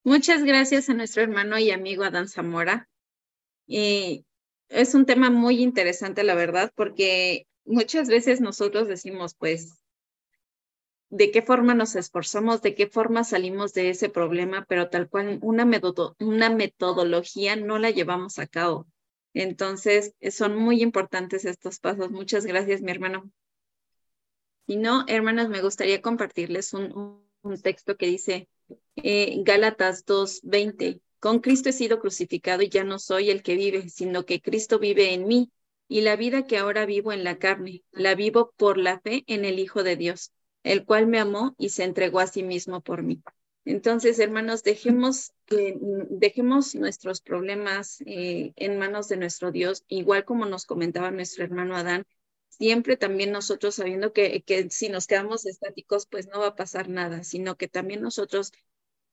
Muchas 0.06 0.44
gracias 0.44 0.88
a 0.88 0.94
nuestro 0.94 1.24
hermano 1.24 1.58
y 1.58 1.72
amigo 1.72 2.04
Adán 2.04 2.28
Zamora. 2.28 2.88
Y 3.66 4.24
es 4.68 4.94
un 4.94 5.04
tema 5.04 5.30
muy 5.30 5.60
interesante, 5.60 6.22
la 6.22 6.36
verdad, 6.36 6.70
porque 6.76 7.48
muchas 7.64 8.06
veces 8.06 8.40
nosotros 8.40 8.86
decimos, 8.86 9.34
pues, 9.34 9.82
de 11.10 11.32
qué 11.32 11.42
forma 11.42 11.74
nos 11.74 11.96
esforzamos, 11.96 12.62
de 12.62 12.76
qué 12.76 12.86
forma 12.86 13.24
salimos 13.24 13.72
de 13.72 13.90
ese 13.90 14.08
problema, 14.08 14.64
pero 14.68 14.90
tal 14.90 15.08
cual 15.08 15.40
una, 15.42 15.68
una 16.20 16.50
metodología 16.50 17.56
no 17.56 17.80
la 17.80 17.90
llevamos 17.90 18.38
a 18.38 18.46
cabo. 18.46 18.86
Entonces, 19.34 20.14
son 20.30 20.54
muy 20.54 20.82
importantes 20.82 21.44
estos 21.44 21.80
pasos. 21.80 22.12
Muchas 22.12 22.46
gracias, 22.46 22.80
mi 22.80 22.92
hermano. 22.92 23.28
Si 24.68 24.76
no, 24.76 25.04
hermanas, 25.08 25.48
me 25.48 25.62
gustaría 25.62 26.00
compartirles 26.00 26.74
un 26.74 27.26
texto 27.60 27.96
que 27.96 28.06
dice 28.06 28.48
eh, 28.96 29.42
Gálatas 29.44 30.04
2:20. 30.04 31.00
Con 31.20 31.40
Cristo 31.40 31.70
he 31.70 31.72
sido 31.72 31.98
crucificado 31.98 32.62
y 32.62 32.68
ya 32.68 32.84
no 32.84 32.98
soy 32.98 33.30
el 33.30 33.42
que 33.42 33.56
vive, 33.56 33.88
sino 33.88 34.24
que 34.24 34.40
Cristo 34.40 34.78
vive 34.78 35.12
en 35.12 35.26
mí 35.26 35.50
y 35.88 36.00
la 36.02 36.16
vida 36.16 36.46
que 36.46 36.58
ahora 36.58 36.86
vivo 36.86 37.12
en 37.12 37.24
la 37.24 37.38
carne, 37.38 37.82
la 37.92 38.14
vivo 38.14 38.52
por 38.56 38.78
la 38.78 39.00
fe 39.00 39.24
en 39.26 39.44
el 39.44 39.58
Hijo 39.58 39.82
de 39.82 39.96
Dios, 39.96 40.32
el 40.62 40.84
cual 40.84 41.06
me 41.06 41.18
amó 41.18 41.54
y 41.58 41.70
se 41.70 41.84
entregó 41.84 42.20
a 42.20 42.26
sí 42.26 42.42
mismo 42.42 42.80
por 42.80 43.02
mí. 43.02 43.22
Entonces, 43.64 44.20
hermanos, 44.20 44.62
dejemos, 44.62 45.32
dejemos 45.48 46.74
nuestros 46.76 47.20
problemas 47.20 48.00
eh, 48.06 48.52
en 48.54 48.78
manos 48.78 49.08
de 49.08 49.16
nuestro 49.16 49.50
Dios, 49.50 49.84
igual 49.88 50.24
como 50.24 50.46
nos 50.46 50.66
comentaba 50.66 51.10
nuestro 51.10 51.44
hermano 51.44 51.76
Adán, 51.76 52.06
siempre 52.58 52.96
también 52.96 53.32
nosotros 53.32 53.74
sabiendo 53.76 54.12
que, 54.12 54.42
que 54.42 54.70
si 54.70 54.88
nos 54.88 55.06
quedamos 55.06 55.46
estáticos, 55.46 56.06
pues 56.06 56.28
no 56.28 56.40
va 56.40 56.48
a 56.48 56.56
pasar 56.56 56.88
nada, 56.88 57.24
sino 57.24 57.56
que 57.56 57.68
también 57.68 58.02
nosotros 58.02 58.52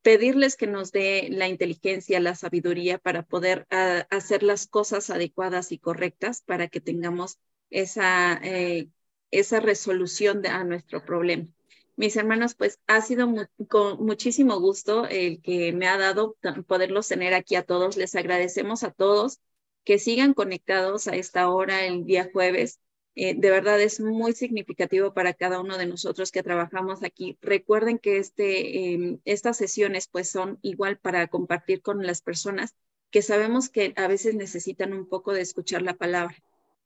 pedirles 0.02 0.58
que 0.58 0.68
nos 0.68 0.92
dé 0.92 1.30
la 1.32 1.48
inteligencia, 1.48 2.20
la 2.20 2.36
sabiduría 2.36 3.00
para 3.00 3.24
poder 3.24 3.66
ah, 3.72 4.06
hacer 4.12 4.44
las 4.44 4.68
cosas 4.68 5.10
adecuadas 5.10 5.72
y 5.72 5.80
correctas 5.80 6.42
para 6.42 6.68
que 6.68 6.82
tengamos 6.82 7.40
esa, 7.70 8.40
eh, 8.44 8.90
esa 9.32 9.60
resolución 9.60 10.42
de, 10.42 10.50
a 10.50 10.64
nuestro 10.64 11.04
problema. 11.06 11.48
Mis 11.96 12.16
hermanos, 12.18 12.56
pues 12.56 12.80
ha 12.88 13.02
sido 13.02 13.30
con 13.70 14.04
muchísimo 14.04 14.60
gusto 14.60 15.08
el 15.08 15.42
que 15.42 15.74
me 15.74 15.88
ha 15.88 15.98
dado 15.98 16.36
poderlos 16.68 17.08
tener 17.08 17.34
aquí 17.34 17.56
a 17.56 17.64
todos. 17.64 17.98
Les 17.98 18.16
agradecemos 18.16 18.84
a 18.84 18.92
todos 18.92 19.40
que 19.84 20.00
sigan 20.00 20.34
conectados 20.34 21.08
a 21.08 21.16
esta 21.16 21.50
hora 21.50 21.86
el 21.86 22.06
día 22.06 22.30
jueves. 22.34 22.80
Eh, 23.16 23.36
de 23.38 23.52
verdad 23.52 23.80
es 23.80 24.00
muy 24.00 24.34
significativo 24.34 25.14
para 25.14 25.34
cada 25.34 25.60
uno 25.60 25.78
de 25.78 25.86
nosotros 25.86 26.32
que 26.32 26.44
trabajamos 26.44 27.04
aquí. 27.04 27.38
Recuerden 27.42 28.00
que 28.00 28.18
este, 28.18 28.94
em, 28.94 29.20
estas 29.26 29.58
sesiones 29.58 30.08
pues 30.08 30.32
son 30.32 30.58
igual 30.62 30.98
para 30.98 31.28
compartir 31.28 31.82
con 31.82 32.06
las 32.06 32.22
personas 32.22 32.76
que 33.12 33.22
sabemos 33.22 33.70
que 33.70 33.94
a 33.98 34.08
veces 34.08 34.36
necesitan 34.36 34.94
un 34.94 35.08
poco 35.08 35.34
de 35.34 35.42
escuchar 35.42 35.84
la 35.84 35.94
palabra 35.94 36.36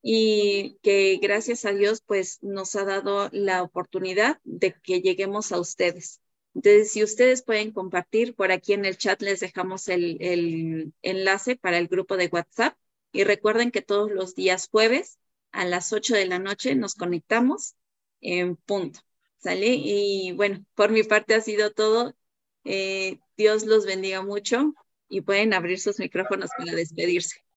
y 0.01 0.77
que 0.83 1.17
gracias 1.21 1.65
a 1.65 1.71
Dios 1.71 2.01
pues 2.05 2.39
nos 2.43 2.75
ha 2.75 2.83
dado 2.83 3.29
la 3.31 3.63
oportunidad 3.63 4.39
de 4.43 4.73
que 4.83 5.01
lleguemos 5.01 5.51
a 5.51 5.59
ustedes. 5.59 6.21
Entonces, 6.53 6.91
si 6.91 7.03
ustedes 7.03 7.43
pueden 7.43 7.71
compartir, 7.71 8.35
por 8.35 8.51
aquí 8.51 8.73
en 8.73 8.85
el 8.85 8.97
chat 8.97 9.21
les 9.21 9.39
dejamos 9.39 9.87
el, 9.89 10.17
el 10.19 10.93
enlace 11.03 11.55
para 11.55 11.77
el 11.77 11.87
grupo 11.87 12.17
de 12.17 12.27
WhatsApp 12.27 12.75
y 13.11 13.23
recuerden 13.23 13.71
que 13.71 13.81
todos 13.81 14.11
los 14.11 14.35
días 14.35 14.67
jueves 14.69 15.19
a 15.51 15.65
las 15.65 15.93
8 15.93 16.15
de 16.15 16.27
la 16.27 16.39
noche 16.39 16.75
nos 16.75 16.95
conectamos 16.95 17.75
en 18.21 18.55
punto. 18.55 18.99
¿Sale? 19.37 19.75
Y 19.75 20.31
bueno, 20.33 20.65
por 20.75 20.91
mi 20.91 21.03
parte 21.03 21.35
ha 21.35 21.41
sido 21.41 21.71
todo. 21.71 22.15
Eh, 22.63 23.19
Dios 23.37 23.65
los 23.65 23.85
bendiga 23.85 24.21
mucho 24.23 24.73
y 25.09 25.21
pueden 25.21 25.53
abrir 25.53 25.79
sus 25.79 25.99
micrófonos 25.99 26.49
para 26.57 26.73
despedirse. 26.73 27.46